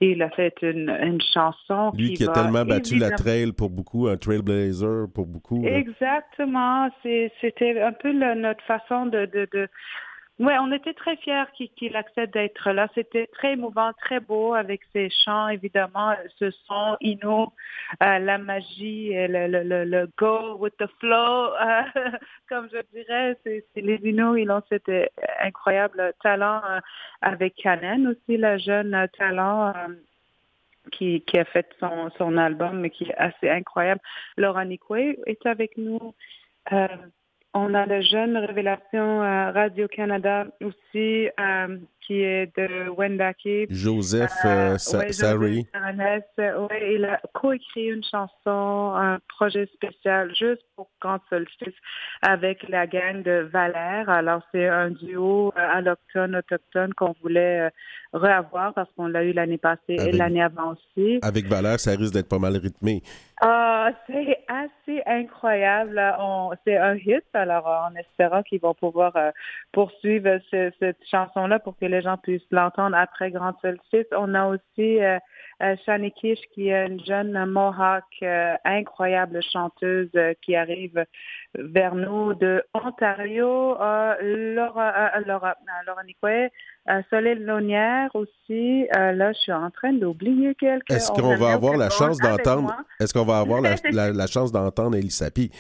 et 0.01 0.12
il 0.12 0.22
a 0.22 0.31
fait 0.31 0.55
une, 0.62 0.91
une 0.91 1.20
chanson. 1.20 1.91
Lui 1.97 2.14
qui, 2.14 2.24
a 2.24 2.33
tellement 2.33 2.64
battu 2.64 2.99
la 2.99 3.11
trail 3.11 3.53
pour 3.53 3.70
beaucoup, 3.70 4.07
un 4.07 4.16
trailblazer 4.16 5.09
pour 5.12 5.27
beaucoup. 5.27 5.66
Exactement, 5.66 6.89
c'était 7.03 7.81
un 7.81 7.93
peu 7.93 8.12
notre 8.12 8.62
façon 8.64 9.07
de, 9.07 9.27
de, 9.27 9.49
de 9.53 9.68
oui, 10.39 10.53
on 10.61 10.70
était 10.70 10.93
très 10.93 11.16
fiers 11.16 11.45
qu'il 11.76 11.97
accepte 11.97 12.34
d'être 12.34 12.70
là. 12.70 12.89
C'était 12.95 13.26
très 13.28 13.55
émouvant, 13.55 13.93
très 13.95 14.20
beau 14.20 14.53
avec 14.53 14.82
ses 14.93 15.09
chants, 15.09 15.49
évidemment, 15.49 16.14
ce 16.39 16.51
son 16.51 16.99
Ino, 17.01 17.55
euh, 18.03 18.18
la 18.18 18.37
magie, 18.37 19.12
le, 19.14 19.47
le, 19.47 19.84
le, 19.84 20.11
go 20.18 20.57
with 20.59 20.76
the 20.76 20.87
flow, 21.01 21.55
euh, 21.55 21.82
comme 22.51 22.68
je 22.70 22.82
dirais. 22.93 23.39
C'est 23.45 23.64
les 23.76 23.99
Inuits, 24.05 24.43
ils 24.43 24.51
ont 24.51 24.62
cet 24.68 24.91
euh, 24.91 25.07
incroyable 25.41 26.12
talent 26.22 26.61
avec 27.22 27.55
Canen 27.55 28.09
aussi, 28.09 28.37
le 28.37 28.59
jeune 28.59 29.09
talent. 29.18 29.72
Qui, 30.93 31.20
a 31.34 31.45
fait 31.45 31.68
son, 31.80 32.37
album, 32.37 32.78
mais 32.78 32.91
qui 32.91 33.05
est 33.05 33.14
assez 33.16 33.51
incroyable. 33.51 34.01
Laura 34.37 34.64
Nikwe 34.64 35.16
est 35.26 35.45
avec 35.45 35.76
nous. 35.76 36.14
On 37.59 37.73
a 37.73 37.87
la 37.87 38.03
jeune 38.03 38.37
révélation 38.37 39.21
Radio-Canada 39.21 40.45
aussi, 40.63 41.31
euh, 41.41 41.79
qui 42.07 42.23
est 42.23 42.57
de 42.57 42.89
Wendake. 42.89 43.69
Joseph 43.71 44.33
euh, 44.45 44.79
Sari. 44.79 45.67
Ouais, 46.39 46.95
il 46.95 47.05
a 47.05 47.21
coécrit 47.35 47.87
une 47.87 48.05
chanson, 48.05 48.95
un 48.95 49.19
projet 49.29 49.67
spécial 49.75 50.35
juste 50.35 50.63
pour 50.77 50.89
Grand 51.01 51.19
Solstice 51.29 51.75
avec 52.23 52.69
la 52.69 52.87
gang 52.87 53.23
de 53.23 53.49
Valère. 53.53 54.09
Alors, 54.09 54.43
c'est 54.53 54.69
un 54.69 54.91
duo 54.91 55.53
allochtone, 55.57 56.37
autochtone 56.37 56.95
qu'on 56.95 57.15
voulait 57.23 57.71
reavoir 58.13 58.73
parce 58.75 58.91
qu'on 58.97 59.09
l'a 59.09 59.25
eu 59.25 59.33
l'année 59.33 59.59
passée 59.59 59.97
et 59.99 60.13
l'année 60.13 60.43
avant 60.43 60.73
aussi. 60.73 61.19
Avec 61.23 61.47
Valère, 61.47 61.81
ça 61.81 61.93
risque 61.93 62.15
d'être 62.15 62.29
pas 62.29 62.39
mal 62.39 62.57
rythmé. 62.57 63.03
Ah, 63.41 63.91
c'est 64.07 64.39
assez 64.49 65.03
incroyable. 65.05 66.03
C'est 66.65 66.77
un 66.77 66.95
hit, 66.95 67.25
alors 67.35 67.67
en 67.67 67.95
espérant 67.97 68.43
qu'ils 68.43 68.61
vont 68.61 68.75
pouvoir 68.75 69.15
euh, 69.17 69.31
poursuivre 69.73 70.39
cette 70.51 70.97
chanson-là 71.11 71.59
pour 71.59 71.77
que 71.79 71.85
les 71.97 72.03
gens 72.03 72.17
puissent 72.19 72.43
l'entendre 72.51 72.97
après 72.97 73.31
Grand 73.31 73.55
Solstice. 73.61 74.07
On 74.17 74.35
a 74.35 74.47
aussi 74.47 75.03
euh, 75.03 75.19
euh 75.63 75.77
Shani 75.85 76.13
Kish, 76.13 76.39
qui 76.53 76.69
est 76.69 76.87
une 76.87 77.03
jeune 77.05 77.33
Mohawk 77.47 78.05
euh, 78.23 78.55
incroyable 78.65 79.41
chanteuse 79.53 80.11
qui 80.43 80.55
arrive 80.55 81.05
vers 81.55 81.95
nous 81.95 82.35
de 82.35 82.63
Ontario. 82.75 83.77
Laura, 83.81 85.21
Laura, 85.27 85.57
Laura 85.87 86.03
Soleil 87.11 87.39
Lonière 87.39 88.11
aussi. 88.15 88.87
là, 88.93 89.33
je 89.33 89.39
suis 89.39 89.53
en 89.53 89.71
train 89.71 89.93
d'oublier 89.93 90.55
quelqu'un. 90.55 90.97
Est-ce 90.97 91.11
qu'on 91.13 91.37
va 91.37 91.53
avoir 91.53 91.77
la 91.77 91.91
chance 91.91 92.19
d'entendre 92.19 92.75
Est-ce 93.01 93.15
qu'on 93.15 93.25
va 93.25 93.39
avoir 93.39 93.61
la, 93.61 94.27
chance 94.27 94.53
d'entendre 94.53 94.97
Elisapi. 94.97 95.51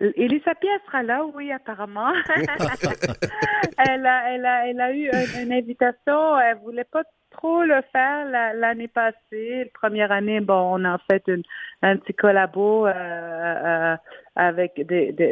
Elisapi, 0.00 0.66
elle 0.66 0.80
sera 0.86 1.02
là, 1.02 1.24
oui, 1.34 1.50
apparemment. 1.50 2.12
elle, 2.36 4.06
a, 4.06 4.32
elle, 4.32 4.46
a, 4.46 4.68
elle 4.68 4.80
a 4.80 4.92
eu 4.92 5.10
une, 5.42 5.52
invitation. 5.52 6.38
Elle 6.38 6.58
voulait 6.58 6.84
pas 6.84 7.02
trop 7.32 7.64
le 7.64 7.82
faire 7.90 8.54
l'année 8.54 8.86
passée. 8.86 9.64
La 9.64 9.70
première 9.74 10.12
année, 10.12 10.40
bon, 10.40 10.80
on 10.80 10.84
a 10.84 10.98
fait 11.10 11.24
une, 11.26 11.42
un 11.82 11.96
petit 11.96 12.14
collabo 12.14 12.86
euh, 12.86 12.92
euh, 12.92 13.96
avec 14.36 14.80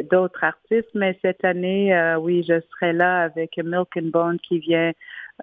d'autres 0.09 0.43
artistes, 0.43 0.91
mais 0.93 1.17
cette 1.21 1.45
année, 1.45 1.95
euh, 1.95 2.17
oui, 2.17 2.43
je 2.47 2.59
serai 2.71 2.91
là 2.91 3.21
avec 3.23 3.55
Milk 3.57 3.95
and 3.97 4.09
Bone 4.11 4.37
qui 4.39 4.59
vient 4.59 4.91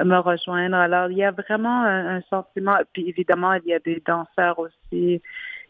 me 0.05 0.18
rejoindre. 0.18 0.77
Alors, 0.77 1.11
il 1.11 1.16
y 1.18 1.25
a 1.25 1.31
vraiment 1.31 1.85
un 1.85 2.20
sentiment, 2.29 2.77
puis 2.93 3.09
évidemment, 3.09 3.55
il 3.55 3.70
y 3.70 3.75
a 3.75 3.79
des 3.79 4.03
danseurs 4.05 4.59
aussi 4.59 5.22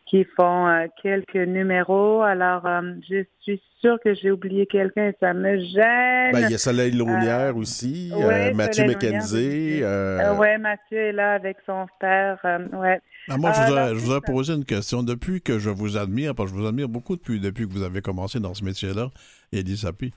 qui 0.06 0.24
font 0.36 0.68
euh, 0.68 0.86
quelques 1.02 1.34
numéros. 1.34 2.22
Alors, 2.22 2.66
euh, 2.66 2.94
je 3.08 3.24
suis 3.40 3.60
sûre 3.80 3.98
que 4.04 4.14
j'ai 4.14 4.30
oublié 4.30 4.66
quelqu'un 4.66 5.08
et 5.08 5.16
ça 5.18 5.32
me 5.32 5.58
gêne. 5.58 6.32
Ben, 6.32 6.46
il 6.46 6.50
y 6.50 6.54
a 6.54 6.58
Soleil 6.58 6.92
Launière 6.92 7.50
euh, 7.50 7.60
aussi, 7.60 8.12
Mathieu 8.54 8.86
McKenzie. 8.86 9.82
Oui, 9.82 10.58
Mathieu 10.60 10.98
est 10.98 11.12
là 11.12 11.32
avec 11.32 11.56
son 11.64 11.86
père. 12.00 12.38
ouais. 12.72 13.00
Ah, 13.28 13.38
moi, 13.38 13.52
je 13.52 13.94
voudrais, 13.94 14.20
poser 14.20 14.52
une 14.52 14.66
question. 14.66 15.02
Depuis 15.02 15.40
que 15.40 15.58
je 15.58 15.70
vous 15.70 15.96
admire, 15.96 16.34
parce 16.34 16.50
que 16.50 16.56
je 16.56 16.62
vous 16.62 16.68
admire 16.68 16.88
beaucoup 16.88 17.16
depuis, 17.16 17.40
depuis 17.40 17.66
que 17.66 17.72
vous 17.72 17.82
avez 17.82 18.02
commencé 18.02 18.38
dans 18.38 18.52
ce 18.52 18.64
métier-là, 18.64 19.10
Eddie 19.52 19.78
Sapi, 19.78 20.12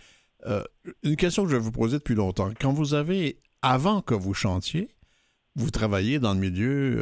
une 1.03 1.15
question 1.15 1.43
que 1.43 1.49
je 1.49 1.55
vais 1.55 1.61
vous 1.61 1.71
poser 1.71 1.97
depuis 1.97 2.15
longtemps. 2.15 2.49
Quand 2.59 2.73
vous 2.73 2.93
avez, 2.93 3.39
avant 3.61 4.01
que 4.01 4.13
vous 4.13 4.33
chantiez, 4.33 4.89
vous 5.55 5.71
travaillez 5.71 6.19
dans 6.19 6.33
le 6.33 6.39
milieu 6.39 7.01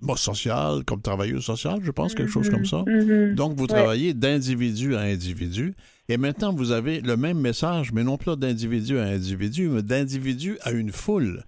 ben, 0.00 0.16
social, 0.16 0.84
comme 0.84 1.02
travailleuse 1.02 1.44
sociale, 1.44 1.80
je 1.82 1.90
pense, 1.90 2.14
quelque 2.14 2.30
chose 2.30 2.50
comme 2.50 2.64
ça. 2.64 2.78
Mm-hmm. 2.78 3.04
Mm-hmm. 3.04 3.34
Donc, 3.34 3.56
vous 3.56 3.66
travaillez 3.66 4.14
d'individu 4.14 4.96
à 4.96 5.00
individu. 5.00 5.74
Et 6.08 6.16
maintenant, 6.16 6.52
vous 6.52 6.72
avez 6.72 7.00
le 7.00 7.16
même 7.16 7.38
message, 7.38 7.92
mais 7.92 8.02
non 8.02 8.16
pas 8.16 8.36
d'individu 8.36 8.98
à 8.98 9.02
individu, 9.02 9.68
mais 9.68 9.82
d'individu 9.82 10.56
à 10.62 10.70
une 10.70 10.90
foule. 10.90 11.42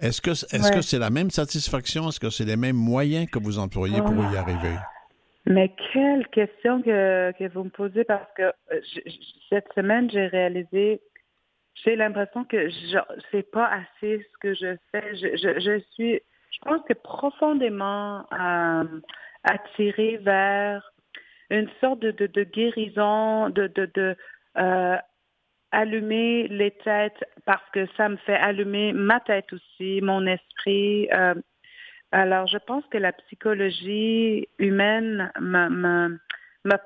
Est-ce 0.00 0.20
que 0.20 0.30
est-ce 0.30 0.70
que 0.70 0.80
c'est 0.80 1.00
la 1.00 1.10
même 1.10 1.30
satisfaction? 1.30 2.08
Est-ce 2.08 2.20
que 2.20 2.30
c'est 2.30 2.44
les 2.44 2.56
mêmes 2.56 2.76
moyens 2.76 3.28
que 3.28 3.40
vous 3.40 3.58
employez 3.58 4.00
pour 4.00 4.14
y 4.14 4.36
ah. 4.36 4.40
arriver? 4.40 4.76
Mais 5.46 5.74
quelle 5.92 6.28
question 6.28 6.82
que, 6.82 7.32
que 7.32 7.48
vous 7.52 7.64
me 7.64 7.70
posez 7.70 8.04
parce 8.04 8.30
que 8.36 8.42
euh, 8.42 8.80
cette 9.48 9.66
semaine, 9.74 10.10
j'ai 10.10 10.26
réalisé, 10.26 11.00
j'ai 11.84 11.96
l'impression 11.96 12.44
que 12.44 12.68
je 12.68 12.98
c'est 13.32 13.50
pas 13.50 13.66
assez 13.66 14.20
ce 14.20 14.38
que 14.40 14.54
je 14.54 14.76
fais. 14.92 15.16
Je, 15.16 15.36
je, 15.36 15.60
je 15.60 15.80
suis 15.94 16.20
je 16.50 16.58
pense 16.62 16.82
que 16.88 16.94
profondément 16.94 18.26
euh, 18.32 18.84
attiré 19.44 20.16
vers 20.18 20.92
une 21.50 21.68
sorte 21.80 22.00
de, 22.00 22.10
de, 22.10 22.44
guérison, 22.44 23.48
de, 23.50 23.68
de, 23.68 23.90
de 23.94 24.16
euh, 24.58 24.96
allumer 25.72 26.48
les 26.48 26.70
têtes 26.70 27.24
parce 27.44 27.68
que 27.72 27.86
ça 27.96 28.08
me 28.08 28.16
fait 28.16 28.36
allumer 28.36 28.92
ma 28.92 29.20
tête 29.20 29.52
aussi, 29.52 30.00
mon 30.02 30.26
esprit. 30.26 31.08
Euh, 31.12 31.34
alors, 32.12 32.46
je 32.46 32.58
pense 32.58 32.84
que 32.86 32.98
la 32.98 33.12
psychologie 33.12 34.48
humaine 34.58 35.30
me, 35.40 35.68
me, 35.68 36.18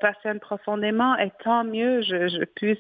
passionne 0.01 0.39
profondément 0.41 1.17
et 1.19 1.31
tant 1.43 1.65
mieux 1.65 2.03
je, 2.03 2.29
je 2.29 2.45
puisse 2.45 2.79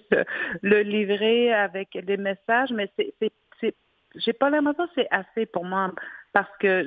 le 0.62 0.82
livrer 0.82 1.52
avec 1.52 1.98
des 2.04 2.16
messages, 2.16 2.70
mais 2.72 2.88
c'est, 2.96 3.12
c'est, 3.20 3.74
j'ai 4.16 4.32
pas 4.32 4.50
l'impression 4.50 4.86
que 4.86 4.92
c'est 4.94 5.08
assez 5.10 5.46
pour 5.46 5.64
moi 5.64 5.90
parce 6.32 6.50
que 6.60 6.86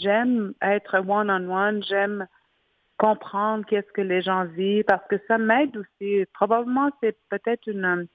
j'aime 0.00 0.52
être 0.60 0.98
one-on-one, 0.98 1.82
j'aime 1.82 2.26
comprendre 2.98 3.64
qu'est-ce 3.66 3.90
que 3.92 4.00
les 4.00 4.22
gens 4.22 4.44
vivent, 4.44 4.84
parce 4.84 5.06
que 5.08 5.16
ça 5.26 5.38
m'aide 5.38 5.76
aussi. 5.76 6.24
Probablement, 6.34 6.90
c'est 7.02 7.16
peut-être 7.30 7.66
une, 7.66 8.06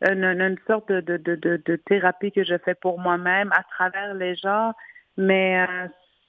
une, 0.00 0.56
sorte 0.66 0.90
de, 0.90 1.00
de, 1.00 1.34
de, 1.36 1.62
de, 1.64 1.76
thérapie 1.76 2.32
que 2.32 2.44
je 2.44 2.56
fais 2.58 2.74
pour 2.74 2.98
moi-même 2.98 3.52
à 3.52 3.62
travers 3.64 4.14
les 4.14 4.34
gens, 4.36 4.72
mais 5.16 5.66
euh, 5.68 5.88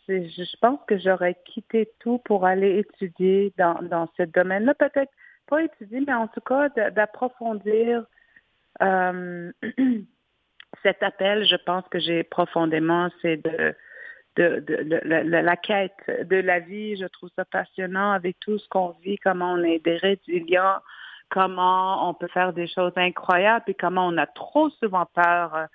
je 0.10 0.58
pense 0.60 0.80
que 0.88 0.98
j'aurais 0.98 1.38
quitté 1.46 1.90
tout 2.00 2.20
pour 2.26 2.46
aller 2.46 2.80
étudier 2.80 3.54
dans, 3.58 3.82
dans 3.82 4.10
ce 4.18 4.24
domaine-là. 4.24 4.74
Peut-être 4.74 5.12
pas 5.48 5.64
étudier, 5.64 6.04
mais 6.06 6.14
en 6.14 6.28
tout 6.28 6.42
cas 6.42 6.70
d'approfondir 6.70 8.06
euh, 8.82 9.52
cet 10.84 11.04
appel, 11.04 11.46
je 11.46 11.56
pense 11.56 11.84
que 11.90 12.00
j'ai 12.00 12.24
profondément, 12.24 13.10
c'est 13.22 13.38
de, 13.38 13.76
de, 14.36 15.00
la 15.04 15.56
quête 15.58 15.94
de 16.08 16.38
la 16.38 16.60
vie. 16.60 16.98
Je 16.98 17.06
trouve 17.06 17.30
ça 17.36 17.46
passionnant 17.46 18.12
avec 18.12 18.40
tout 18.40 18.58
ce 18.58 18.68
qu'on 18.70 18.96
vit, 19.04 19.18
comment 19.18 19.54
on 19.54 19.64
est 19.64 19.84
des 19.84 19.98
résilients, 19.98 20.80
comment 21.30 22.10
on 22.10 22.14
peut 22.14 22.28
faire 22.28 22.54
des 22.54 22.68
choses 22.68 22.94
incroyables 22.96 23.66
et 23.68 23.74
comment 23.74 24.08
on 24.08 24.18
a 24.18 24.28
trop 24.28 24.70
souvent 24.70 25.06
peur 25.14 25.56
euh, 25.56 25.66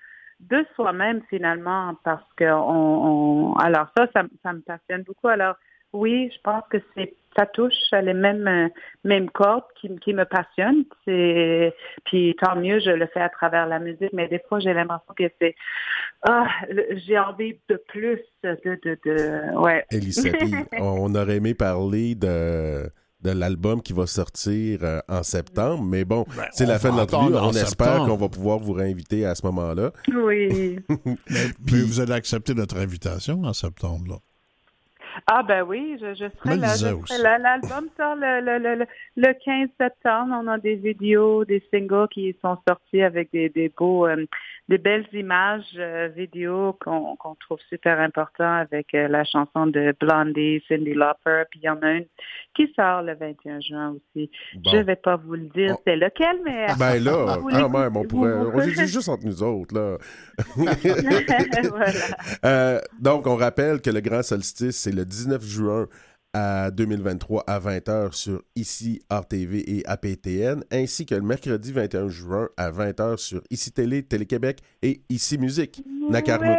de 0.40 0.64
soi-même 0.74 1.20
finalement 1.28 1.94
parce 2.02 2.32
que 2.36 2.50
on, 2.50 3.54
alors 3.56 3.88
ça, 3.96 4.06
ça, 4.14 4.22
ça 4.42 4.52
me 4.52 4.60
passionne 4.60 5.02
beaucoup. 5.02 5.28
Alors 5.28 5.56
oui, 5.92 6.30
je 6.34 6.40
pense 6.42 6.64
que 6.70 6.78
c'est 6.94 7.14
ça 7.36 7.46
touche 7.46 7.74
les 7.92 8.14
mêmes 8.14 8.46
euh, 8.48 8.68
mêmes 9.04 9.30
cordes 9.30 9.64
qui, 9.80 9.88
qui 9.98 10.14
me 10.14 10.24
passionnent. 10.24 10.84
C'est 11.04 11.74
puis 12.04 12.36
tant 12.40 12.56
mieux, 12.56 12.80
je 12.80 12.90
le 12.90 13.06
fais 13.06 13.20
à 13.20 13.28
travers 13.28 13.66
la 13.66 13.78
musique, 13.78 14.12
mais 14.12 14.28
des 14.28 14.40
fois 14.48 14.60
j'ai 14.60 14.72
l'impression 14.72 15.14
que 15.16 15.24
c'est 15.40 15.54
ah, 16.28 16.46
j'ai 17.06 17.18
envie 17.18 17.58
de 17.68 17.82
plus 17.88 18.20
de 18.42 18.58
de, 18.64 18.98
de 19.04 19.58
ouais. 19.58 19.84
on 20.78 21.14
aurait 21.14 21.36
aimé 21.36 21.54
parler 21.54 22.14
de 22.14 22.90
de 23.22 23.30
l'album 23.30 23.82
qui 23.82 23.92
va 23.92 24.06
sortir 24.06 24.80
euh, 24.82 25.00
en 25.08 25.22
septembre. 25.22 25.84
Mais 25.84 26.04
bon, 26.04 26.24
ben, 26.36 26.44
c'est 26.52 26.66
la 26.66 26.78
fin 26.78 26.90
de 26.90 26.96
l'entrevue. 26.96 27.34
On 27.34 27.50
espère 27.52 27.98
qu'on 27.98 28.16
va 28.16 28.28
pouvoir 28.28 28.58
vous 28.58 28.72
réinviter 28.72 29.26
à 29.26 29.34
ce 29.34 29.44
moment-là. 29.46 29.92
Oui. 30.12 30.78
Puis 31.66 31.82
vous 31.82 32.00
allez 32.00 32.12
accepter 32.12 32.54
notre 32.54 32.78
invitation 32.78 33.42
en 33.42 33.52
septembre. 33.52 34.04
Là. 34.08 34.16
Ah 35.26 35.42
ben 35.42 35.62
oui, 35.62 35.98
je, 36.00 36.14
je 36.14 36.26
serai 36.38 36.56
là. 36.56 37.38
L'album 37.38 37.88
sort 37.96 38.16
le, 38.16 38.40
le, 38.40 38.58
le, 38.58 38.86
le, 39.16 39.32
15 39.44 39.68
septembre. 39.78 40.34
On 40.42 40.46
a 40.46 40.58
des 40.58 40.76
vidéos, 40.76 41.44
des 41.44 41.62
singles 41.72 42.08
qui 42.10 42.36
sont 42.42 42.58
sortis 42.66 43.02
avec 43.02 43.30
des, 43.32 43.48
des 43.48 43.68
beaux, 43.76 44.06
euh, 44.06 44.24
des 44.70 44.78
belles 44.78 45.06
images 45.12 45.64
euh, 45.76 46.08
vidéo 46.16 46.78
qu'on 46.80 47.34
trouve 47.40 47.58
super 47.68 47.98
important 47.98 48.54
avec 48.54 48.94
euh, 48.94 49.08
la 49.08 49.24
chanson 49.24 49.66
de 49.66 49.92
Blondie, 49.98 50.62
Cindy 50.68 50.94
Lauper, 50.94 51.42
puis 51.50 51.58
il 51.60 51.66
y 51.66 51.68
en 51.68 51.82
a 51.82 51.90
une 51.90 52.06
qui 52.54 52.72
sort 52.76 53.02
le 53.02 53.16
21 53.16 53.60
juin 53.60 53.96
aussi. 53.96 54.30
Je 54.64 54.76
ne 54.76 54.82
vais 54.84 54.94
pas 54.94 55.16
vous 55.16 55.34
le 55.34 55.48
dire 55.48 55.74
c'est 55.84 55.96
lequel, 55.96 56.36
mais... 56.44 56.68
Ben 56.78 57.02
là, 57.02 57.38
quand 57.50 57.68
même, 57.68 57.96
on 57.96 58.04
pourrait... 58.04 58.32
On 58.32 58.58
dit 58.60 58.74
juste 58.86 59.08
entre 59.08 59.26
nous 59.26 59.42
autres, 59.42 59.74
là. 59.74 59.98
voilà. 62.42 62.80
donc, 63.00 63.26
on 63.26 63.34
rappelle 63.34 63.80
que 63.80 63.90
le 63.90 64.00
grand 64.00 64.22
solstice, 64.22 64.76
c'est 64.76 64.94
le 64.94 65.04
19 65.04 65.42
juin 65.42 65.88
à 66.32 66.70
2023 66.70 67.44
à 67.46 67.58
20h 67.58 68.12
sur 68.12 68.42
ICI 68.56 69.00
RTV 69.10 69.78
et 69.78 69.86
APTN, 69.86 70.62
ainsi 70.72 71.06
que 71.06 71.14
le 71.14 71.22
mercredi 71.22 71.72
21 71.72 72.08
juin 72.08 72.48
à 72.56 72.70
20h 72.70 73.16
sur 73.16 73.42
ICI 73.50 73.72
Télé, 73.72 74.02
Télé-Québec 74.02 74.60
et 74.82 75.02
ICI 75.08 75.38
Musique. 75.38 75.82
Nakarnouk. 76.08 76.58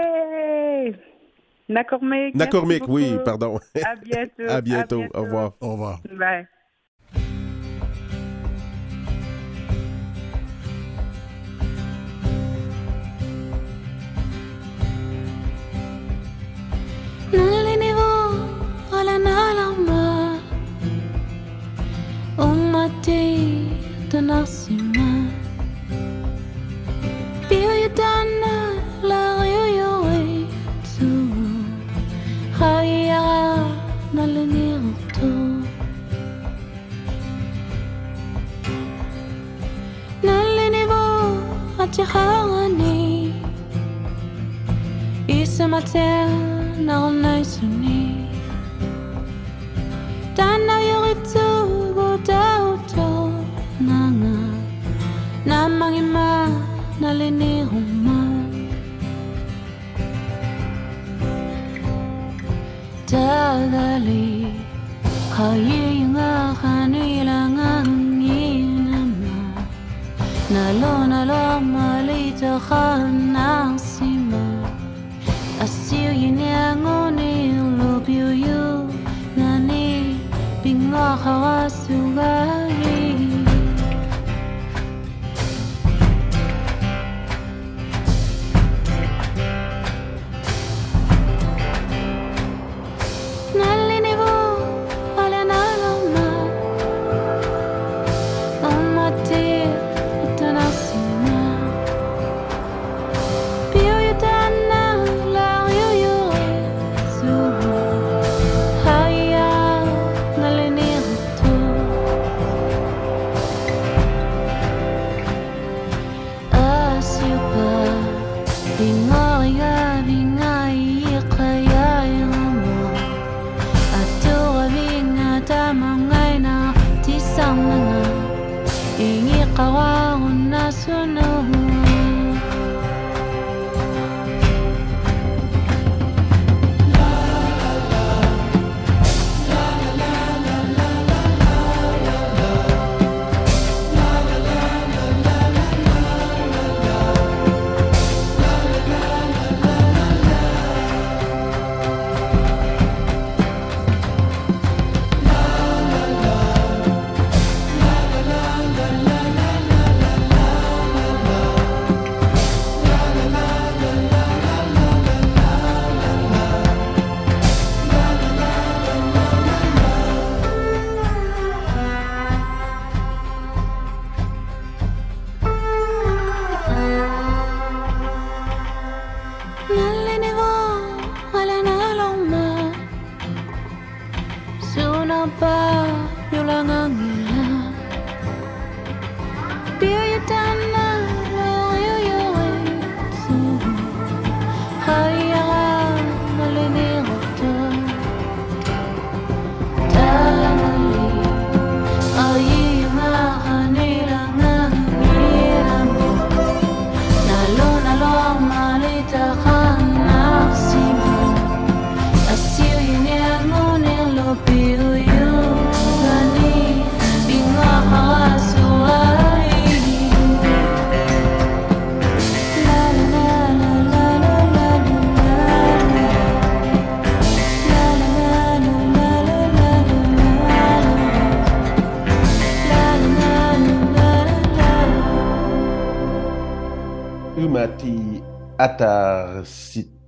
Nakormik. 1.69 2.35
Nakormik, 2.35 2.87
oui, 2.87 3.17
pardon. 3.23 3.59
À 3.81 3.95
bientôt. 3.95 4.43
à 4.49 4.61
bientôt. 4.61 5.03
Au 5.13 5.21
revoir. 5.21 5.53
Au 5.61 5.71
revoir. 5.71 6.01
Bye. 6.17 6.47
quality 22.81 23.67
do 24.09 24.21
nosso 24.21 24.71
irmão. 24.73 25.27
Biodana, 27.47 28.55
la 29.03 29.43
rioi, 29.43 30.47
tu, 30.97 31.11
raia, 32.57 33.21
na 34.13 34.25
lenirto. 34.25 35.31
Na 40.23 40.41
lenivo, 40.41 41.03
atirarani, 41.77 43.33
isso 45.27 45.67
mater, 45.67 46.27
não 46.79 47.11
nasce 47.11 47.63
ni. 47.65 48.29
Dan 50.35 50.65
na 50.65 50.79
yoritza, 50.79 51.40
Ang 55.61 55.77
mga 55.77 55.93
ima 56.01 56.49
na 56.97 57.13
linihong 57.13 57.93
man 58.01 58.49
Dadali 63.05 64.49
Kayayungahan 65.29 66.97
ilangang 66.97 67.93
inama. 68.25 69.53
Nalo 70.49 71.05
nalo 71.05 71.61
malita 71.61 72.57
ka 72.57 73.05
ng 73.05 73.77
sima. 73.77 74.65
Asiyo 75.61 76.09
yinyangunin 76.09 77.77
lupyo 77.77 78.33
yu 78.33 78.89
Nani 79.37 80.17
bingwa 80.65 81.21
kawasugan 81.21 82.70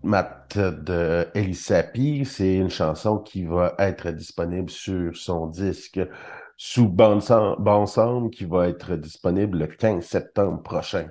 Sitmat 0.04 0.58
de 0.58 1.30
Elisapi, 1.34 2.26
c'est 2.26 2.56
une 2.56 2.70
chanson 2.70 3.20
qui 3.20 3.46
va 3.46 3.74
être 3.80 4.12
disponible 4.12 4.70
sur 4.70 5.16
son 5.16 5.48
disque 5.48 6.02
sous 6.58 6.90
Bon 6.90 7.20
qui 8.30 8.44
va 8.44 8.68
être 8.68 8.98
disponible 8.98 9.60
le 9.60 9.68
15 9.68 10.04
septembre 10.06 10.62
prochain. 10.62 11.08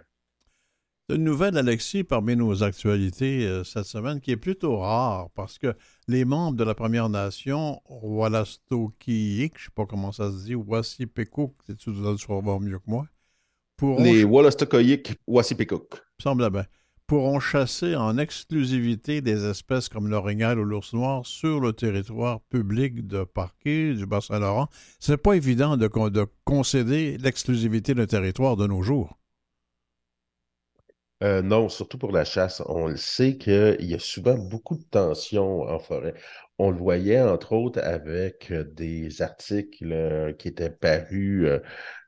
Une 1.09 1.25
nouvelle, 1.25 1.57
Alexis, 1.57 2.05
parmi 2.05 2.37
nos 2.37 2.63
actualités 2.63 3.47
euh, 3.47 3.65
cette 3.65 3.87
semaine 3.87 4.21
qui 4.21 4.31
est 4.31 4.37
plutôt 4.37 4.77
rare 4.77 5.31
parce 5.31 5.57
que 5.59 5.75
les 6.07 6.27
membres 6.27 6.59
de 6.59 6.65
la 6.65 6.75
Première 6.75 7.09
Nation, 7.09 7.81
Wallastokiik, 7.89 9.55
je 9.57 9.63
ne 9.63 9.65
sais 9.65 9.73
pas 9.75 9.87
comment 9.87 10.13
ça 10.13 10.31
se 10.31 10.45
dit, 10.45 10.55
Wassipekuk, 10.55 11.55
tu 11.79 11.93
dois 11.93 12.13
le 12.13 12.19
savoir 12.19 12.61
mieux 12.61 12.79
que 12.79 12.91
moi, 12.91 13.07
pourront, 13.79 14.03
Les 14.03 14.23
Wallastokoyik 14.23 15.15
Wassipekuk. 15.27 15.95
semble 16.19 16.51
bien, 16.51 16.67
pourront 17.07 17.41
chasser 17.41 17.97
en 17.97 18.19
exclusivité 18.19 19.21
des 19.21 19.45
espèces 19.47 19.89
comme 19.89 20.09
l'orignal 20.09 20.59
ou 20.59 20.65
l'ours 20.65 20.93
noir 20.95 21.27
sur 21.27 21.61
le 21.61 21.73
territoire 21.73 22.41
public 22.43 23.07
de 23.07 23.25
Parquet, 23.25 23.95
du 23.95 24.07
Bas-Saint-Laurent. 24.07 24.69
C'est 25.01 25.17
pas 25.19 25.35
évident 25.35 25.77
de, 25.77 25.89
con- 25.89 26.11
de 26.11 26.27
concéder 26.45 27.19
l'exclusivité 27.19 27.95
d'un 27.95 28.07
territoire 28.07 28.57
de 28.57 28.67
nos 28.67 28.83
jours. 28.83 29.19
Euh, 31.23 31.41
non, 31.41 31.69
surtout 31.69 31.99
pour 31.99 32.11
la 32.13 32.25
chasse. 32.25 32.63
On 32.67 32.89
le 32.89 32.97
sait 32.97 33.37
qu'il 33.39 33.77
y 33.81 33.95
a 33.95 33.99
souvent 34.01 34.35
beaucoup 34.37 34.77
de 34.77 34.83
tensions 34.85 35.63
en 35.63 35.79
forêt. 35.79 36.15
On 36.59 36.71
le 36.71 36.77
voyait, 36.79 37.21
entre 37.23 37.53
autres, 37.53 37.81
avec 37.83 38.53
des 38.53 39.23
articles 39.23 39.93
euh, 39.93 40.33
qui 40.33 40.49
étaient 40.49 40.71
parus 40.71 41.45
euh, 41.47 41.61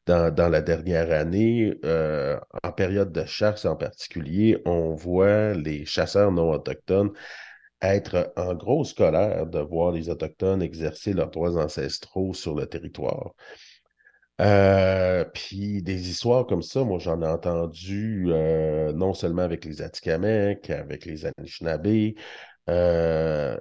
dans, 0.07 0.49
la 0.51 0.63
dernière 0.63 1.11
année. 1.13 1.75
Euh, 1.85 2.39
en 2.63 2.73
période 2.73 3.13
de 3.13 3.25
chasse 3.25 3.65
en 3.65 3.77
particulier, 3.77 4.59
on 4.67 4.95
voit 4.95 5.55
les 5.55 5.85
chasseurs 5.85 6.33
non 6.33 6.51
autochtones 6.53 7.13
être 7.85 8.33
en 8.37 8.55
grosse 8.55 8.95
colère 8.95 9.47
de 9.47 9.59
voir 9.61 9.93
les 9.93 10.09
Autochtones 10.09 10.63
exercer 10.63 11.13
leurs 11.13 11.31
droits 11.31 11.57
ancestraux 11.63 12.35
sur 12.35 12.55
le 12.55 12.67
territoire. 12.67 13.35
Euh, 14.41 15.25
puis 15.33 15.83
des 15.83 16.11
histoires 16.11 16.47
comme 16.47 16.63
ça, 16.63 16.83
moi 16.83 16.99
j'en 16.99 17.23
ai 17.23 17.27
entendu 17.27 18.27
euh, 18.29 18.93
non 18.93 19.15
seulement 19.15 19.43
avec 19.43 19.65
les 19.65 19.81
Atikamekw, 19.81 20.73
avec 20.73 21.05
les 21.07 21.27
Anishinabés. 21.27 22.17
Euh, 22.69 23.57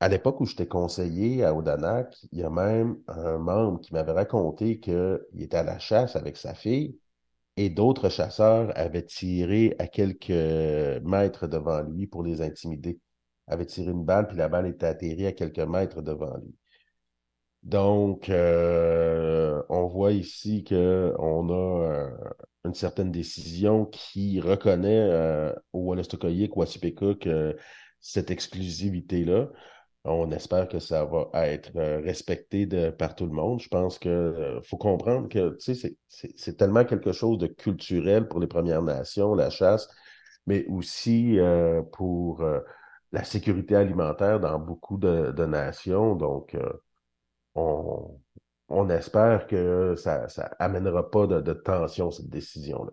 à 0.00 0.08
l'époque 0.08 0.40
où 0.40 0.46
j'étais 0.46 0.66
conseiller 0.66 1.44
à 1.44 1.54
Odanak, 1.54 2.16
il 2.32 2.38
y 2.40 2.42
a 2.42 2.50
même 2.50 2.96
un 3.08 3.38
membre 3.38 3.80
qui 3.80 3.92
m'avait 3.92 4.12
raconté 4.12 4.80
qu'il 4.80 5.20
était 5.38 5.58
à 5.58 5.62
la 5.62 5.78
chasse 5.78 6.16
avec 6.16 6.36
sa 6.36 6.54
fille 6.54 6.98
et 7.56 7.68
d'autres 7.68 8.08
chasseurs 8.08 8.72
avaient 8.76 9.04
tiré 9.04 9.76
à 9.78 9.86
quelques 9.86 10.30
mètres 11.04 11.46
devant 11.46 11.82
lui 11.82 12.06
pour 12.06 12.22
les 12.22 12.40
intimider. 12.40 12.98
Avaient 13.46 13.66
tiré 13.66 13.90
une 13.90 14.04
balle, 14.04 14.28
puis 14.28 14.36
la 14.36 14.48
balle 14.48 14.66
était 14.66 14.86
atterrie 14.86 15.26
à 15.26 15.32
quelques 15.32 15.58
mètres 15.58 16.00
devant 16.02 16.36
lui. 16.38 16.54
Donc, 17.62 18.30
euh, 18.30 19.62
on 19.68 19.86
voit 19.86 20.12
ici 20.12 20.64
qu'on 20.64 21.48
a 21.50 21.84
euh, 21.84 22.10
une 22.64 22.74
certaine 22.74 23.10
décision 23.12 23.84
qui 23.86 24.40
reconnaît 24.40 25.10
euh, 25.10 25.52
au 25.72 25.80
Wolastoqiyik, 25.80 26.56
Wassipekuk, 26.56 27.26
euh, 27.26 27.52
cette 28.00 28.30
exclusivité-là. 28.30 29.50
On 30.04 30.30
espère 30.30 30.66
que 30.68 30.78
ça 30.78 31.04
va 31.04 31.28
être 31.46 31.76
euh, 31.76 32.00
respecté 32.00 32.66
par 32.92 33.14
tout 33.14 33.26
le 33.26 33.32
monde. 33.32 33.60
Je 33.60 33.68
pense 33.68 33.98
qu'il 33.98 34.60
faut 34.64 34.78
comprendre 34.78 35.28
que 35.28 35.56
c'est 35.58 36.56
tellement 36.56 36.84
quelque 36.84 37.12
chose 37.12 37.38
de 37.38 37.46
culturel 37.46 38.26
pour 38.26 38.40
les 38.40 38.46
Premières 38.46 38.82
Nations, 38.82 39.34
la 39.34 39.50
chasse, 39.50 39.88
mais 40.46 40.64
aussi 40.68 41.38
pour 41.92 42.42
la 43.12 43.24
sécurité 43.24 43.76
alimentaire 43.76 44.40
dans 44.40 44.58
beaucoup 44.58 44.96
de, 44.96 45.44
nations. 45.44 46.14
Donc, 46.14 46.56
on, 47.54 48.88
espère 48.88 49.46
que 49.46 49.94
ça 49.96 50.26
n'amènera 50.60 51.10
pas 51.10 51.26
de, 51.26 51.52
tension, 51.52 52.10
cette 52.10 52.30
décision-là. 52.30 52.92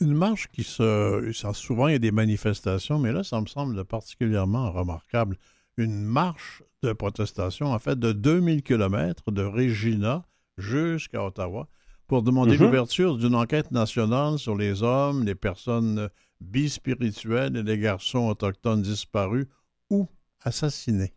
Une 0.00 0.14
marche 0.14 0.48
qui 0.48 0.62
se. 0.62 1.30
Souvent, 1.54 1.88
il 1.88 1.92
y 1.92 1.96
a 1.96 1.98
des 1.98 2.12
manifestations, 2.12 2.98
mais 2.98 3.12
là, 3.12 3.22
ça 3.22 3.40
me 3.40 3.46
semble 3.46 3.84
particulièrement 3.84 4.72
remarquable. 4.72 5.38
Une 5.76 6.02
marche 6.04 6.62
de 6.82 6.92
protestation, 6.92 7.66
en 7.72 7.78
fait, 7.78 7.98
de 7.98 8.12
2000 8.12 8.62
km 8.62 9.30
de 9.30 9.42
Regina 9.42 10.24
jusqu'à 10.58 11.24
Ottawa 11.24 11.68
pour 12.06 12.22
demander 12.22 12.52
mm 12.52 12.54
-hmm. 12.56 12.62
l'ouverture 12.62 13.16
d'une 13.16 13.34
enquête 13.34 13.70
nationale 13.70 14.38
sur 14.38 14.56
les 14.56 14.82
hommes, 14.82 15.24
les 15.24 15.34
personnes 15.34 16.10
bispirituelles 16.40 17.56
et 17.56 17.62
les 17.62 17.78
garçons 17.78 18.28
autochtones 18.28 18.82
disparus 18.82 19.46
ou 19.90 20.08
assassinés. 20.40 21.14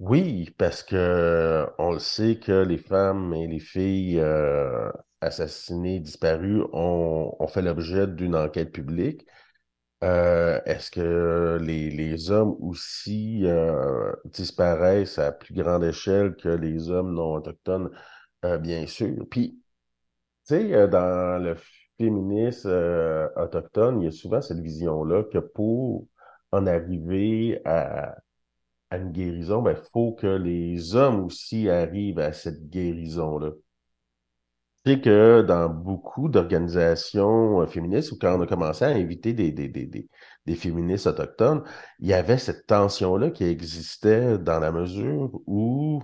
Oui, 0.00 0.50
parce 0.58 0.82
que 0.82 1.66
on 1.78 1.92
le 1.92 1.98
sait 2.00 2.36
que 2.38 2.64
les 2.64 2.78
femmes 2.78 3.32
et 3.34 3.46
les 3.46 3.60
filles 3.60 4.18
euh, 4.18 4.90
assassinées, 5.20 6.00
disparues 6.00 6.62
ont, 6.72 7.34
ont 7.38 7.46
fait 7.48 7.62
l'objet 7.62 8.06
d'une 8.08 8.34
enquête 8.34 8.72
publique. 8.72 9.26
Euh, 10.04 10.60
Est-ce 10.66 10.90
que 10.90 11.58
les, 11.62 11.90
les, 11.90 12.30
hommes 12.30 12.56
aussi 12.60 13.42
euh, 13.46 14.12
disparaissent 14.26 15.18
à 15.18 15.32
plus 15.32 15.54
grande 15.54 15.84
échelle 15.84 16.36
que 16.36 16.48
les 16.48 16.90
hommes 16.90 17.14
non 17.14 17.34
autochtones? 17.36 17.90
Euh, 18.44 18.58
bien 18.58 18.86
sûr. 18.86 19.26
Puis, 19.30 19.62
tu 20.46 20.56
sais, 20.56 20.88
dans 20.88 21.42
le 21.42 21.56
féminisme 21.98 22.70
autochtone, 23.36 24.02
il 24.02 24.04
y 24.06 24.08
a 24.08 24.12
souvent 24.12 24.42
cette 24.42 24.60
vision-là 24.60 25.24
que 25.24 25.38
pour 25.38 26.08
en 26.52 26.66
arriver 26.66 27.60
à 27.64 28.16
à 28.90 28.98
une 28.98 29.12
guérison, 29.12 29.60
il 29.62 29.64
ben, 29.64 29.76
faut 29.92 30.12
que 30.12 30.26
les 30.26 30.94
hommes 30.94 31.24
aussi 31.24 31.68
arrivent 31.68 32.20
à 32.20 32.32
cette 32.32 32.68
guérison-là. 32.70 33.50
Sais 34.86 35.00
que 35.00 35.42
dans 35.42 35.68
beaucoup 35.70 36.28
d'organisations 36.28 37.62
euh, 37.62 37.66
féministes, 37.66 38.12
ou 38.12 38.18
quand 38.20 38.36
on 38.38 38.42
a 38.42 38.46
commencé 38.46 38.84
à 38.84 38.88
inviter 38.88 39.32
des, 39.32 39.50
des, 39.50 39.68
des, 39.68 39.86
des 40.46 40.54
féministes 40.54 41.06
autochtones, 41.06 41.62
il 42.00 42.08
y 42.08 42.12
avait 42.12 42.36
cette 42.38 42.66
tension-là 42.66 43.30
qui 43.30 43.44
existait 43.44 44.38
dans 44.38 44.58
la 44.58 44.72
mesure 44.72 45.30
où 45.46 46.02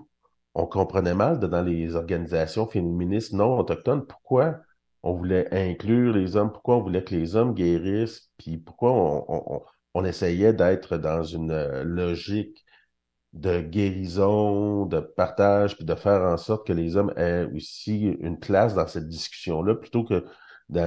on 0.55 0.67
comprenait 0.67 1.15
mal 1.15 1.39
dans 1.39 1.63
les 1.63 1.95
organisations 1.95 2.67
féministes 2.67 3.33
non 3.35 3.59
autochtones 3.59 4.07
pourquoi 4.07 4.61
on 5.03 5.15
voulait 5.15 5.49
inclure 5.53 6.15
les 6.15 6.37
hommes, 6.37 6.53
pourquoi 6.53 6.77
on 6.79 6.83
voulait 6.83 7.05
que 7.05 7.15
les 7.15 7.37
hommes 7.37 7.55
guérissent, 7.55 8.31
puis 8.39 8.57
pourquoi 8.59 8.93
on, 8.93 9.25
on, 9.29 9.63
on 9.95 10.05
essayait 10.05 10.53
d'être 10.55 10.97
dans 10.97 11.23
une 11.23 11.51
euh, 11.51 11.85
logique 11.85 12.65
de 13.33 13.61
guérison, 13.61 14.87
de 14.87 15.01
partage, 15.01 15.77
puis 15.77 15.85
de 15.85 15.95
faire 15.95 16.23
en 16.23 16.37
sorte 16.37 16.67
que 16.67 16.73
les 16.73 16.97
hommes 16.97 17.13
aient 17.17 17.49
aussi 17.55 18.07
une 18.21 18.39
place 18.39 18.75
dans 18.75 18.87
cette 18.87 19.09
discussion-là, 19.09 19.77
plutôt 19.77 20.05
que 20.05 20.25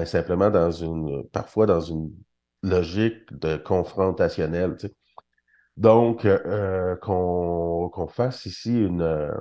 simplement 0.05 0.49
dans 0.49 0.71
une, 0.71 1.27
parfois 1.29 1.65
dans 1.65 1.81
une 1.81 2.11
logique 2.61 3.31
de 3.31 3.57
confrontationnelle. 3.57 4.75
Tu 4.77 4.87
sais. 4.87 4.95
Donc, 5.77 6.25
euh, 6.25 6.95
qu'on 6.97 8.07
fasse 8.07 8.45
ici 8.45 8.77
une, 8.77 9.01
euh, 9.01 9.31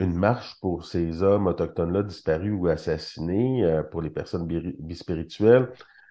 une 0.00 0.14
marche 0.14 0.58
pour 0.60 0.84
ces 0.84 1.22
hommes 1.22 1.46
autochtones-là 1.48 2.02
disparus 2.02 2.54
ou 2.56 2.68
assassinés, 2.68 3.64
euh, 3.64 3.82
pour 3.82 4.00
les 4.02 4.10
personnes 4.10 4.46
bispirituelles, 4.46 5.70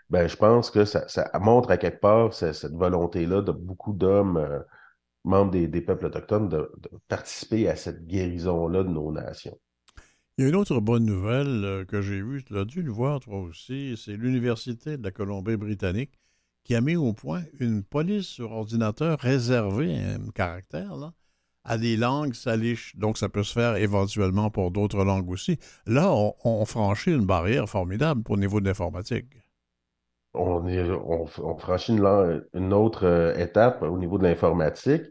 ben, 0.09 0.27
je 0.27 0.35
pense 0.37 0.71
que 0.71 0.85
ça, 0.85 1.07
ça 1.07 1.29
montre 1.39 1.71
à 1.71 1.77
quelque 1.77 1.99
part 1.99 2.33
cette, 2.33 2.55
cette 2.55 2.73
volonté-là 2.73 3.41
de 3.41 3.51
beaucoup 3.51 3.93
d'hommes 3.93 4.37
euh, 4.37 4.59
membres 5.23 5.51
des, 5.51 5.81
peuples 5.81 6.05
autochtones 6.05 6.49
de, 6.49 6.69
participer 7.07 7.67
à 7.67 7.75
cette 7.75 8.05
guérison-là 8.07 8.83
de 8.83 8.89
nos 8.89 9.11
nations. 9.11 9.57
Il 10.37 10.43
y 10.43 10.45
a 10.45 10.49
une 10.49 10.55
autre 10.55 10.79
bonne 10.79 11.05
nouvelle 11.05 11.65
euh, 11.65 11.85
que 11.85 12.01
j'ai 12.01 12.21
vue, 12.21 12.43
tu 12.43 12.53
l'as 12.53 12.65
dû 12.65 12.83
le 12.83 12.91
voir 12.91 13.19
toi 13.19 13.39
aussi, 13.39 13.95
c'est 13.97 14.15
l'Université 14.15 14.97
de 14.97 15.03
la 15.03 15.11
Colombie-Britannique 15.11 16.11
qui 16.63 16.75
a 16.75 16.81
mis 16.81 16.95
au 16.95 17.13
point 17.13 17.43
une 17.59 17.81
police 17.81 18.27
sur 18.27 18.51
ordinateur 18.51 19.17
réservée, 19.19 19.97
un 19.97 20.29
caractère, 20.31 21.13
à 21.63 21.77
des 21.77 21.95
langues 21.95 22.33
saliches. 22.33 22.93
Donc, 22.97 23.17
ça 23.17 23.29
peut 23.29 23.43
se 23.43 23.53
faire 23.53 23.77
éventuellement 23.77 24.49
pour 24.49 24.71
d'autres 24.71 25.05
langues 25.05 25.29
aussi. 25.29 25.57
Là, 25.85 26.11
on, 26.13 26.35
on 26.43 26.65
franchit 26.65 27.11
une 27.11 27.25
barrière 27.25 27.69
formidable 27.69 28.21
le 28.29 28.41
niveau 28.41 28.59
de 28.59 28.65
l'informatique 28.65 29.27
on, 30.37 30.67
est, 30.67 30.81
on, 30.81 31.25
on 31.43 31.57
franchit 31.57 31.93
une, 31.93 32.43
une 32.53 32.73
autre 32.73 33.05
euh, 33.05 33.35
étape 33.35 33.81
au 33.81 33.97
niveau 33.97 34.17
de 34.17 34.23
l'informatique. 34.23 35.03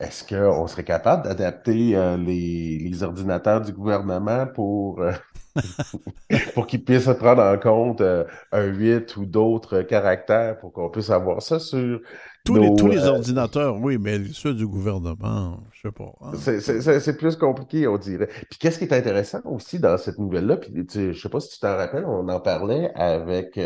Est-ce 0.00 0.24
qu'on 0.24 0.66
serait 0.68 0.84
capable 0.84 1.24
d'adapter 1.24 1.96
euh, 1.96 2.16
les, 2.16 2.78
les, 2.78 3.02
ordinateurs 3.02 3.62
du 3.62 3.72
gouvernement 3.72 4.46
pour, 4.46 5.00
euh, 5.00 5.12
pour 6.54 6.68
qu'ils 6.68 6.84
puissent 6.84 7.10
prendre 7.18 7.42
en 7.42 7.58
compte 7.58 8.00
un 8.00 8.64
8 8.64 9.16
ou 9.16 9.26
d'autres 9.26 9.82
caractères 9.82 10.56
pour 10.60 10.72
qu'on 10.72 10.88
puisse 10.88 11.10
avoir 11.10 11.42
ça 11.42 11.58
sur. 11.58 12.00
Tous, 12.44 12.54
nos, 12.54 12.62
les, 12.62 12.76
tous 12.76 12.86
les 12.86 13.04
ordinateurs, 13.04 13.76
oui, 13.80 13.98
mais 13.98 14.20
ceux 14.32 14.54
du 14.54 14.68
gouvernement, 14.68 15.58
je 15.72 15.80
sais 15.88 15.92
pas. 15.92 16.12
Hein. 16.20 16.32
C'est 16.36 17.18
plus 17.18 17.34
compliqué, 17.34 17.88
on 17.88 17.98
dirait. 17.98 18.28
Puis 18.48 18.58
qu'est-ce 18.60 18.78
qui 18.78 18.84
est 18.84 18.94
intéressant 18.94 19.40
aussi 19.44 19.80
dans 19.80 19.98
cette 19.98 20.18
nouvelle-là, 20.18 20.58
puis 20.58 20.86
tu, 20.86 21.12
je 21.12 21.20
sais 21.20 21.28
pas 21.28 21.40
si 21.40 21.50
tu 21.50 21.58
t'en 21.58 21.76
rappelles, 21.76 22.04
on 22.06 22.28
en 22.28 22.40
parlait 22.40 22.92
avec 22.94 23.58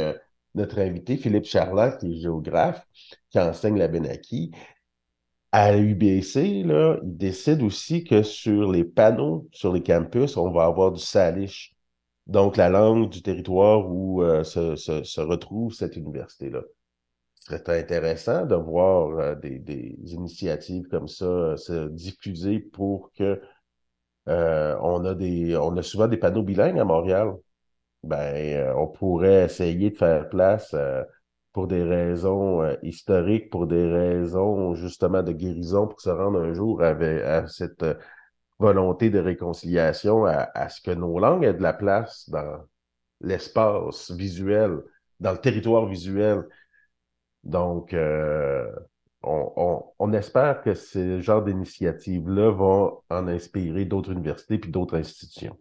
notre 0.55 0.79
invité, 0.79 1.17
Philippe 1.17 1.45
Charlotte, 1.45 1.99
qui 1.99 2.13
est 2.13 2.21
géographe, 2.21 2.87
qui 3.31 3.39
enseigne 3.39 3.79
la 3.79 3.89
Benaki. 3.89 4.53
À 5.53 5.73
l'UBC, 5.77 6.37
il 6.37 6.99
décide 7.03 7.63
aussi 7.63 8.05
que 8.05 8.23
sur 8.23 8.71
les 8.73 8.85
panneaux, 8.85 9.49
sur 9.53 9.73
les 9.73 9.83
campus, 9.83 10.37
on 10.37 10.51
va 10.51 10.65
avoir 10.65 10.93
du 10.93 11.01
salish. 11.01 11.75
Donc, 12.27 12.57
la 12.57 12.69
langue 12.71 13.11
du 13.11 13.23
territoire 13.23 13.89
où 13.91 14.23
euh, 14.23 14.45
se, 14.45 15.21
retrouve 15.21 15.75
cette 15.75 15.97
université-là. 15.97 16.63
Ce 17.35 17.59
serait 17.59 17.81
intéressant 17.81 18.47
de 18.47 18.55
voir 18.55 19.19
euh, 19.19 19.35
des, 19.35 19.97
initiatives 20.05 20.87
comme 20.89 21.09
ça 21.09 21.25
euh, 21.25 21.57
se 21.57 21.89
diffuser 21.89 22.61
pour 22.61 23.11
que 23.13 23.41
on 24.27 25.05
a 25.05 25.15
des 25.17 25.57
on 25.57 25.77
a 25.77 25.83
souvent 25.83 26.07
des 26.07 26.17
panneaux 26.17 26.45
bilingues 26.45 26.79
à 26.79 26.85
Montréal 26.85 27.35
ben, 28.03 28.35
euh, 28.35 28.75
on 28.77 28.89
pourrait 28.89 29.45
essayer 29.45 29.91
de 29.91 29.97
faire 29.97 30.29
place 30.29 30.75
euh, 30.75 31.05
pour 31.53 31.69
des 31.69 31.83
raisons 31.83 32.63
euh, 32.63 32.75
historiques, 32.83 33.51
pour 33.51 33.67
des 33.67 33.87
raisons 33.91 34.75
justement 34.75 35.23
de 35.23 35.33
guérison, 35.33 35.87
pour 35.87 36.01
se 36.01 36.11
rendre 36.11 36.41
un 36.41 36.53
jour 36.53 36.83
avec, 36.83 37.23
à 37.23 37.47
cette 37.47 37.85
volonté 38.59 39.11
de 39.11 39.19
réconciliation, 39.19 40.25
à, 40.27 40.69
ce 40.69 40.81
que 40.81 40.91
nos 40.93 41.19
langues 41.19 41.45
aient 41.45 41.55
de 41.55 41.63
la 41.63 41.73
place 41.73 42.29
dans 42.31 42.65
l'espace 43.21 44.11
visuel, 44.13 44.79
dans 45.21 45.33
le 45.33 45.39
territoire 45.39 45.87
visuel. 45.87 46.45
Donc, 47.45 47.95
on, 47.95 49.53
on, 49.57 49.85
on, 49.99 50.13
espère 50.13 50.63
que 50.63 50.75
ce 50.75 51.21
genre 51.21 51.43
d'initiatives-là 51.43 52.51
vont 52.51 53.01
en 53.11 53.27
inspirer 53.29 53.85
d'autres 53.85 54.13
universités 54.13 54.59
puis 54.59 54.71
d'autres 54.71 54.97
institutions. 54.97 55.57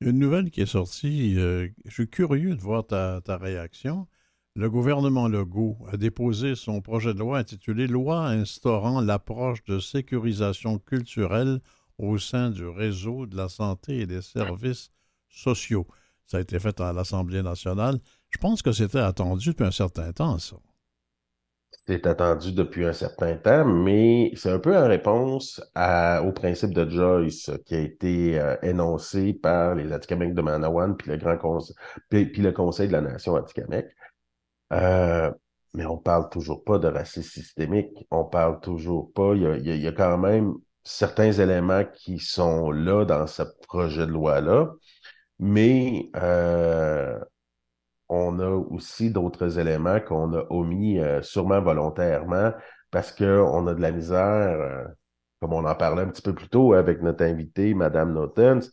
Une 0.00 0.18
nouvelle 0.18 0.50
qui 0.50 0.60
est 0.60 0.66
sortie, 0.66 1.38
euh, 1.38 1.68
je 1.86 1.90
suis 1.90 2.08
curieux 2.08 2.54
de 2.54 2.60
voir 2.60 2.86
ta, 2.86 3.22
ta, 3.24 3.38
réaction. 3.38 4.06
Le 4.54 4.68
gouvernement 4.68 5.26
Legault 5.26 5.78
a 5.90 5.96
déposé 5.96 6.54
son 6.54 6.82
projet 6.82 7.14
de 7.14 7.18
loi 7.18 7.38
intitulé 7.38 7.86
Loi 7.86 8.26
instaurant 8.26 9.00
l'approche 9.00 9.64
de 9.64 9.78
sécurisation 9.78 10.78
culturelle 10.78 11.60
au 11.96 12.18
sein 12.18 12.50
du 12.50 12.66
réseau 12.66 13.24
de 13.24 13.36
la 13.36 13.48
santé 13.48 14.00
et 14.00 14.06
des 14.06 14.20
services 14.20 14.90
sociaux. 15.30 15.86
Ça 16.26 16.38
a 16.38 16.40
été 16.40 16.58
fait 16.58 16.78
à 16.80 16.92
l'Assemblée 16.92 17.42
nationale. 17.42 17.98
Je 18.28 18.38
pense 18.38 18.60
que 18.60 18.72
c'était 18.72 18.98
attendu 18.98 19.50
depuis 19.50 19.64
un 19.64 19.70
certain 19.70 20.12
temps, 20.12 20.38
ça 20.38 20.56
c'est 21.86 22.06
attendu 22.06 22.52
depuis 22.52 22.84
un 22.84 22.92
certain 22.92 23.36
temps, 23.36 23.64
mais 23.64 24.32
c'est 24.34 24.50
un 24.50 24.58
peu 24.58 24.76
en 24.76 24.88
réponse 24.88 25.62
à, 25.74 26.22
au 26.24 26.32
principe 26.32 26.72
de 26.74 26.88
Joyce 26.88 27.50
qui 27.64 27.74
a 27.76 27.80
été 27.80 28.40
euh, 28.40 28.56
énoncé 28.62 29.34
par 29.34 29.74
les 29.76 29.92
Atikamekw 29.92 30.34
de 30.34 30.42
Manawan 30.42 30.96
puis 30.96 31.10
le 31.10 31.16
grand 31.16 31.36
conseil, 31.38 31.76
puis, 32.10 32.42
le 32.42 32.52
Conseil 32.52 32.88
de 32.88 32.92
la 32.92 33.02
Nation 33.02 33.36
Atikamekw. 33.36 33.86
Euh, 34.72 35.30
mais 35.74 35.86
on 35.86 35.98
parle 35.98 36.28
toujours 36.30 36.64
pas 36.64 36.78
de 36.78 36.88
racisme 36.88 37.30
systémique. 37.30 38.06
On 38.10 38.24
parle 38.24 38.60
toujours 38.60 39.12
pas. 39.12 39.34
Il 39.34 39.42
y 39.42 39.46
a, 39.46 39.76
y 39.76 39.86
a 39.86 39.92
quand 39.92 40.18
même 40.18 40.54
certains 40.84 41.32
éléments 41.32 41.84
qui 41.84 42.18
sont 42.18 42.70
là 42.72 43.04
dans 43.04 43.26
ce 43.26 43.42
projet 43.68 44.06
de 44.06 44.12
loi-là. 44.12 44.70
mais 45.38 46.10
euh, 46.16 47.18
on 48.08 48.38
a 48.38 48.48
aussi 48.48 49.10
d'autres 49.10 49.58
éléments 49.58 50.00
qu'on 50.00 50.32
a 50.34 50.44
omis 50.50 50.98
euh, 50.98 51.22
sûrement 51.22 51.60
volontairement 51.60 52.52
parce 52.90 53.12
qu'on 53.12 53.66
a 53.66 53.74
de 53.74 53.80
la 53.80 53.92
misère, 53.92 54.20
euh, 54.60 54.84
comme 55.40 55.52
on 55.52 55.64
en 55.64 55.74
parlait 55.74 56.02
un 56.02 56.08
petit 56.08 56.22
peu 56.22 56.34
plus 56.34 56.48
tôt 56.48 56.72
avec 56.72 57.02
notre 57.02 57.24
invitée, 57.24 57.74
Madame 57.74 58.12
Notens, 58.12 58.70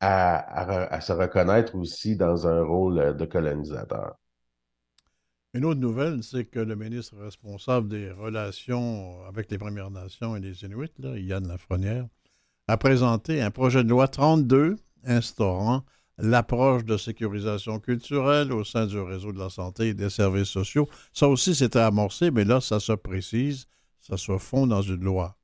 à, 0.00 1.00
se 1.00 1.12
reconnaître 1.12 1.76
aussi 1.76 2.16
dans 2.16 2.48
un 2.48 2.64
rôle 2.64 3.16
de 3.16 3.24
colonisateur. 3.24 4.16
Une 5.54 5.64
autre 5.64 5.78
nouvelle, 5.80 6.22
c'est 6.24 6.46
que 6.46 6.58
le 6.58 6.74
ministre 6.74 7.16
responsable 7.18 7.88
des 7.88 8.10
relations 8.10 9.24
avec 9.26 9.50
les 9.50 9.58
Premières 9.58 9.90
Nations 9.90 10.34
et 10.34 10.40
les 10.40 10.64
Inuits, 10.64 10.90
Yann 10.98 11.46
Lafrenière, 11.46 12.06
a 12.66 12.76
présenté 12.76 13.42
un 13.42 13.50
projet 13.50 13.84
de 13.84 13.90
loi 13.90 14.08
32 14.08 14.76
instaurant 15.04 15.84
l'approche 16.22 16.84
de 16.84 16.96
sécurisation 16.96 17.80
culturelle 17.80 18.52
au 18.52 18.64
sein 18.64 18.86
du 18.86 18.98
réseau 18.98 19.32
de 19.32 19.38
la 19.38 19.50
santé 19.50 19.88
et 19.88 19.94
des 19.94 20.08
services 20.08 20.48
sociaux. 20.48 20.88
Ça 21.12 21.28
aussi, 21.28 21.54
c'était 21.54 21.80
amorcé, 21.80 22.30
mais 22.30 22.44
là, 22.44 22.60
ça 22.60 22.80
se 22.80 22.92
précise, 22.92 23.66
ça 24.00 24.16
se 24.16 24.38
fond 24.38 24.66
dans 24.66 24.82
une 24.82 25.02
loi. 25.02 25.36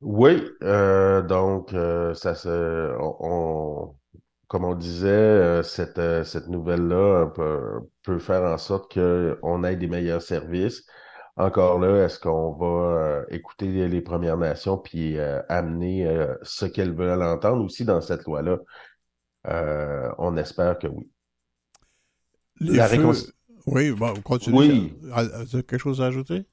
Oui, 0.00 0.42
euh, 0.62 1.22
donc 1.22 1.74
euh, 1.74 2.14
ça 2.14 2.34
se, 2.34 2.96
comme 4.46 4.64
on 4.64 4.74
disait, 4.74 5.08
euh, 5.08 5.62
cette, 5.62 6.00
cette 6.24 6.48
nouvelle-là 6.48 7.26
peut, 7.34 7.80
peut 8.04 8.18
faire 8.18 8.42
en 8.44 8.56
sorte 8.58 8.94
qu'on 8.94 9.64
ait 9.64 9.76
des 9.76 9.88
meilleurs 9.88 10.22
services. 10.22 10.86
Encore 11.36 11.78
là, 11.78 12.04
est-ce 12.04 12.18
qu'on 12.18 12.52
va 12.52 13.22
écouter 13.30 13.88
les, 13.88 14.00
Premières 14.00 14.38
Nations 14.38 14.78
puis 14.78 15.18
amener 15.48 16.08
ce 16.42 16.66
qu'elles 16.66 16.94
veulent 16.94 17.22
entendre 17.22 17.64
aussi 17.64 17.84
dans 17.84 18.00
cette 18.00 18.24
loi-là? 18.24 18.58
Euh, 19.48 20.10
on 20.18 20.36
espère 20.36 20.78
que 20.78 20.86
oui. 20.86 21.10
Les 22.60 22.76
La 22.76 22.88
feux-. 22.88 23.12
Oui, 23.66 23.90
bon, 23.92 24.14
continue. 24.22 24.56
Oui. 24.56 24.94
Ah, 25.12 25.24
tu 25.48 25.56
as 25.56 25.62
quelque 25.62 25.78
chose 25.78 26.00
à 26.00 26.06
ajouter? 26.06 26.44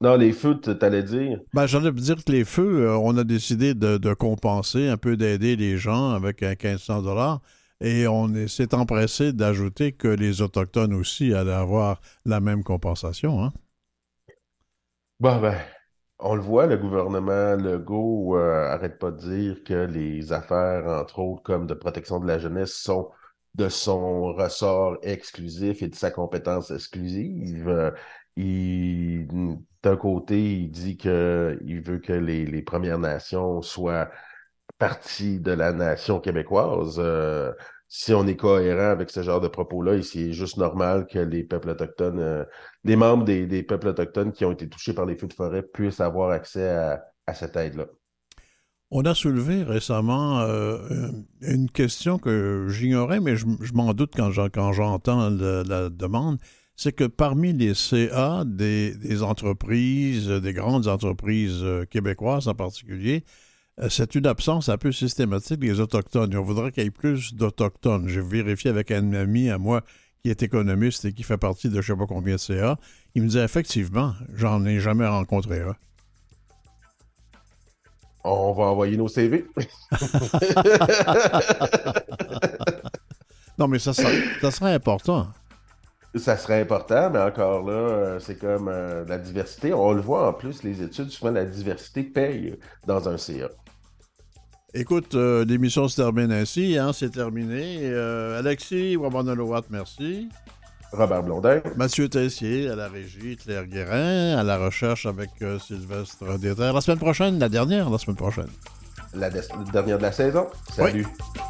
Non, 0.00 0.16
les 0.16 0.32
feux, 0.32 0.60
tu 0.60 0.70
allais 0.84 1.02
dire? 1.02 1.40
Ben, 1.54 1.66
J'allais 1.66 1.90
dire 1.92 2.22
que 2.22 2.30
les 2.30 2.44
feux, 2.44 2.86
euh, 2.88 2.96
on 2.98 3.16
a 3.16 3.24
décidé 3.24 3.74
de, 3.74 3.96
de 3.96 4.12
compenser, 4.14 4.88
un 4.88 4.98
peu 4.98 5.16
d'aider 5.16 5.56
les 5.56 5.78
gens 5.78 6.10
avec 6.10 6.42
un 6.42 6.50
1500 6.50 7.02
dollars. 7.02 7.40
Et 7.80 8.06
on 8.06 8.34
est- 8.34 8.48
s'est 8.48 8.74
empressé 8.74 9.32
d'ajouter 9.32 9.92
que 9.92 10.08
les 10.08 10.42
Autochtones 10.42 10.94
aussi 10.94 11.32
allaient 11.34 11.52
avoir 11.52 12.00
la 12.24 12.40
même 12.40 12.62
compensation. 12.62 13.42
Hein? 13.44 13.52
Bon, 15.20 15.40
ben, 15.40 15.58
on 16.18 16.34
le 16.34 16.40
voit, 16.42 16.66
le 16.66 16.76
gouvernement 16.76 17.56
Legault 17.56 18.36
euh, 18.36 18.68
arrête 18.70 18.98
pas 18.98 19.10
de 19.10 19.18
dire 19.18 19.64
que 19.64 19.74
les 19.74 20.32
affaires, 20.32 20.86
entre 20.86 21.18
autres, 21.18 21.42
comme 21.42 21.66
de 21.66 21.74
protection 21.74 22.20
de 22.20 22.26
la 22.26 22.38
jeunesse, 22.38 22.74
sont 22.74 23.10
de 23.54 23.68
son 23.68 24.32
ressort 24.34 24.98
exclusif 25.02 25.82
et 25.82 25.88
de 25.88 25.94
sa 25.94 26.10
compétence 26.10 26.70
exclusive. 26.70 27.68
Euh, 27.68 27.90
d'un 29.82 29.96
côté, 29.96 30.42
il 30.42 30.70
dit 30.70 30.96
que 30.96 31.58
il 31.64 31.80
veut 31.80 31.98
que 31.98 32.12
les, 32.12 32.44
les 32.46 32.62
Premières 32.62 32.98
Nations 32.98 33.62
soient 33.62 34.10
partie 34.78 35.40
de 35.40 35.52
la 35.52 35.72
nation 35.72 36.20
québécoise. 36.20 36.96
Euh, 36.98 37.52
si 37.88 38.12
on 38.14 38.26
est 38.26 38.36
cohérent 38.36 38.90
avec 38.90 39.10
ce 39.10 39.22
genre 39.22 39.40
de 39.40 39.48
propos-là, 39.48 40.02
c'est 40.02 40.32
juste 40.32 40.56
normal 40.56 41.06
que 41.06 41.18
les 41.18 41.44
peuples 41.44 41.70
autochtones, 41.70 42.18
euh, 42.20 42.44
les 42.84 42.96
membres 42.96 43.24
des, 43.24 43.62
peuples 43.62 43.88
autochtones 43.88 44.32
qui 44.32 44.44
ont 44.44 44.52
été 44.52 44.68
touchés 44.68 44.92
par 44.94 45.06
les 45.06 45.16
feux 45.16 45.28
de 45.28 45.32
forêt 45.34 45.62
puissent 45.62 46.00
avoir 46.00 46.30
accès 46.30 46.68
à, 46.68 47.04
à 47.26 47.34
cette 47.34 47.56
aide-là. 47.56 47.86
On 48.90 49.04
a 49.04 49.14
soulevé 49.14 49.64
récemment 49.64 50.40
euh, 50.40 51.10
une 51.40 51.68
question 51.68 52.18
que 52.18 52.66
j'ignorais, 52.68 53.20
mais 53.20 53.36
je, 53.36 53.46
m'en 53.74 53.92
doute 53.94 54.12
quand 54.14 54.30
j'en- 54.30 54.48
quand 54.48 54.72
j'entends 54.72 55.28
la 55.28 55.88
demande. 55.90 56.38
C'est 56.76 56.92
que 56.92 57.04
parmi 57.04 57.52
les 57.54 57.74
CA 57.74 58.44
des, 58.44 59.22
entreprises, 59.22 60.28
des 60.28 60.52
grandes 60.52 60.88
entreprises 60.88 61.62
euh, 61.62 61.84
québécoises 61.86 62.48
en 62.48 62.54
particulier, 62.54 63.24
c'est 63.88 64.14
une 64.14 64.26
absence 64.26 64.68
un 64.68 64.78
peu 64.78 64.92
systématique 64.92 65.60
des 65.60 65.80
Autochtones. 65.80 66.32
Et 66.32 66.36
on 66.36 66.42
voudrait 66.42 66.72
qu'il 66.72 66.82
y 66.82 66.86
ait 66.86 66.90
plus 66.90 67.34
d'Autochtones. 67.34 68.08
J'ai 68.08 68.20
vérifié 68.22 68.70
avec 68.70 68.90
un 68.90 69.12
ami 69.12 69.50
à 69.50 69.58
moi 69.58 69.82
qui 70.22 70.30
est 70.30 70.42
économiste 70.42 71.04
et 71.04 71.12
qui 71.12 71.22
fait 71.22 71.36
partie 71.36 71.68
de 71.68 71.80
je 71.80 71.92
ne 71.92 71.96
sais 71.96 72.06
pas 72.06 72.06
combien 72.06 72.34
de 72.34 72.40
CA. 72.40 72.78
Il 73.14 73.22
me 73.22 73.28
disait 73.28 73.44
effectivement, 73.44 74.14
j'en 74.34 74.64
ai 74.64 74.80
jamais 74.80 75.06
rencontré 75.06 75.60
un. 75.60 75.76
On 78.24 78.52
va 78.52 78.64
envoyer 78.64 78.96
nos 78.96 79.08
CV. 79.08 79.46
Non, 83.58 83.68
mais 83.68 83.78
ça 83.78 83.94
serait, 83.94 84.22
ça 84.40 84.50
serait 84.50 84.74
important. 84.74 85.28
Ça 86.14 86.36
serait 86.36 86.60
important, 86.60 87.10
mais 87.10 87.20
encore 87.20 87.62
là, 87.62 87.72
euh, 87.72 88.18
c'est 88.20 88.38
comme 88.38 88.68
euh, 88.68 89.04
la 89.06 89.18
diversité. 89.18 89.72
On 89.72 89.92
le 89.92 90.00
voit 90.00 90.28
en 90.28 90.32
plus, 90.32 90.62
les 90.62 90.82
études, 90.82 91.10
souvent 91.10 91.30
la 91.30 91.44
diversité 91.44 92.02
paye 92.02 92.58
dans 92.86 93.08
un 93.08 93.18
CA. 93.18 93.48
Écoute, 94.78 95.14
euh, 95.14 95.42
l'émission 95.46 95.88
se 95.88 95.96
termine 95.96 96.30
ainsi, 96.30 96.76
hein, 96.76 96.92
c'est 96.92 97.08
terminé. 97.08 97.78
Euh, 97.82 98.38
Alexis 98.38 98.94
Wabanolowat, 98.96 99.62
merci. 99.70 100.28
Robert 100.92 101.22
Blondin. 101.22 101.62
Mathieu 101.76 102.10
Tessier 102.10 102.68
à 102.68 102.76
la 102.76 102.88
régie, 102.88 103.36
Claire 103.36 103.64
Guérin, 103.66 104.36
à 104.36 104.42
la 104.42 104.58
recherche 104.58 105.06
avec 105.06 105.30
euh, 105.40 105.58
Sylvestre 105.58 106.38
Déterre. 106.38 106.74
La 106.74 106.82
semaine 106.82 106.98
prochaine, 106.98 107.38
la 107.38 107.48
dernière, 107.48 107.88
la 107.88 107.96
semaine 107.96 108.18
prochaine. 108.18 108.50
La, 109.14 109.30
dernière 109.30 109.96
de 109.96 110.02
la 110.02 110.12
saison. 110.12 110.46
Salut. 110.70 111.06
Oui. 111.06 111.40